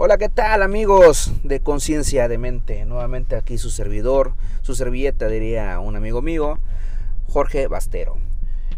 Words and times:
Hola, 0.00 0.16
¿qué 0.16 0.28
tal 0.28 0.62
amigos 0.62 1.32
de 1.42 1.58
Conciencia 1.58 2.28
de 2.28 2.38
Mente? 2.38 2.86
Nuevamente 2.86 3.34
aquí 3.34 3.58
su 3.58 3.68
servidor, 3.68 4.34
su 4.62 4.76
servilleta 4.76 5.26
diría 5.26 5.80
un 5.80 5.96
amigo 5.96 6.22
mío, 6.22 6.60
Jorge 7.26 7.66
Bastero. 7.66 8.16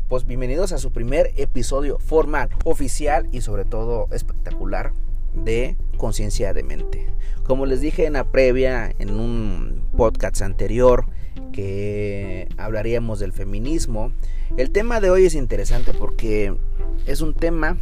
Pues 0.09 0.25
bienvenidos 0.25 0.73
a 0.73 0.79
su 0.79 0.93
primer 0.93 1.35
episodio 1.37 1.99
formal, 1.99 2.49
oficial 2.65 3.29
y 3.33 3.43
sobre 3.43 3.67
todo 3.67 4.09
espectacular 4.13 4.95
de 5.35 5.77
Conciencia 5.99 6.55
de 6.55 6.63
Mente. 6.63 7.07
Como 7.45 7.67
les 7.67 7.83
dije 7.83 8.07
en 8.07 8.15
la 8.15 8.25
previa, 8.25 8.91
en 8.99 9.11
un 9.11 9.83
podcast 9.99 10.41
anterior, 10.41 11.05
que 11.53 12.49
hablaríamos 12.57 13.19
del 13.19 13.35
feminismo, 13.35 14.13
el 14.57 14.71
tema 14.71 15.01
de 15.01 15.11
hoy 15.11 15.27
es 15.27 15.35
interesante 15.35 15.93
porque 15.93 16.57
es 17.05 17.21
un 17.21 17.35
tema 17.35 17.77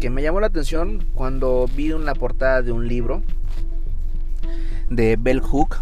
que 0.00 0.10
me 0.10 0.22
llamó 0.22 0.40
la 0.40 0.48
atención 0.48 1.04
cuando 1.14 1.66
vi 1.74 1.92
una 1.92 2.14
portada 2.14 2.62
de 2.62 2.72
un 2.72 2.88
libro 2.88 3.22
de 4.90 5.16
Bell 5.16 5.40
Hook, 5.40 5.76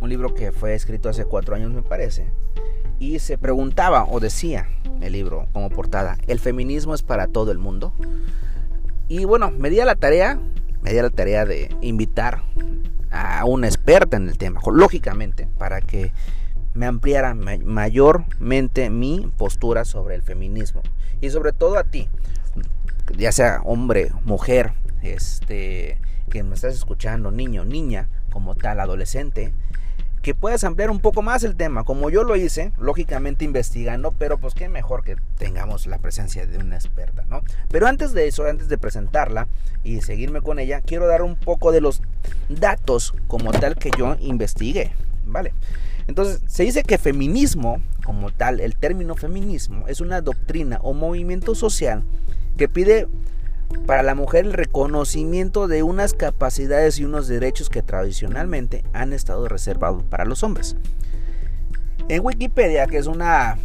un 0.00 0.08
libro 0.08 0.34
que 0.34 0.52
fue 0.52 0.74
escrito 0.74 1.08
hace 1.08 1.24
cuatro 1.24 1.54
años 1.54 1.72
me 1.72 1.82
parece, 1.82 2.26
y 2.98 3.18
se 3.18 3.38
preguntaba 3.38 4.04
o 4.04 4.20
decía 4.20 4.68
el 5.00 5.12
libro 5.12 5.46
como 5.52 5.70
portada, 5.70 6.18
¿el 6.26 6.38
feminismo 6.38 6.94
es 6.94 7.02
para 7.02 7.26
todo 7.26 7.50
el 7.50 7.58
mundo? 7.58 7.94
Y 9.08 9.24
bueno, 9.24 9.50
me 9.50 9.70
di 9.70 9.80
a 9.80 9.84
la 9.84 9.96
tarea, 9.96 10.38
me 10.82 10.92
di 10.92 11.00
la 11.00 11.10
tarea 11.10 11.44
de 11.44 11.74
invitar 11.80 12.42
a 13.10 13.44
una 13.44 13.66
experta 13.66 14.16
en 14.16 14.28
el 14.28 14.38
tema, 14.38 14.60
lógicamente, 14.72 15.48
para 15.58 15.80
que 15.80 16.12
me 16.74 16.86
ampliara 16.86 17.34
mayormente 17.34 18.90
mi 18.90 19.30
postura 19.36 19.84
sobre 19.84 20.14
el 20.14 20.22
feminismo 20.22 20.82
y 21.20 21.30
sobre 21.30 21.52
todo 21.52 21.76
a 21.76 21.84
ti, 21.84 22.08
ya 23.16 23.32
sea 23.32 23.60
hombre, 23.64 24.10
mujer, 24.24 24.72
este, 25.02 25.98
que 26.30 26.42
me 26.42 26.54
estás 26.54 26.74
escuchando, 26.74 27.30
niño, 27.30 27.64
niña, 27.64 28.08
como 28.30 28.54
tal, 28.54 28.80
adolescente, 28.80 29.52
que 30.22 30.34
puedas 30.34 30.64
ampliar 30.64 30.90
un 30.90 31.00
poco 31.00 31.22
más 31.22 31.44
el 31.44 31.56
tema, 31.56 31.84
como 31.84 32.10
yo 32.10 32.24
lo 32.24 32.36
hice, 32.36 32.72
lógicamente 32.78 33.44
investigando, 33.44 34.12
pero 34.12 34.38
pues 34.38 34.54
qué 34.54 34.68
mejor 34.68 35.02
que 35.02 35.16
tengamos 35.38 35.86
la 35.86 35.98
presencia 35.98 36.46
de 36.46 36.58
una 36.58 36.76
experta, 36.76 37.24
¿no? 37.28 37.42
Pero 37.68 37.86
antes 37.86 38.12
de 38.12 38.28
eso, 38.28 38.46
antes 38.46 38.68
de 38.68 38.76
presentarla 38.76 39.48
y 39.82 40.02
seguirme 40.02 40.42
con 40.42 40.58
ella, 40.58 40.82
quiero 40.82 41.06
dar 41.06 41.22
un 41.22 41.36
poco 41.36 41.72
de 41.72 41.80
los 41.80 42.02
datos 42.48 43.14
como 43.28 43.50
tal 43.52 43.76
que 43.76 43.90
yo 43.98 44.16
investigué, 44.20 44.92
¿vale? 45.24 45.54
Entonces, 46.06 46.40
se 46.46 46.64
dice 46.64 46.82
que 46.82 46.98
feminismo, 46.98 47.80
como 48.04 48.30
tal, 48.30 48.60
el 48.60 48.76
término 48.76 49.14
feminismo, 49.14 49.88
es 49.88 50.00
una 50.00 50.20
doctrina 50.20 50.80
o 50.82 50.92
movimiento 50.92 51.54
social 51.54 52.02
que 52.56 52.68
pide 52.68 53.08
para 53.86 54.02
la 54.02 54.14
mujer 54.14 54.46
el 54.46 54.52
reconocimiento 54.52 55.68
de 55.68 55.82
unas 55.82 56.12
capacidades 56.12 56.98
y 56.98 57.04
unos 57.04 57.28
derechos 57.28 57.70
que 57.70 57.82
tradicionalmente 57.82 58.84
han 58.92 59.12
estado 59.12 59.48
reservados 59.48 60.02
para 60.04 60.24
los 60.24 60.42
hombres. 60.42 60.76
En 62.08 62.24
Wikipedia, 62.24 62.86
que 62.86 62.98
es 62.98 63.06
una 63.06 63.56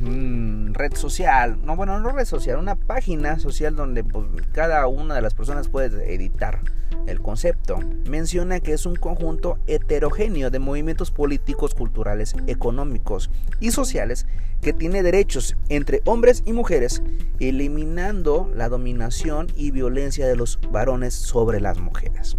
red 0.00 0.94
social, 0.94 1.58
no 1.64 1.74
bueno, 1.74 1.98
no 1.98 2.12
red 2.12 2.24
social, 2.24 2.58
una 2.58 2.76
página 2.76 3.38
social 3.38 3.74
donde 3.74 4.04
pues, 4.04 4.26
cada 4.52 4.86
una 4.86 5.14
de 5.14 5.22
las 5.22 5.34
personas 5.34 5.68
puede 5.68 6.14
editar 6.14 6.60
el 7.06 7.20
concepto, 7.20 7.78
menciona 8.08 8.60
que 8.60 8.72
es 8.72 8.86
un 8.86 8.94
conjunto 8.94 9.58
heterogéneo 9.66 10.50
de 10.50 10.58
movimientos 10.58 11.10
políticos, 11.10 11.74
culturales, 11.74 12.34
económicos 12.46 13.30
y 13.60 13.70
sociales 13.70 14.26
que 14.60 14.72
tiene 14.72 15.02
derechos 15.02 15.56
entre 15.68 16.02
hombres 16.04 16.42
y 16.46 16.52
mujeres, 16.52 17.02
eliminando 17.40 18.50
la 18.54 18.68
dominación 18.68 19.48
y 19.56 19.70
violencia 19.70 20.26
de 20.26 20.36
los 20.36 20.58
varones 20.70 21.14
sobre 21.14 21.60
las 21.60 21.78
mujeres. 21.78 22.36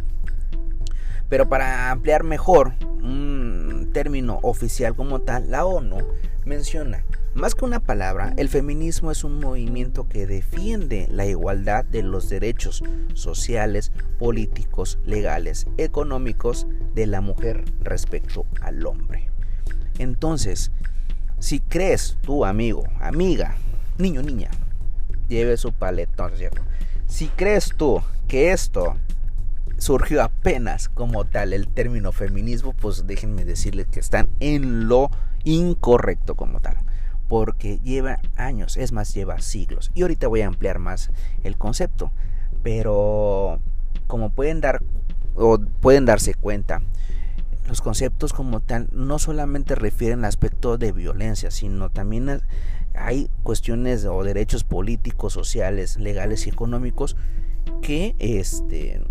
Pero 1.30 1.48
para 1.48 1.92
ampliar 1.92 2.24
mejor 2.24 2.74
un 3.02 3.90
término 3.94 4.40
oficial 4.44 4.96
como 4.96 5.22
tal, 5.22 5.52
la 5.52 5.66
ONU 5.66 5.98
menciona 6.46 7.04
más 7.40 7.56
que 7.56 7.64
una 7.64 7.80
palabra, 7.80 8.34
el 8.36 8.50
feminismo 8.50 9.12
es 9.12 9.24
un 9.24 9.40
movimiento 9.40 10.10
que 10.10 10.28
defiende 10.28 11.08
la 11.10 11.26
igualdad 11.26 11.86
de 11.86 12.04
los 12.04 12.28
derechos 12.28 12.84
sociales, 13.14 13.94
políticos, 14.18 15.00
legales, 15.06 15.66
económicos 15.78 16.68
de 16.94 17.08
la 17.08 17.22
mujer 17.22 17.64
respecto 17.82 18.46
al 18.62 18.86
hombre. 18.86 19.30
Entonces, 20.00 20.72
si 21.40 21.62
crees 21.62 22.18
tú, 22.22 22.44
amigo, 22.44 22.84
amiga, 23.00 23.56
niño, 23.98 24.22
niña, 24.22 24.52
lleve 25.30 25.56
su 25.56 25.72
paletón, 25.72 26.34
¿cierto? 26.36 26.62
Si 27.08 27.28
crees 27.30 27.72
tú 27.78 28.02
que 28.28 28.52
esto 28.52 28.98
surgió 29.78 30.24
apenas 30.24 30.90
como 30.90 31.24
tal 31.24 31.54
el 31.54 31.70
término 31.70 32.12
feminismo, 32.12 32.74
pues 32.74 33.08
déjenme 33.08 33.46
decirles 33.46 33.88
que 33.88 34.02
están 34.02 34.28
en 34.42 34.90
lo 34.90 35.10
incorrecto 35.46 36.36
como 36.36 36.60
tal 36.60 36.76
porque 37.30 37.80
lleva 37.84 38.20
años, 38.36 38.76
es 38.76 38.92
más, 38.92 39.14
lleva 39.14 39.40
siglos. 39.40 39.92
Y 39.94 40.02
ahorita 40.02 40.28
voy 40.28 40.42
a 40.42 40.48
ampliar 40.48 40.80
más 40.80 41.12
el 41.44 41.58
concepto, 41.58 42.12
pero 42.64 43.60
como 44.08 44.32
pueden 44.32 44.60
dar 44.60 44.82
o 45.36 45.60
pueden 45.80 46.06
darse 46.06 46.34
cuenta, 46.34 46.82
los 47.68 47.82
conceptos 47.82 48.34
como 48.34 48.62
tal 48.62 48.90
no 48.92 49.20
solamente 49.20 49.76
refieren 49.76 50.20
al 50.20 50.26
aspecto 50.26 50.80
de 50.80 50.92
violencia, 50.92 51.52
sino 51.52 51.92
también 51.92 52.42
hay 52.96 53.30
cuestiones 53.44 54.06
o 54.06 54.24
derechos 54.24 54.64
políticos, 54.64 55.32
sociales, 55.32 55.98
legales 55.98 56.48
y 56.48 56.50
económicos 56.50 57.16
que 57.84 58.16
este 58.18 59.04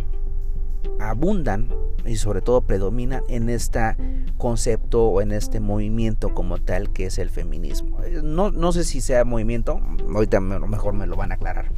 abundan 1.01 1.69
y 2.05 2.17
sobre 2.17 2.41
todo 2.41 2.63
predominan 2.63 3.23
en 3.29 3.49
este 3.49 3.97
concepto 4.37 5.05
o 5.05 5.21
en 5.21 5.33
este 5.33 5.61
movimiento 5.61 6.35
como 6.35 6.59
tal 6.59 6.91
que 6.91 7.07
es 7.07 7.19
el 7.19 7.31
feminismo. 7.31 8.03
Eh, 8.03 8.21
no, 8.23 8.51
no 8.51 8.73
sé 8.73 8.85
si 8.85 9.01
sea 9.01 9.25
movimiento, 9.25 9.81
ahorita 10.15 10.41
mejor 10.41 10.95
me 10.95 11.07
lo 11.07 11.17
van 11.17 11.33
a 11.33 11.35
aclarar. 11.37 11.71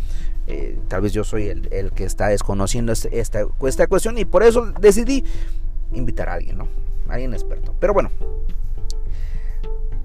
Eh, 0.47 0.79
tal 0.89 1.03
vez 1.03 1.13
yo 1.13 1.25
soy 1.25 1.47
el, 1.49 1.93
que 1.93 2.05
está 2.05 2.29
desconociendo 2.29 2.93
este, 2.93 3.21
esta, 3.21 3.47
esta 3.63 3.87
cuestión 3.87 4.19
y 4.19 4.25
por 4.25 4.43
eso 4.43 4.73
decidí 4.81 5.25
invitar 5.93 6.29
a 6.29 6.35
alguien, 6.35 6.59
¿no? 6.59 6.69
alguien 7.09 7.33
experto. 7.35 7.75
Pero 7.79 7.95
bueno, 7.95 8.11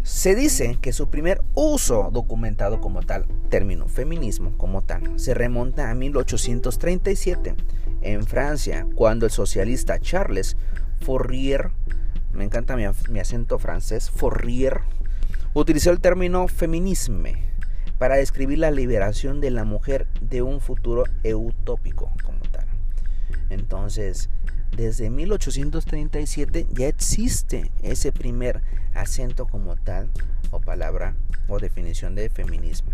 se 0.03 0.35
dice 0.35 0.77
que 0.81 0.93
su 0.93 1.09
primer 1.09 1.41
uso 1.55 2.09
documentado 2.11 2.79
como 2.81 3.01
tal, 3.01 3.25
término 3.49 3.87
feminismo 3.87 4.53
como 4.57 4.83
tal, 4.83 5.19
se 5.19 5.33
remonta 5.33 5.89
a 5.89 5.95
1837 5.95 7.55
en 8.05 8.23
Francia, 8.25 8.85
cuando 8.93 9.25
el 9.25 9.31
socialista 9.31 9.99
Charles 9.99 10.55
Fourier, 11.01 11.71
me 12.33 12.43
encanta 12.43 12.75
mi, 12.75 13.19
acento 13.19 13.57
francés, 13.57 14.11
Fourier, 14.11 14.81
utilizó 15.53 15.89
el 15.89 15.99
término 15.99 16.47
feminisme 16.47 17.43
para 17.97 18.17
describir 18.17 18.59
la 18.59 18.69
liberación 18.69 19.41
de 19.41 19.49
la 19.49 19.63
mujer 19.63 20.07
de 20.21 20.43
un 20.43 20.61
futuro 20.61 21.05
utópico 21.23 22.11
como 22.23 22.39
tal. 22.51 22.67
Entonces, 23.49 24.29
desde 24.75 25.09
1837 25.09 26.67
ya 26.71 26.87
existe 26.87 27.71
ese 27.81 28.11
primer 28.11 28.61
acento 28.93 29.47
como 29.47 29.77
tal 29.77 30.11
o 30.51 30.59
palabra 30.59 31.15
o 31.47 31.57
definición 31.57 32.13
de 32.13 32.29
feminismo. 32.29 32.91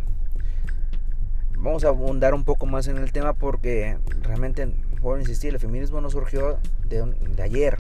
Vamos 1.58 1.84
a 1.84 1.90
abundar 1.90 2.34
un 2.34 2.46
poco 2.46 2.66
más 2.66 2.88
en 2.88 2.98
el 2.98 3.12
tema 3.12 3.34
porque 3.34 3.98
realmente 4.22 4.72
por 5.02 5.20
insistir, 5.20 5.54
el 5.54 5.60
feminismo 5.60 6.02
no 6.02 6.10
surgió 6.10 6.60
de, 6.88 7.04
ayer, 7.42 7.78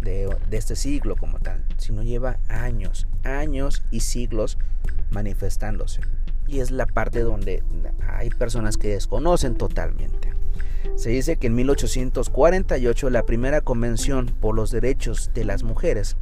de, 0.00 0.28
este 0.50 0.76
siglo 0.76 1.16
como 1.16 1.38
tal, 1.38 1.64
sino 1.76 2.02
lleva 2.02 2.38
años, 2.48 3.06
años 3.22 3.82
y 3.90 4.00
siglos 4.00 4.58
manifestándose. 5.10 6.00
Y 6.46 6.60
es 6.60 6.70
la 6.70 6.86
parte 6.86 7.20
donde 7.20 7.62
hay 8.08 8.30
personas 8.30 8.76
que 8.76 8.88
desconocen 8.88 9.54
totalmente. 9.54 10.32
Se 10.96 11.10
dice 11.10 11.36
que 11.36 11.46
en 11.46 11.54
1848 11.54 13.10
la 13.10 13.24
primera 13.24 13.60
convención 13.62 14.26
por 14.26 14.54
los 14.54 14.70
derechos 14.70 15.30
de 15.34 15.44
las 15.44 15.62
mujeres 15.62 16.16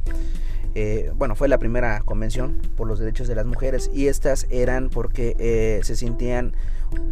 eh, 0.75 1.11
bueno, 1.15 1.35
fue 1.35 1.47
la 1.47 1.59
primera 1.59 1.99
convención 1.99 2.59
por 2.75 2.87
los 2.87 2.97
derechos 2.97 3.27
de 3.27 3.35
las 3.35 3.45
mujeres 3.45 3.91
y 3.93 4.07
estas 4.07 4.47
eran 4.49 4.89
porque 4.89 5.35
eh, 5.37 5.81
se 5.83 5.95
sentían 5.95 6.55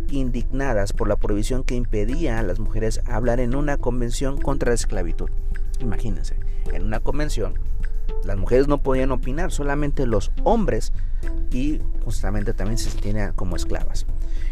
indignadas 0.09 0.93
por 0.93 1.07
la 1.07 1.15
prohibición 1.15 1.63
que 1.63 1.75
impedía 1.75 2.39
a 2.39 2.43
las 2.43 2.59
mujeres 2.59 3.01
hablar 3.05 3.39
en 3.39 3.55
una 3.55 3.77
convención 3.77 4.39
contra 4.39 4.69
la 4.69 4.75
esclavitud. 4.75 5.29
Imagínense, 5.79 6.35
en 6.73 6.83
una 6.83 6.99
convención 6.99 7.53
las 8.23 8.37
mujeres 8.37 8.67
no 8.67 8.83
podían 8.83 9.11
opinar, 9.11 9.51
solamente 9.51 10.05
los 10.05 10.31
hombres 10.43 10.93
y 11.51 11.79
justamente 12.03 12.53
también 12.53 12.77
se 12.77 12.91
sentían 12.91 13.33
como 13.33 13.55
esclavas. 13.55 14.05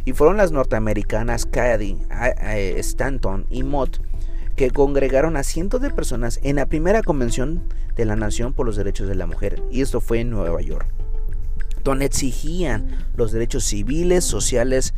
Y 0.06 0.14
fueron 0.14 0.38
las 0.38 0.52
norteamericanas 0.52 1.46
Cady, 1.46 2.00
Stanton 2.78 3.46
y 3.50 3.64
Mott 3.64 4.00
que 4.56 4.72
congregaron 4.72 5.38
a 5.38 5.44
cientos 5.44 5.81
de 5.81 5.90
personas 5.90 6.40
en 6.44 6.58
la 6.58 6.66
primera 6.66 7.02
convención 7.02 7.64
de 7.96 8.06
la 8.06 8.16
Nación 8.16 8.54
por 8.54 8.66
los 8.66 8.76
Derechos 8.76 9.08
de 9.08 9.16
la 9.16 9.26
Mujer, 9.26 9.64
y 9.72 9.81
esto 9.81 10.02
fue 10.02 10.20
en 10.20 10.31
Nueva 10.31 10.62
York, 10.62 10.86
donde 11.84 12.06
exigían 12.06 13.08
los 13.16 13.31
derechos 13.31 13.64
civiles, 13.64 14.24
sociales, 14.24 14.94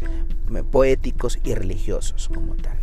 poéticos 0.72 1.40
y 1.44 1.54
religiosos 1.54 2.30
como 2.30 2.56
tal. 2.56 2.78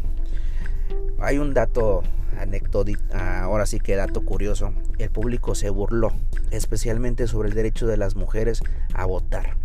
hay 1.21 1.39
un 1.39 1.53
dato 1.53 2.03
anecdótico, 2.39 3.03
ahora 3.15 3.67
sí 3.67 3.81
que 3.81 3.97
dato 3.97 4.23
curioso. 4.23 4.73
El 4.99 5.11
público 5.11 5.55
se 5.55 5.71
burló, 5.71 6.13
especialmente 6.51 7.27
sobre 7.27 7.49
el 7.49 7.55
derecho 7.55 7.87
de 7.87 7.97
las 7.97 8.15
mujeres 8.15 8.63
a 8.95 9.05
votar. 9.05 9.57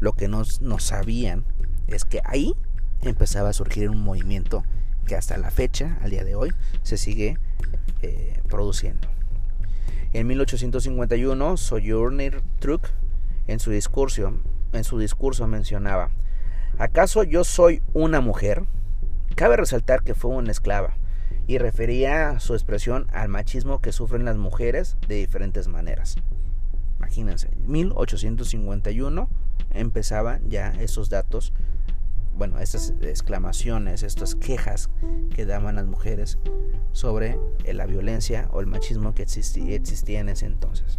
Lo 0.00 0.12
que 0.12 0.28
no, 0.28 0.44
sabían 0.78 1.44
es 1.86 2.04
que 2.04 2.20
ahí 2.24 2.54
empezaba 3.02 3.50
a 3.50 3.52
surgir 3.52 3.90
un 3.90 4.00
movimiento 4.00 4.64
que 5.06 5.16
hasta 5.16 5.36
la 5.36 5.50
fecha, 5.50 5.98
al 6.02 6.10
día 6.10 6.24
de 6.24 6.34
hoy, 6.34 6.52
se 6.82 6.96
sigue 6.96 7.38
eh, 8.02 8.40
produciendo. 8.48 9.08
En 10.12 10.26
1851, 10.26 11.56
Sojourner 11.56 12.42
Truth 12.58 12.86
en 13.46 13.58
su 13.58 13.70
discurso, 13.70 14.32
mencionaba, 15.46 16.10
¿acaso 16.78 17.22
yo 17.22 17.44
soy 17.44 17.82
una 17.92 18.20
mujer? 18.20 18.64
Cabe 19.34 19.56
resaltar 19.56 20.02
que 20.02 20.14
fue 20.14 20.30
una 20.30 20.50
esclava 20.50 20.96
y 21.46 21.58
refería 21.58 22.38
su 22.38 22.54
expresión 22.54 23.06
al 23.12 23.28
machismo 23.28 23.80
que 23.80 23.92
sufren 23.92 24.24
las 24.24 24.36
mujeres 24.36 24.96
de 25.08 25.16
diferentes 25.16 25.68
maneras. 25.68 26.16
Imagínense, 26.98 27.50
1851 27.66 29.28
empezaban 29.70 30.48
ya 30.48 30.68
esos 30.78 31.10
datos, 31.10 31.52
bueno, 32.36 32.60
estas 32.60 32.94
exclamaciones, 33.00 34.02
estas 34.02 34.34
quejas 34.34 34.88
que 35.34 35.46
daban 35.46 35.76
las 35.76 35.86
mujeres 35.86 36.38
sobre 36.92 37.38
la 37.64 37.86
violencia 37.86 38.48
o 38.52 38.60
el 38.60 38.66
machismo 38.66 39.14
que 39.14 39.22
existía 39.22 40.20
en 40.20 40.28
ese 40.28 40.46
entonces. 40.46 40.98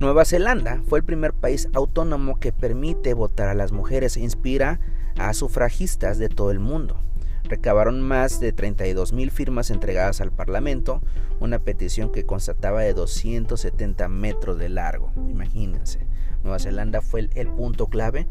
Nueva 0.00 0.24
Zelanda 0.24 0.82
fue 0.86 1.00
el 1.00 1.04
primer 1.04 1.34
país 1.34 1.68
autónomo 1.74 2.40
que 2.40 2.52
permite 2.52 3.12
votar 3.12 3.48
a 3.48 3.54
las 3.54 3.70
mujeres 3.70 4.16
e 4.16 4.20
inspira 4.20 4.80
a 5.18 5.34
sufragistas 5.34 6.18
de 6.18 6.28
todo 6.28 6.50
el 6.50 6.58
mundo. 6.58 6.98
Recabaron 7.44 8.00
más 8.00 8.40
de 8.40 8.52
32 8.52 9.12
mil 9.12 9.30
firmas 9.30 9.70
entregadas 9.70 10.20
al 10.20 10.30
Parlamento, 10.30 11.02
una 11.40 11.58
petición 11.58 12.12
que 12.12 12.24
constataba 12.24 12.80
de 12.80 12.94
270 12.94 14.08
metros 14.08 14.58
de 14.58 14.68
largo. 14.68 15.12
Imagínense, 15.28 16.06
Nueva 16.42 16.58
Zelanda 16.58 17.02
fue 17.02 17.28
el, 17.34 17.48
punto 17.48 17.88
clave 17.88 18.26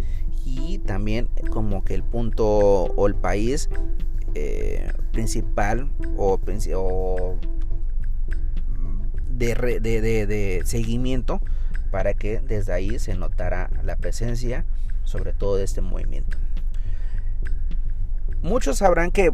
y 0.46 0.80
también 0.80 1.30
como 1.52 1.84
que 1.84 1.96
el 1.96 2.04
punto 2.04 2.48
o 2.48 3.08
el 3.08 3.16
país 3.16 3.70
eh, 4.36 4.92
principal 5.12 5.92
o, 6.18 6.40
de, 9.40 9.80
de, 9.82 10.62
seguimiento 10.66 11.42
para 11.92 12.14
que 12.14 12.40
desde 12.40 12.74
ahí 12.74 13.00
se 13.00 13.16
notara 13.16 13.70
la 13.84 13.96
presencia 13.96 14.66
sobre 15.06 15.34
todo 15.34 15.56
de 15.56 15.64
este 15.64 15.82
movimiento. 15.82 16.38
Muchos 18.42 18.78
sabrán 18.78 19.12
que, 19.12 19.32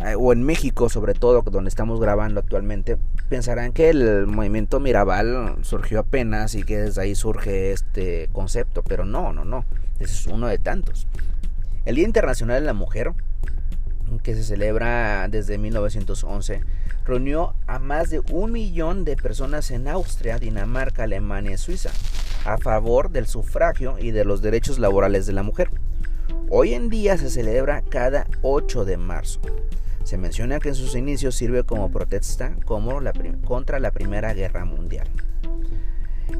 eh, 0.00 0.14
o 0.18 0.32
en 0.32 0.42
México 0.44 0.88
sobre 0.88 1.14
todo, 1.14 1.42
donde 1.42 1.68
estamos 1.68 2.00
grabando 2.00 2.40
actualmente, 2.40 2.96
pensarán 3.28 3.72
que 3.72 3.90
el 3.90 4.26
movimiento 4.26 4.80
Mirabal 4.80 5.56
surgió 5.62 6.00
apenas 6.00 6.54
y 6.54 6.62
que 6.62 6.78
desde 6.78 7.02
ahí 7.02 7.14
surge 7.14 7.72
este 7.72 8.28
concepto, 8.32 8.82
pero 8.82 9.04
no, 9.04 9.32
no, 9.32 9.44
no, 9.44 9.64
es 9.98 10.26
uno 10.26 10.46
de 10.46 10.58
tantos. 10.58 11.06
El 11.84 11.96
Día 11.96 12.04
Internacional 12.04 12.60
de 12.60 12.66
la 12.66 12.72
Mujer, 12.72 13.12
que 14.18 14.34
se 14.34 14.44
celebra 14.44 15.28
desde 15.28 15.58
1911, 15.58 16.60
reunió 17.04 17.54
a 17.66 17.78
más 17.78 18.10
de 18.10 18.20
un 18.32 18.52
millón 18.52 19.04
de 19.04 19.16
personas 19.16 19.70
en 19.70 19.88
Austria, 19.88 20.38
Dinamarca, 20.38 21.04
Alemania 21.04 21.52
y 21.52 21.58
Suiza 21.58 21.90
a 22.44 22.58
favor 22.58 23.10
del 23.10 23.26
sufragio 23.26 23.96
y 23.98 24.10
de 24.10 24.24
los 24.24 24.42
derechos 24.42 24.78
laborales 24.78 25.26
de 25.26 25.32
la 25.32 25.42
mujer. 25.42 25.70
Hoy 26.48 26.74
en 26.74 26.88
día 26.88 27.16
se 27.16 27.30
celebra 27.30 27.82
cada 27.82 28.26
8 28.42 28.84
de 28.84 28.96
marzo. 28.96 29.40
Se 30.04 30.16
menciona 30.16 30.58
que 30.58 30.70
en 30.70 30.74
sus 30.74 30.96
inicios 30.96 31.36
sirve 31.36 31.64
como 31.64 31.90
protesta 31.90 32.56
contra 32.64 33.78
la 33.78 33.90
Primera 33.92 34.32
Guerra 34.34 34.64
Mundial. 34.64 35.06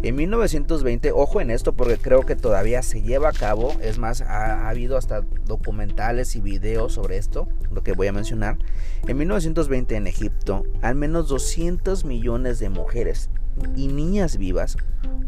En 0.02 0.16
1920, 0.16 1.12
ojo 1.12 1.40
en 1.40 1.50
esto 1.50 1.74
porque 1.74 1.98
creo 1.98 2.24
que 2.24 2.36
todavía 2.36 2.82
se 2.82 3.02
lleva 3.02 3.28
a 3.28 3.32
cabo, 3.32 3.74
es 3.82 3.98
más, 3.98 4.22
ha, 4.22 4.68
habido 4.68 4.96
hasta 4.96 5.22
documentales 5.46 6.36
y 6.36 6.40
videos 6.40 6.94
sobre 6.94 7.16
esto, 7.18 7.48
lo 7.70 7.82
que 7.82 7.92
voy 7.92 8.06
a 8.06 8.12
mencionar. 8.12 8.58
En 9.06 9.18
1920 9.18 9.96
en 9.96 10.06
Egipto, 10.06 10.64
al 10.82 10.94
menos 10.94 11.28
200 11.28 12.04
millones 12.04 12.58
de 12.58 12.70
mujeres 12.70 13.30
y 13.76 13.88
niñas 13.88 14.36
vivas 14.36 14.76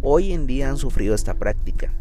hoy 0.03 0.33
en 0.33 0.47
día 0.47 0.69
han 0.69 0.77
sufrido 0.77 1.15
esta 1.15 1.35
práctica. 1.35 1.93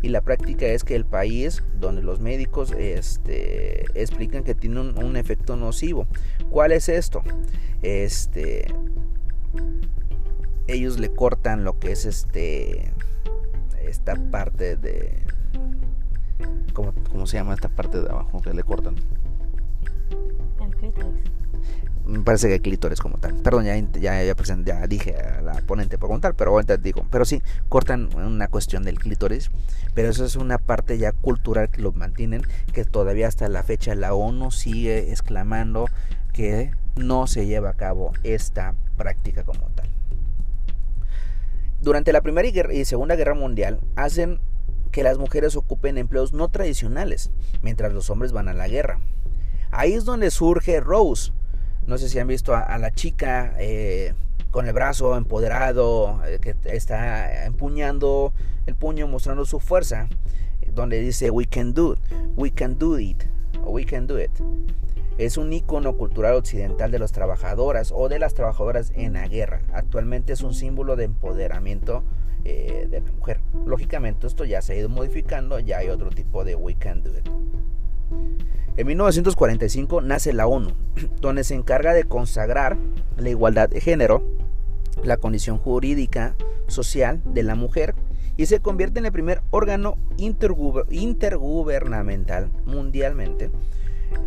Y 0.00 0.08
la 0.08 0.22
práctica 0.22 0.66
es 0.66 0.82
que 0.82 0.96
el 0.96 1.04
país 1.04 1.62
donde 1.78 2.02
los 2.02 2.18
médicos 2.18 2.72
este, 2.72 3.84
explican 3.94 4.42
que 4.42 4.54
tiene 4.54 4.80
un, 4.80 4.98
un 5.02 5.16
efecto 5.16 5.54
nocivo. 5.54 6.08
¿Cuál 6.50 6.72
es 6.72 6.88
esto? 6.88 7.22
Este, 7.82 8.66
ellos 10.66 10.98
le 10.98 11.12
cortan 11.12 11.64
lo 11.64 11.78
que 11.78 11.92
es 11.92 12.04
este 12.04 12.92
esta 13.82 14.16
parte 14.30 14.76
de 14.76 15.22
¿cómo, 16.72 16.94
cómo 17.10 17.26
se 17.26 17.36
llama 17.36 17.54
esta 17.54 17.68
parte 17.68 18.00
de 18.00 18.08
abajo 18.08 18.40
que 18.40 18.54
le 18.54 18.62
cortan? 18.62 18.96
El 20.60 20.74
clítoris. 20.76 21.30
Me 22.06 22.20
parece 22.20 22.48
que 22.48 22.54
el 22.54 22.62
clítoris 22.62 23.00
como 23.00 23.18
tal. 23.18 23.34
Perdón, 23.34 23.64
ya, 23.64 23.76
ya, 23.76 24.24
ya, 24.24 24.34
ya 24.64 24.86
dije 24.86 25.16
a 25.16 25.40
la 25.40 25.52
ponente 25.60 25.98
por 25.98 26.10
contar, 26.10 26.34
pero 26.34 26.50
ahorita 26.50 26.76
digo. 26.76 27.06
Pero 27.10 27.24
sí, 27.24 27.42
cortan 27.68 28.08
una 28.14 28.48
cuestión 28.48 28.82
del 28.82 28.98
clítoris. 28.98 29.50
Pero 29.94 30.08
eso 30.08 30.24
es 30.24 30.34
una 30.34 30.58
parte 30.58 30.98
ya 30.98 31.12
cultural 31.12 31.70
que 31.70 31.80
lo 31.80 31.92
mantienen. 31.92 32.42
Que 32.72 32.84
todavía 32.84 33.28
hasta 33.28 33.48
la 33.48 33.62
fecha 33.62 33.94
la 33.94 34.14
ONU 34.14 34.50
sigue 34.50 35.12
exclamando 35.12 35.86
que 36.32 36.72
no 36.96 37.26
se 37.26 37.46
lleva 37.46 37.70
a 37.70 37.74
cabo 37.74 38.12
esta 38.24 38.74
práctica 38.96 39.44
como 39.44 39.66
tal 39.74 39.91
durante 41.82 42.12
la 42.12 42.20
Primera 42.22 42.48
y 42.48 42.84
Segunda 42.84 43.16
Guerra 43.16 43.34
Mundial 43.34 43.80
hacen 43.96 44.38
que 44.92 45.02
las 45.02 45.18
mujeres 45.18 45.56
ocupen 45.56 45.98
empleos 45.98 46.32
no 46.32 46.48
tradicionales, 46.48 47.30
mientras 47.62 47.92
los 47.92 48.08
hombres 48.08 48.32
van 48.32 48.48
a 48.48 48.54
la 48.54 48.68
guerra. 48.68 49.00
Ahí 49.72 49.94
es 49.94 50.04
donde 50.04 50.30
surge 50.30 50.80
Rose. 50.80 51.32
No 51.86 51.98
sé 51.98 52.08
si 52.08 52.18
han 52.18 52.28
visto 52.28 52.54
a, 52.54 52.78
la 52.78 52.92
chica 52.92 53.54
eh, 53.58 54.14
con 54.50 54.66
el 54.66 54.72
brazo 54.72 55.16
empoderado, 55.16 56.20
eh, 56.24 56.38
que 56.40 56.54
está 56.64 57.46
empuñando 57.46 58.32
el 58.66 58.76
puño 58.76 59.08
mostrando 59.08 59.44
su 59.44 59.58
fuerza, 59.58 60.08
donde 60.74 61.00
dice 61.00 61.30
we 61.30 61.46
can 61.46 61.74
do 61.74 61.94
it, 61.94 62.00
we 62.36 62.50
can 62.52 62.78
do 62.78 62.98
it, 62.98 63.24
we 63.64 63.84
can 63.84 64.06
do 64.06 64.20
it. 64.20 64.30
Es 65.18 65.36
un 65.36 65.52
icono 65.52 65.96
cultural 65.96 66.34
occidental 66.34 66.90
de 66.90 66.98
las 66.98 67.12
trabajadoras 67.12 67.92
o 67.94 68.08
de 68.08 68.18
las 68.18 68.34
trabajadoras 68.34 68.92
en 68.94 69.14
la 69.14 69.28
guerra. 69.28 69.62
Actualmente 69.72 70.32
es 70.32 70.42
un 70.42 70.54
símbolo 70.54 70.96
de 70.96 71.04
empoderamiento 71.04 72.02
eh, 72.44 72.88
de 72.90 73.00
la 73.00 73.12
mujer. 73.12 73.40
Lógicamente 73.66 74.26
esto 74.26 74.44
ya 74.44 74.62
se 74.62 74.72
ha 74.72 74.76
ido 74.76 74.88
modificando, 74.88 75.60
ya 75.60 75.78
hay 75.78 75.88
otro 75.88 76.10
tipo 76.10 76.44
de 76.44 76.56
We 76.56 76.74
Can 76.74 77.02
Do 77.02 77.10
It. 77.16 77.28
En 78.76 78.86
1945 78.86 80.00
nace 80.00 80.32
la 80.32 80.46
ONU, 80.46 80.70
donde 81.20 81.44
se 81.44 81.54
encarga 81.54 81.92
de 81.92 82.04
consagrar 82.04 82.78
la 83.16 83.28
igualdad 83.28 83.68
de 83.68 83.80
género, 83.80 84.22
la 85.04 85.18
condición 85.18 85.58
jurídica 85.58 86.34
social 86.68 87.20
de 87.24 87.42
la 87.42 87.54
mujer 87.54 87.94
y 88.36 88.46
se 88.46 88.60
convierte 88.60 88.98
en 88.98 89.06
el 89.06 89.12
primer 89.12 89.42
órgano 89.50 89.96
intergubernamental 90.16 92.50
mundialmente 92.64 93.50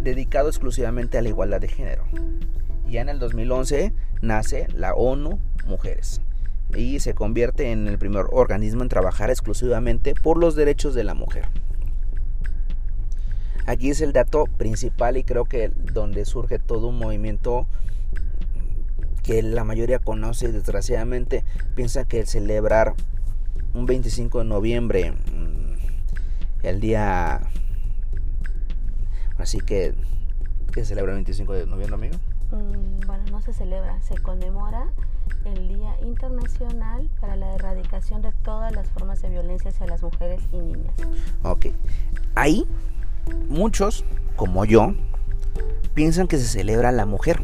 dedicado 0.02 0.50
exclusivamente 0.50 1.18
a 1.18 1.22
la 1.22 1.30
igualdad 1.30 1.62
de 1.62 1.68
género. 1.68 2.06
Ya 2.88 3.02
en 3.02 3.10
el 3.10 3.20
2011 3.20 3.94
nace 4.22 4.68
la 4.74 4.94
ONU 4.94 5.40
Mujeres 5.66 6.22
y 6.76 7.00
se 7.00 7.14
convierte 7.14 7.72
en 7.72 7.88
el 7.88 7.98
primer 7.98 8.26
organismo 8.32 8.84
en 8.84 8.90
trabajar 8.90 9.30
exclusivamente 9.30 10.14
por 10.16 10.38
los 10.38 10.56
derechos 10.56 10.94
de 10.94 11.04
la 11.04 11.14
mujer. 11.14 11.46
Aquí 13.66 13.90
es 13.90 14.02
el 14.02 14.14
dato 14.14 14.46
principal 14.46 15.18
y 15.18 15.24
creo 15.24 15.46
que 15.46 15.72
donde 15.94 16.26
surge 16.26 16.60
todo 16.60 16.88
un 16.88 17.00
movimiento 17.00 17.68
que 19.24 19.42
la 19.42 19.64
mayoría 19.64 19.98
conoce 19.98 20.50
y 20.50 20.52
desgraciadamente 20.52 21.44
piensa 21.74 22.06
que 22.06 22.20
el 22.20 22.28
celebrar 22.28 22.94
un 23.74 23.88
25 23.88 24.40
de 24.40 24.46
noviembre, 24.46 25.12
mm, 25.12 26.66
el 26.66 26.80
día 26.80 27.42
Así 29.38 29.60
que, 29.60 29.94
¿qué 30.72 30.82
se 30.82 30.88
celebra 30.88 31.12
el 31.12 31.18
25 31.18 31.54
de 31.54 31.66
noviembre, 31.66 31.96
amigo? 31.96 32.16
Mm, 32.52 33.06
bueno, 33.06 33.24
no 33.32 33.42
se 33.42 33.54
celebra, 33.54 34.02
se 34.02 34.18
conmemora 34.18 34.88
el 35.46 35.68
Día 35.68 35.96
Internacional 36.04 37.10
para 37.20 37.36
la 37.36 37.54
Erradicación 37.56 38.22
de 38.22 38.32
todas 38.44 38.74
las 38.74 38.88
formas 38.90 39.22
de 39.22 39.30
violencia 39.30 39.70
hacia 39.70 39.88
las 39.88 40.02
mujeres 40.02 40.42
y 40.52 40.58
niñas. 40.58 40.94
Ok. 41.44 41.68
Ahí, 42.36 42.66
muchos, 43.50 44.06
como 44.36 44.66
yo, 44.66 44.94
piensan 45.94 46.28
que 46.28 46.38
se 46.38 46.46
celebra 46.46 46.92
la 46.92 47.06
mujer. 47.06 47.42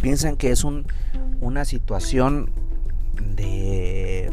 Piensan 0.00 0.36
que 0.36 0.50
es 0.50 0.64
un, 0.64 0.86
una 1.40 1.64
situación 1.64 2.50
de 3.36 4.30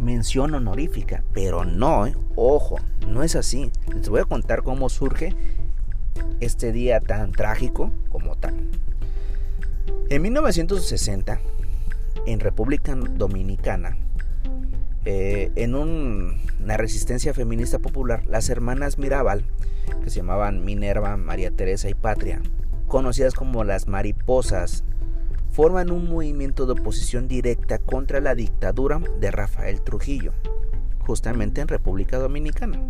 mención 0.00 0.54
honorífica, 0.54 1.24
pero 1.32 1.64
no, 1.64 2.06
¿eh? 2.06 2.14
ojo, 2.36 2.76
no 3.06 3.22
es 3.22 3.36
así. 3.36 3.70
Les 3.94 4.08
voy 4.08 4.20
a 4.20 4.24
contar 4.24 4.62
cómo 4.62 4.88
surge 4.88 5.34
este 6.40 6.72
día 6.72 7.00
tan 7.00 7.32
trágico 7.32 7.92
como 8.08 8.36
tal. 8.36 8.54
En 10.10 10.22
1960, 10.22 11.40
en 12.26 12.40
República 12.40 12.94
Dominicana, 12.94 13.96
eh, 15.06 15.50
en 15.56 15.74
una 15.74 16.76
resistencia 16.76 17.34
feminista 17.34 17.78
popular, 17.78 18.24
las 18.26 18.48
hermanas 18.48 18.98
Mirabal, 18.98 19.44
que 20.02 20.10
se 20.10 20.16
llamaban 20.16 20.64
Minerva, 20.64 21.16
María 21.16 21.50
Teresa 21.50 21.90
y 21.90 21.94
Patria, 21.94 22.40
conocidas 22.88 23.34
como 23.34 23.64
las 23.64 23.86
mariposas, 23.86 24.84
forman 25.50 25.90
un 25.90 26.08
movimiento 26.08 26.66
de 26.66 26.72
oposición 26.72 27.28
directa 27.28 27.78
contra 27.78 28.20
la 28.20 28.34
dictadura 28.34 29.00
de 29.20 29.30
Rafael 29.30 29.82
Trujillo, 29.82 30.32
justamente 31.00 31.60
en 31.60 31.68
República 31.68 32.18
Dominicana. 32.18 32.80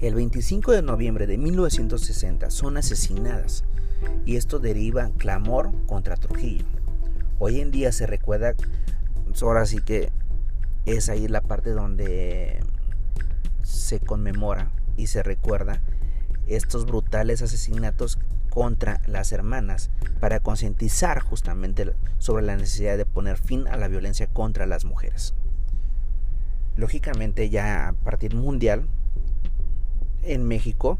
El 0.00 0.14
25 0.14 0.72
de 0.72 0.82
noviembre 0.82 1.26
de 1.26 1.36
1960 1.36 2.50
son 2.50 2.76
asesinadas 2.76 3.64
y 4.24 4.36
esto 4.36 4.58
deriva 4.58 5.10
clamor 5.18 5.70
contra 5.86 6.16
Trujillo. 6.16 6.64
Hoy 7.38 7.60
en 7.60 7.70
día 7.70 7.92
se 7.92 8.06
recuerda, 8.06 8.54
ahora 9.42 9.66
sí 9.66 9.80
que 9.80 10.10
es 10.86 11.08
ahí 11.08 11.28
la 11.28 11.42
parte 11.42 11.70
donde 11.70 12.60
se 13.62 14.00
conmemora 14.00 14.70
y 14.96 15.06
se 15.06 15.22
recuerda 15.22 15.80
estos 16.46 16.86
brutales 16.86 17.42
asesinatos 17.42 18.18
contra 18.48 19.00
las 19.06 19.32
hermanas 19.32 19.90
para 20.18 20.40
concientizar 20.40 21.20
justamente 21.20 21.94
sobre 22.18 22.44
la 22.44 22.56
necesidad 22.56 22.96
de 22.96 23.06
poner 23.06 23.36
fin 23.36 23.68
a 23.68 23.76
la 23.76 23.88
violencia 23.88 24.26
contra 24.26 24.66
las 24.66 24.84
mujeres. 24.84 25.34
Lógicamente 26.76 27.50
ya 27.50 27.88
a 27.88 27.92
partir 27.92 28.34
mundial 28.34 28.88
en 30.22 30.44
México 30.44 30.98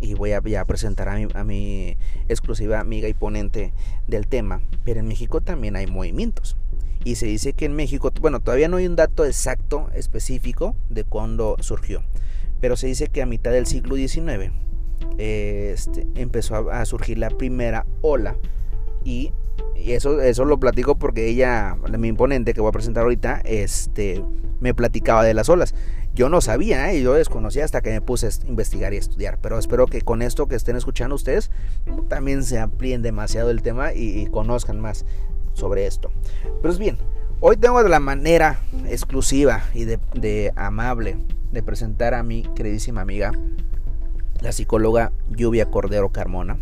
y 0.00 0.14
voy 0.14 0.32
a, 0.32 0.64
presentar 0.64 1.08
a 1.08 1.44
mi, 1.44 1.90
a 1.92 1.96
exclusiva 2.28 2.80
amiga 2.80 3.08
y 3.08 3.14
ponente 3.14 3.72
del 4.08 4.26
tema, 4.26 4.60
pero 4.84 5.00
en 5.00 5.06
México 5.06 5.40
también 5.40 5.76
hay 5.76 5.86
movimientos. 5.86 6.56
Y 7.04 7.16
se 7.16 7.26
dice 7.26 7.52
que 7.52 7.64
en 7.64 7.74
México, 7.74 8.12
bueno, 8.20 8.40
todavía 8.40 8.68
no 8.68 8.76
hay 8.76 8.86
un 8.86 8.96
dato 8.96 9.24
exacto, 9.24 9.90
específico 9.94 10.76
de 10.88 11.04
cuándo 11.04 11.56
surgió, 11.60 12.02
pero 12.60 12.76
se 12.76 12.88
dice 12.88 13.08
que 13.08 13.22
a 13.22 13.26
mitad 13.26 13.52
del 13.52 13.66
siglo 13.66 13.96
XIX 13.96 14.52
este, 15.18 16.06
empezó 16.14 16.70
a, 16.70 16.84
surgir 16.84 17.18
la 17.18 17.30
primera 17.30 17.86
ola 18.02 18.36
y, 19.04 19.32
eso, 19.74 20.20
eso 20.20 20.44
lo 20.44 20.58
platico 20.58 20.96
porque 20.96 21.28
ella, 21.28 21.76
mi 21.98 22.08
imponente 22.08 22.54
que 22.54 22.60
voy 22.60 22.68
a 22.68 22.72
presentar 22.72 23.04
ahorita, 23.04 23.42
este, 23.44 24.24
me 24.60 24.74
platicaba 24.74 25.24
de 25.24 25.34
las 25.34 25.48
olas. 25.48 25.74
Yo 26.14 26.28
no 26.28 26.40
sabía, 26.40 26.92
¿eh? 26.92 27.02
yo 27.02 27.14
desconocía 27.14 27.64
hasta 27.64 27.80
que 27.80 27.90
me 27.90 28.00
puse 28.00 28.26
a 28.26 28.30
investigar 28.46 28.92
y 28.92 28.98
estudiar. 28.98 29.38
Pero 29.40 29.58
espero 29.58 29.86
que 29.86 30.02
con 30.02 30.22
esto 30.22 30.46
que 30.46 30.56
estén 30.56 30.76
escuchando 30.76 31.14
ustedes 31.14 31.50
también 32.08 32.44
se 32.44 32.58
amplíen 32.58 33.02
demasiado 33.02 33.50
el 33.50 33.62
tema 33.62 33.94
y, 33.94 34.26
conozcan 34.26 34.78
más 34.78 35.06
sobre 35.54 35.86
esto. 35.86 36.10
Pero 36.60 36.72
es 36.72 36.78
bien, 36.78 36.98
hoy 37.40 37.56
tengo 37.56 37.82
de 37.82 37.88
la 37.88 38.00
manera 38.00 38.60
exclusiva 38.86 39.64
y 39.74 39.84
de 39.84 40.52
amable 40.54 41.16
de 41.50 41.62
presentar 41.62 42.14
a 42.14 42.22
mi 42.22 42.42
queridísima 42.54 43.00
amiga 43.00 43.32
la 44.40 44.52
psicóloga 44.52 45.12
Lluvia 45.30 45.70
Cordero 45.70 46.10
Carmona. 46.10 46.58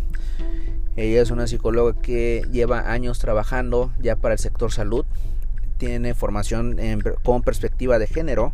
Ella 1.00 1.22
es 1.22 1.30
una 1.30 1.46
psicóloga 1.46 1.98
que 1.98 2.46
lleva 2.52 2.92
años 2.92 3.20
trabajando 3.20 3.90
ya 4.02 4.16
para 4.16 4.34
el 4.34 4.38
sector 4.38 4.70
salud. 4.70 5.06
Tiene 5.78 6.12
formación 6.12 6.76
con 7.22 7.40
perspectiva 7.40 7.98
de 7.98 8.06
género 8.06 8.52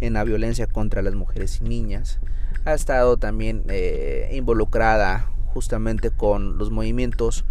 en 0.00 0.12
la 0.12 0.22
violencia 0.22 0.68
contra 0.68 1.02
las 1.02 1.16
mujeres 1.16 1.60
y 1.60 1.64
niñas. 1.64 2.20
Ha 2.64 2.74
estado 2.74 3.16
también 3.16 3.64
eh, 3.68 4.30
involucrada 4.32 5.28
justamente 5.46 6.12
con 6.12 6.56
los 6.56 6.70
movimientos 6.70 7.44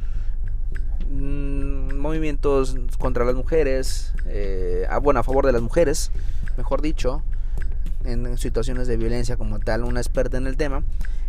mm, 1.12 1.96
movimientos 1.98 2.77
contra 3.00 3.25
las 3.25 3.36
mujeres, 3.36 4.13
eh, 4.27 4.88
bueno, 5.01 5.20
a 5.20 5.24
favor 5.24 5.46
de 5.46 5.51
las 5.51 5.62
mujeres, 5.62 6.10
mejor 6.56 6.82
dicho, 6.82 7.22
en 8.06 8.38
situaciones 8.38 8.88
de 8.88 8.96
violencia 8.96 9.36
como 9.36 9.60
tal, 9.60 9.84
una 9.84 10.00
experta 10.00 10.38
en 10.38 10.48
el 10.48 10.56
tema 10.56 10.86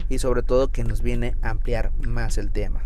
y 0.08 0.20
sobre 0.20 0.44
todo 0.44 0.70
que 0.70 0.84
nos 0.84 1.02
viene 1.02 1.34
a 1.42 1.50
ampliar 1.50 1.90
más 1.98 2.38
el 2.38 2.52
tema. 2.52 2.84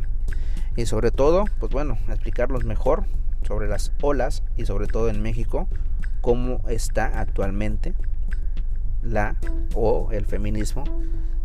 Y 0.77 0.87
sobre 0.87 1.11
todo, 1.11 1.45
pues 1.61 1.73
bueno, 1.73 1.99
explicarlos 2.09 2.65
mejor 2.65 3.05
sobre 3.47 3.69
las 3.69 3.93
olas 4.01 4.43
y 4.57 4.67
sobre 4.67 4.87
todo 4.87 5.09
en 5.09 5.21
México, 5.21 5.69
cómo 6.21 6.63
está 6.69 7.21
actualmente 7.21 7.95
la 9.03 9.37
o 9.75 10.11
el 10.13 10.25
feminismo 10.25 10.85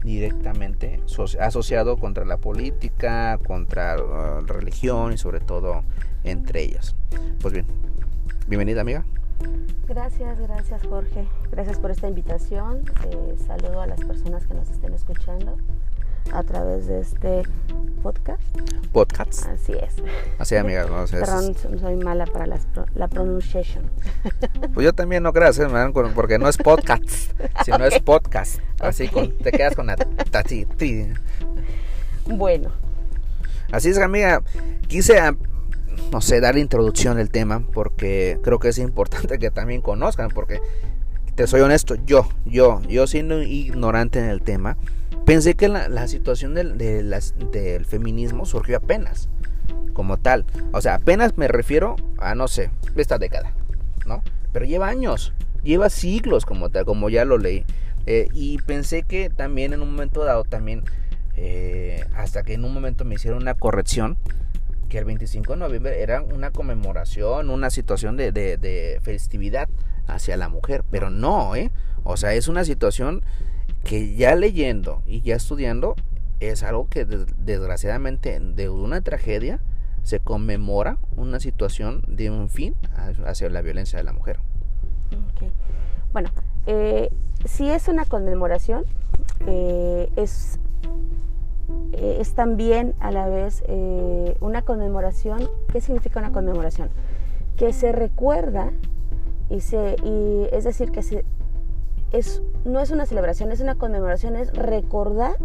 directamente 0.04 1.02
asociado 1.40 1.98
contra 1.98 2.24
la 2.24 2.38
política, 2.38 3.40
contra 3.46 3.98
la 3.98 4.42
religión 4.42 5.12
y 5.12 5.18
sobre 5.18 5.40
todo 5.40 5.84
entre 6.24 6.64
ellas. 6.64 6.96
Pues 7.42 7.54
bien, 7.54 7.66
bienvenida 8.48 8.82
amiga. 8.82 9.04
Gracias, 9.88 10.40
gracias 10.40 10.82
Jorge. 10.86 11.28
Gracias 11.52 11.80
por 11.80 11.92
esta 11.92 12.08
invitación. 12.08 12.84
Eh, 13.06 13.36
saludo 13.46 13.82
a 13.82 13.88
las 13.88 14.00
personas 14.02 14.46
que 14.46 14.54
nos 14.54 14.70
estén 14.70 14.94
escuchando 14.94 15.58
a 16.34 16.44
través 16.44 16.88
de 16.88 17.02
este 17.02 17.44
podcast. 18.04 18.42
Podcast. 18.92 19.46
Así 19.48 19.74
es. 19.74 19.96
Así, 20.40 20.56
amiga. 20.56 20.86
No, 20.86 21.06
Perdón, 21.06 21.56
soy 21.80 21.96
mala 21.96 22.26
para 22.26 22.48
la 22.96 23.08
pronunciación. 23.08 23.86
Pues 24.74 24.86
yo 24.86 24.94
también 24.94 25.24
no 25.24 25.34
creo, 25.34 25.50
¿eh? 25.50 25.92
porque 26.14 26.38
no 26.38 26.48
es 26.48 26.58
podcast, 26.58 27.10
sino 27.66 27.84
es 27.86 28.00
podcast. 28.00 28.60
Así 28.80 29.10
te 29.42 29.52
quedas 29.52 29.76
con 29.76 29.88
la 29.88 29.96
tati. 29.96 30.68
Bueno. 32.28 32.72
Así 33.72 33.90
es, 33.90 33.98
amiga. 33.98 34.44
Quise 34.88 35.20
no 36.12 36.22
sé, 36.22 36.40
dar 36.40 36.56
la 36.56 36.62
introducción 36.62 37.18
al 37.18 37.30
tema, 37.30 37.64
porque 37.74 38.40
creo 38.44 38.60
que 38.60 38.70
es 38.70 38.78
importante 38.78 39.40
que 39.40 39.52
también 39.52 39.82
conozcan, 39.82 40.30
porque 40.30 40.62
te 41.36 41.48
soy 41.48 41.62
honesto, 41.62 41.96
yo, 42.06 42.28
yo, 42.46 42.82
yo 42.88 43.08
siendo 43.08 43.42
ignorante 43.42 44.20
en 44.20 44.30
el 44.30 44.42
tema, 44.42 44.78
pensé 45.28 45.56
que 45.56 45.68
la, 45.68 46.08
situación 46.08 46.54
del, 46.54 46.78
del 46.78 47.86
feminismo 47.86 48.46
surgió 48.46 48.78
apenas, 48.78 49.28
como 49.92 50.16
tal. 50.16 50.46
O 50.72 50.80
sea, 50.80 50.96
apenas 50.96 51.38
me 51.38 51.50
refiero 51.50 51.98
a, 52.18 52.34
no 52.34 52.48
sé, 52.48 52.72
esta 52.96 53.18
década, 53.18 53.52
¿no? 54.06 54.24
Pero 54.54 54.66
lleva 54.66 54.88
años, 54.88 55.34
lleva 55.64 55.90
siglos 55.90 56.46
como 56.46 56.70
tal, 56.70 56.86
como 56.86 57.10
ya 57.10 57.26
lo 57.26 57.38
leí. 57.38 57.66
Eh, 58.06 58.30
y 58.34 58.60
pensé 58.60 59.04
que 59.04 59.30
también 59.30 59.74
en 59.74 59.82
un 59.82 59.92
momento 59.92 60.24
dado, 60.24 60.46
también, 60.46 60.86
eh, 61.36 62.06
hasta 62.16 62.44
que 62.44 62.54
en 62.54 62.64
un 62.64 62.74
momento 62.74 63.04
me 63.04 63.16
hicieron 63.16 63.42
una 63.42 63.54
corrección, 63.54 64.18
que 64.88 64.98
el 64.98 65.04
25 65.04 65.52
de 65.54 65.60
noviembre 65.60 66.02
era 66.02 66.22
una 66.22 66.52
conmemoración, 66.52 67.50
una 67.50 67.70
situación 67.70 68.16
de, 68.16 69.00
festividad 69.04 69.68
hacia 70.08 70.38
la 70.38 70.48
mujer, 70.48 70.86
pero 70.90 71.10
no, 71.10 71.54
¿eh? 71.58 71.70
O 72.06 72.16
sea, 72.16 72.34
es 72.34 72.48
una 72.48 72.64
situación 72.64 73.24
que 73.88 74.16
ya 74.16 74.36
leyendo 74.36 75.02
y 75.08 75.22
ya 75.22 75.36
estudiando 75.36 75.96
es 76.42 76.62
algo 76.62 76.90
que 76.90 77.06
desgraciadamente 77.06 78.38
de 78.38 78.70
una 78.70 79.00
tragedia 79.00 79.62
se 80.04 80.20
conmemora 80.20 80.98
una 81.16 81.40
situación 81.40 82.04
de 82.06 82.30
un 82.30 82.50
fin 82.50 82.76
hacia 83.26 83.50
la 83.50 83.62
violencia 83.62 83.98
de 83.98 84.04
la 84.04 84.12
mujer. 84.12 84.40
Bueno, 86.12 86.30
eh, 86.66 87.10
si 87.46 87.70
es 87.70 87.88
una 87.88 88.04
conmemoración, 88.04 88.84
eh, 89.48 90.12
es 90.18 90.60
eh, 91.94 92.18
es 92.20 92.34
también 92.34 92.94
a 93.00 93.12
la 93.12 93.28
vez 93.30 93.64
una 94.42 94.64
conmemoración. 94.64 95.50
¿Qué 95.72 95.80
significa 95.80 96.20
una 96.20 96.34
conmemoración? 96.34 96.90
Que 97.56 97.72
se 97.72 97.94
recuerda 97.94 98.72
y, 99.50 99.62
se, 99.62 99.96
y 100.04 100.48
es 100.52 100.66
decir, 100.66 100.92
que 100.92 101.04
se, 101.04 101.24
no 102.66 102.80
es 102.80 102.92
una 102.92 103.06
celebración, 103.06 103.52
es 103.52 103.60
una 103.60 103.76
conmemoración, 103.76 104.36
es 104.36 104.54
recordar 104.54 105.36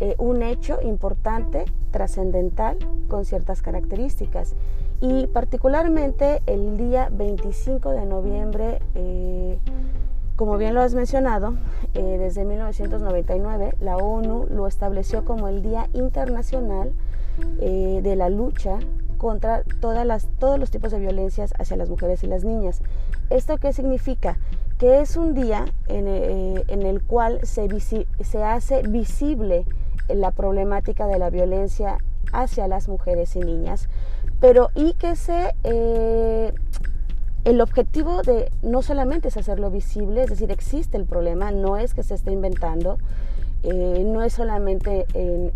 eh, 0.00 0.14
un 0.18 0.42
hecho 0.42 0.80
importante, 0.82 1.64
trascendental, 1.90 2.78
con 3.08 3.24
ciertas 3.24 3.62
características. 3.62 4.54
Y 5.00 5.26
particularmente 5.26 6.42
el 6.46 6.76
día 6.76 7.08
25 7.12 7.90
de 7.90 8.06
noviembre 8.06 8.78
como 10.36 10.58
bien 10.58 10.74
lo 10.74 10.82
has 10.82 10.94
mencionado, 10.94 11.54
eh, 11.94 12.18
desde 12.18 12.44
1999 12.44 13.74
la 13.80 13.96
ONU 13.96 14.46
lo 14.50 14.66
estableció 14.66 15.24
como 15.24 15.48
el 15.48 15.62
Día 15.62 15.88
Internacional 15.94 16.92
eh, 17.58 18.00
de 18.02 18.16
la 18.16 18.28
lucha 18.28 18.78
contra 19.16 19.62
todos 19.80 20.58
los 20.58 20.70
tipos 20.70 20.92
de 20.92 20.98
violencias 20.98 21.54
hacia 21.58 21.78
las 21.78 21.88
mujeres 21.88 22.22
y 22.22 22.26
las 22.26 22.44
niñas. 22.44 22.82
¿Esto 23.30 23.56
qué 23.56 23.72
significa? 23.72 24.36
Que 24.78 25.00
es 25.00 25.16
un 25.16 25.34
día 25.34 25.64
en, 25.88 26.06
eh, 26.06 26.64
el 26.68 27.02
cual 27.02 27.40
se, 27.44 27.68
se, 27.80 28.42
hace 28.42 28.82
visible 28.82 29.64
la 30.08 30.30
problemática 30.30 31.06
de 31.06 31.18
la 31.18 31.30
violencia 31.30 31.98
hacia 32.32 32.68
las 32.68 32.88
mujeres 32.88 33.34
y 33.36 33.40
niñas, 33.40 33.88
pero 34.40 34.70
y 34.74 34.92
que 34.94 35.16
se 35.16 35.54
el 37.46 37.60
objetivo 37.60 38.22
de 38.22 38.50
no 38.62 38.82
solamente 38.82 39.28
es 39.28 39.36
hacerlo 39.36 39.70
visible, 39.70 40.24
es 40.24 40.30
decir, 40.30 40.50
existe 40.50 40.96
el 40.96 41.04
problema, 41.04 41.52
no 41.52 41.76
es 41.76 41.94
que 41.94 42.02
se 42.02 42.14
esté 42.14 42.32
inventando, 42.32 42.98
eh, 43.62 44.02
no 44.04 44.22
es 44.22 44.32
solamente 44.32 45.06
en, 45.14 45.52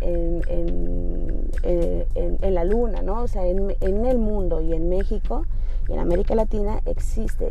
en, 1.62 2.54
la 2.54 2.64
luna, 2.64 3.02
¿no? 3.02 3.22
O 3.22 3.26
sea, 3.28 3.44
en, 3.44 3.72
el 3.80 4.18
mundo 4.18 4.60
y 4.60 4.72
en 4.72 4.88
México 4.88 5.46
y 5.88 5.94
en 5.94 5.98
América 5.98 6.36
Latina 6.36 6.80
existe 6.86 7.50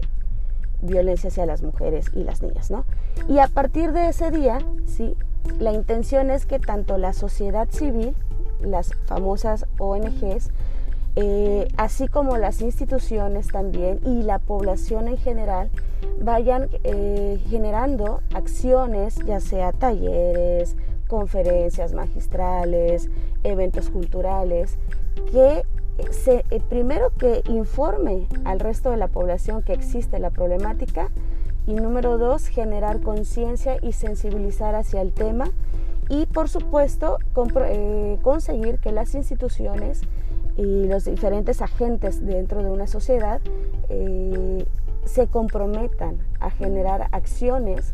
violencia 0.82 1.30
hacia 1.30 1.46
las 1.46 1.62
mujeres 1.62 2.08
y 2.14 2.24
las 2.24 2.42
niñas, 2.42 2.72
¿no? 2.72 2.86
Y 3.28 3.40
a 3.40 3.48
partir 3.48 3.92
de 3.92 4.10
ese 4.10 4.32
día, 4.32 4.60
sí, 4.86 5.16
la 5.60 5.74
intención 5.74 6.30
es 6.30 6.46
que 6.46 6.60
tanto 6.60 6.98
la 6.98 7.14
sociedad 7.14 7.70
civil, 7.70 8.16
las 8.62 8.94
famosas 9.06 9.66
ONGs, 9.78 10.52
eh, 11.16 11.68
así 11.78 12.08
como 12.08 12.38
las 12.38 12.62
instituciones 12.62 13.48
también 13.48 14.00
y 14.06 14.22
la 14.24 14.40
población 14.40 15.08
en 15.08 15.18
general, 15.18 15.70
vayan 16.22 16.70
eh, 16.84 17.42
generando 17.50 18.22
acciones, 18.34 19.16
ya 19.26 19.40
sea 19.40 19.72
talleres, 19.72 20.76
conferencias 21.08 21.94
magistrales, 21.94 23.10
eventos 23.44 23.90
culturales, 23.90 24.78
que 25.32 25.64
se, 26.12 26.46
eh, 26.50 26.62
primero 26.68 27.12
que 27.18 27.42
informe 27.46 28.28
al 28.46 28.60
resto 28.60 28.92
de 28.92 28.98
la 28.98 29.08
población 29.08 29.62
que 29.62 29.74
existe 29.74 30.20
la 30.20 30.30
problemática 30.30 31.10
y 31.68 31.74
número 31.74 32.18
dos, 32.18 32.48
generar 32.48 33.02
conciencia 33.02 33.78
y 33.82 33.94
sensibilizar 33.94 34.76
hacia 34.76 35.02
el 35.02 35.12
tema 35.12 35.50
y 36.10 36.26
por 36.26 36.50
supuesto 36.50 37.20
eh, 37.66 38.18
conseguir 38.22 38.80
que 38.80 38.92
las 38.92 39.14
instituciones 39.14 40.02
y 40.58 40.88
los 40.88 41.06
diferentes 41.06 41.62
agentes 41.62 42.26
dentro 42.26 42.64
de 42.64 42.72
una 42.72 42.88
sociedad 42.88 43.40
eh, 43.90 44.66
se 45.06 45.28
comprometan 45.28 46.18
a 46.40 46.50
generar 46.50 47.08
acciones 47.12 47.94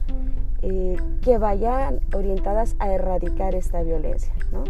que 1.22 1.38
vayan 1.38 2.00
orientadas 2.16 2.76
a 2.80 2.92
erradicar 2.92 3.54
esta 3.54 3.84
violencia. 3.84 4.34
¿no? 4.52 4.64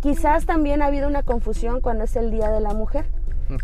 Quizás 0.00 0.46
también 0.46 0.82
ha 0.82 0.86
habido 0.86 1.08
una 1.08 1.22
confusión 1.22 1.80
cuando 1.80 2.04
es 2.04 2.14
el 2.16 2.30
Día 2.30 2.50
de 2.50 2.60
la 2.60 2.74
Mujer. 2.74 3.06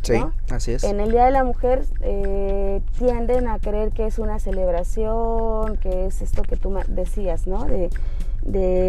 Sí, 0.02 0.24
así 0.50 0.72
es. 0.72 0.84
En 0.84 0.98
el 0.98 1.10
Día 1.10 1.26
de 1.26 1.30
la 1.30 1.44
Mujer 1.44 1.84
eh, 2.00 2.80
tienden 2.98 3.48
a 3.48 3.58
creer 3.58 3.92
que 3.92 4.06
es 4.06 4.18
una 4.18 4.38
celebración, 4.38 5.76
que 5.76 6.06
es 6.06 6.22
esto 6.22 6.42
que 6.42 6.56
tú 6.56 6.74
decías, 6.88 7.46
¿no? 7.46 7.64
De, 7.64 7.90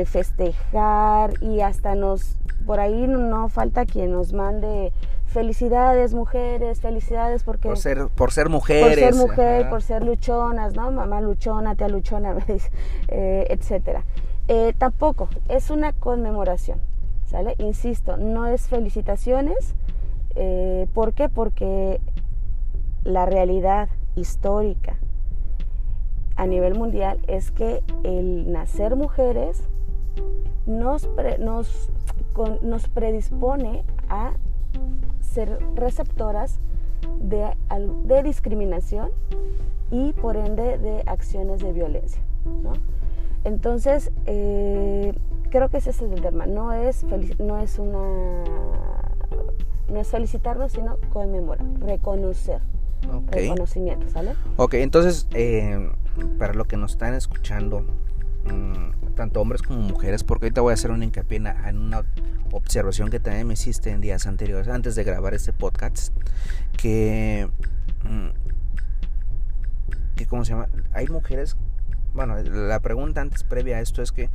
festejar 0.06 1.42
y 1.42 1.62
hasta 1.62 1.96
nos, 1.96 2.36
por 2.66 2.80
ahí 2.80 3.08
no 3.08 3.48
falta 3.48 3.86
quien 3.86 4.12
nos 4.12 4.34
mande 4.34 4.92
felicidades 5.28 6.14
mujeres, 6.14 6.82
felicidades 6.82 7.44
porque... 7.44 7.68
Por 7.70 7.78
ser, 7.78 8.08
por 8.08 8.32
ser 8.32 8.50
mujeres. 8.50 8.88
Por 8.88 8.96
ser 8.96 9.16
mujer, 9.16 9.70
por 9.70 9.82
ser 9.82 10.04
luchonas, 10.04 10.75
¿no? 10.75 10.92
Mamá 10.92 11.22
luchona, 11.22 11.75
tía 11.75 11.88
luchona, 11.88 12.36
eh, 13.08 13.48
etcétera. 13.50 14.04
Eh, 14.48 14.74
tampoco, 14.78 15.28
es 15.50 15.70
una 15.70 15.94
conmemoración. 15.94 16.80
¿Sale? 17.25 17.55
Insisto, 17.58 18.17
no 18.17 18.46
es 18.48 18.67
felicitaciones. 18.67 19.75
Eh, 20.36 20.88
¿Por 20.94 21.13
qué? 21.13 21.29
Porque 21.29 22.00
la 23.03 23.25
realidad 23.25 23.89
histórica 24.15 24.98
a 26.36 26.46
nivel 26.46 26.75
mundial 26.75 27.20
es 27.27 27.51
que 27.51 27.82
el 28.03 28.51
nacer 28.51 28.96
mujeres 28.96 29.62
nos, 30.65 31.10
nos, 31.39 31.89
nos 32.62 32.89
predispone 32.89 33.84
a 34.10 34.34
ser 35.22 35.60
receptoras 35.75 36.60
de, 37.20 37.55
de, 38.03 38.24
discriminación 38.24 39.12
y 39.91 40.13
por 40.13 40.36
ende 40.36 40.77
de 40.77 41.03
acciones 41.05 41.62
de 41.62 41.72
violencia. 41.72 42.22
¿no? 42.63 42.74
Entonces, 43.44 44.12
eh, 44.25 45.14
creo 45.55 45.70
que 45.70 45.77
ese 45.77 45.91
es 45.91 46.01
el 46.01 46.22
tema. 46.22 46.46
No 46.46 46.74
es, 46.74 47.05
no 47.39 47.59
es 47.59 47.79
una 47.79 48.44
no 49.87 50.00
es 50.01 50.07
felicitarnos, 50.09 50.74
sino 50.74 50.98
conmemorar, 51.13 51.65
reconocer. 51.79 52.61
Reconocimiento, 53.27 54.09
¿sale? 54.09 54.33
Ok, 54.57 54.74
entonces, 54.75 55.27
eh, 55.31 55.91
para 56.39 56.53
lo 56.53 56.65
que 56.65 56.75
nos 56.75 56.94
están 56.94 57.13
escuchando, 57.13 57.85
mm, 58.46 59.13
tanto 59.15 59.39
hombres 59.39 59.61
como 59.61 59.79
mujeres, 59.79 60.25
porque 60.25 60.48
ahorita 60.48 60.59
voy 60.59 60.72
a 60.72 60.74
hacer 60.74 60.91
una 60.91 61.05
hincapié 61.05 61.37
en 61.37 61.77
una 61.77 62.03
observación 62.51 63.09
que 63.09 63.22
también 63.22 63.48
me 63.48 63.53
hiciste 63.53 63.91
en 63.91 64.01
días 64.01 64.27
anteriores, 64.27 64.68
antes 64.68 64.96
de 64.96 65.05
grabar 65.05 65.33
este 65.35 65.53
podcast, 65.53 66.13
que, 66.75 67.48
mm, 68.03 68.29
que 70.15 70.25
¿cómo 70.25 70.44
se 70.44 70.51
llama? 70.51 70.68
Hay 70.94 71.07
mujeres, 71.07 71.55
bueno, 72.13 72.35
la 72.44 72.79
pregunta 72.81 73.22
antes 73.22 73.44
previa 73.44 73.77
a 73.77 73.81
esto 73.81 74.01
es 74.01 74.11
que 74.11 74.29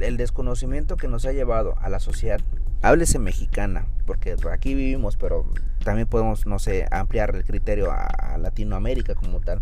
el 0.00 0.16
desconocimiento 0.16 0.96
que 0.96 1.08
nos 1.08 1.24
ha 1.26 1.32
llevado 1.32 1.76
a 1.80 1.88
la 1.88 2.00
sociedad, 2.00 2.40
háblese 2.82 3.18
mexicana, 3.18 3.86
porque 4.06 4.36
aquí 4.50 4.74
vivimos, 4.74 5.16
pero 5.16 5.46
también 5.84 6.06
podemos, 6.06 6.46
no 6.46 6.58
sé, 6.58 6.86
ampliar 6.90 7.34
el 7.34 7.44
criterio 7.44 7.90
a, 7.90 8.38
Latinoamérica 8.38 9.14
como 9.14 9.40
tal, 9.40 9.60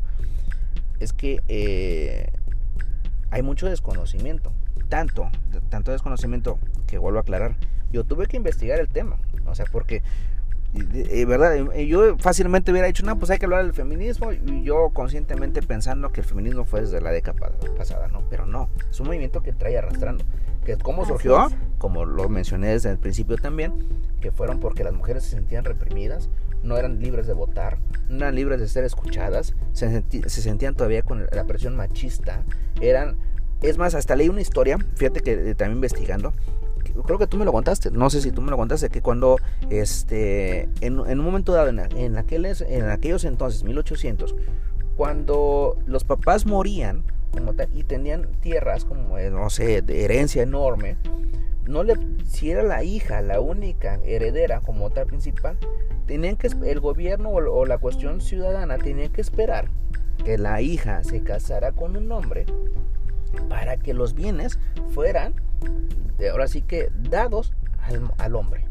es 1.01 1.13
que 1.13 1.43
eh, 1.49 2.33
hay 3.31 3.43
mucho 3.43 3.67
desconocimiento, 3.69 4.53
tanto, 4.89 5.29
tanto 5.69 5.93
desconocimiento 5.93 6.59
que 6.87 6.99
vuelvo 6.99 7.19
a 7.19 7.23
aclarar, 7.23 7.57
yo 7.93 8.05
tuve 8.05 8.27
que 8.27 8.37
investigar 8.37 8.81
el 8.81 8.89
tema, 8.89 9.19
o 9.47 9.55
sea, 9.55 9.67
porque 9.71 10.03
y, 10.73 11.25
verdad, 11.25 11.57
yo 11.75 12.17
fácilmente 12.19 12.71
hubiera 12.71 12.87
dicho, 12.87 13.05
no, 13.05 13.19
pues 13.19 13.31
hay 13.31 13.39
que 13.39 13.47
hablar 13.47 13.65
del 13.65 13.75
feminismo 13.75 14.33
y 14.33 14.63
yo 14.63 14.91
conscientemente 14.93 15.63
pensando 15.63 16.13
que 16.13 16.21
el 16.21 16.27
feminismo 16.27 16.65
fue 16.65 16.83
desde 16.83 17.01
la 17.01 17.11
década 17.11 17.51
pasada, 17.77 18.07
no, 18.07 18.23
pero 18.31 18.47
no, 18.47 18.69
es 18.89 19.01
un 19.01 19.09
movimiento 19.09 19.43
que 19.43 19.53
trae 19.53 19.77
arrastrando. 19.77 20.25
Que 20.65 20.77
¿Cómo 20.77 21.05
surgió? 21.05 21.49
Como 21.79 22.05
lo 22.05 22.29
mencioné 22.29 22.69
desde 22.69 22.91
el 22.91 22.99
principio 22.99 23.37
también, 23.37 23.73
que 24.21 24.31
fueron 24.31 24.61
porque 24.61 24.85
las 24.85 24.93
mujeres 24.93 25.25
se 25.25 25.31
sentían 25.31 25.65
reprimidas, 25.65 26.29
no 26.63 26.77
eran 26.77 27.01
libres 27.01 27.27
de 27.27 27.33
votar, 27.33 27.79
no 28.09 28.19
eran 28.19 28.35
libres 28.37 28.61
de 28.61 28.69
ser 28.69 28.85
escuchadas, 28.85 29.55
se, 29.73 30.05
se 30.11 30.43
sentían 30.43 30.75
todavía 30.77 31.03
con 31.03 31.27
la 31.33 31.45
presión 31.45 31.77
machista, 31.77 32.45
eran... 32.81 33.17
Es 33.63 33.77
más, 33.77 33.95
hasta 33.95 34.17
leí 34.17 34.31
una 34.31 34.41
historia, 34.41 34.79
fíjate 34.95 35.21
que 35.21 35.33
eh, 35.33 35.55
también 35.55 35.77
investigando, 35.77 36.33
creo 37.03 37.19
que 37.19 37.27
tú 37.27 37.37
me 37.37 37.45
lo 37.45 37.53
contaste, 37.53 37.91
no 37.91 38.11
sé 38.11 38.21
si 38.21 38.33
tú 38.33 38.43
me 38.43 38.51
lo 38.51 38.57
contaste, 38.57 38.89
que 38.89 39.03
cuando 39.03 39.37
este, 39.71 40.69
en, 40.81 40.99
un 40.99 41.19
momento 41.19 41.53
dado, 41.53 41.69
en, 41.69 42.17
aquellos, 42.17 42.61
en 42.63 42.89
aquellos 42.89 43.25
entonces, 43.25 43.65
1800, 43.65 44.35
cuando 44.97 45.79
los 45.87 46.05
papás 46.05 46.47
morían 46.47 47.05
como 47.33 47.55
tal, 47.55 47.69
y 47.75 47.85
tenían 47.85 48.27
tierras 48.41 48.85
como, 48.85 49.19
eh, 49.19 49.31
no 49.31 49.51
sé, 49.51 49.83
de 49.83 50.05
herencia 50.05 50.43
enorme, 50.43 50.97
no 51.67 51.85
le, 51.85 51.95
si 52.27 52.51
era 52.51 52.63
la 52.63 52.83
hija 52.83 53.23
la 53.23 53.41
única 53.41 54.01
heredera 54.05 54.61
como 54.61 54.91
tal 54.91 55.07
principal, 55.07 55.57
tenían 56.07 56.37
que, 56.37 56.49
el 56.67 56.81
gobierno 56.81 57.31
o, 57.31 57.61
o 57.61 57.67
la 57.67 57.79
cuestión 57.79 58.21
ciudadana 58.21 58.79
tenía 58.79 59.09
que 59.11 59.21
esperar 59.21 59.71
que 60.25 60.39
la 60.39 60.61
hija 60.61 61.05
se 61.05 61.23
casara 61.23 61.73
con 61.73 61.97
un 61.97 62.11
hombre 62.13 62.47
para 63.49 63.77
que 63.77 63.95
los 63.95 64.15
bienes 64.15 64.59
fueran 64.93 65.35
ahora 66.31 66.49
sí 66.49 66.63
que 66.63 66.91
dados 66.97 67.53
al, 68.19 68.35
hombre. 68.35 68.67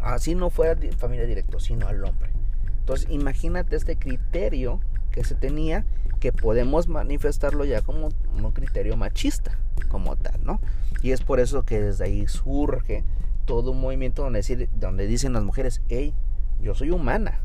Así 0.00 0.34
no 0.34 0.50
fuera 0.50 0.78
familia 0.96 1.26
directo, 1.26 1.60
sino 1.60 1.86
al 1.86 2.04
hombre. 2.04 2.30
Entonces 2.78 3.08
imagínate 3.10 3.76
este 3.76 3.96
criterio 3.96 4.80
que 5.10 5.24
se 5.24 5.34
tenía 5.34 5.86
que 6.20 6.32
podemos 6.32 6.88
manifestarlo 6.88 7.64
ya 7.64 7.82
como 7.82 8.08
un 8.34 8.52
criterio 8.52 8.96
machista, 8.96 9.58
como 9.88 10.16
tal, 10.16 10.42
¿no? 10.44 10.60
Y 11.02 11.12
es 11.12 11.22
por 11.22 11.40
eso 11.40 11.64
que 11.64 11.80
desde 11.80 12.04
ahí 12.04 12.26
surge 12.26 13.04
todo 13.44 13.72
un 13.72 13.80
movimiento 13.80 14.22
donde, 14.22 14.38
decir, 14.38 14.68
donde 14.74 15.06
dicen 15.06 15.34
las 15.34 15.42
mujeres, 15.42 15.82
hey, 15.88 16.14
yo 16.60 16.74
soy 16.74 16.90
humana, 16.90 17.40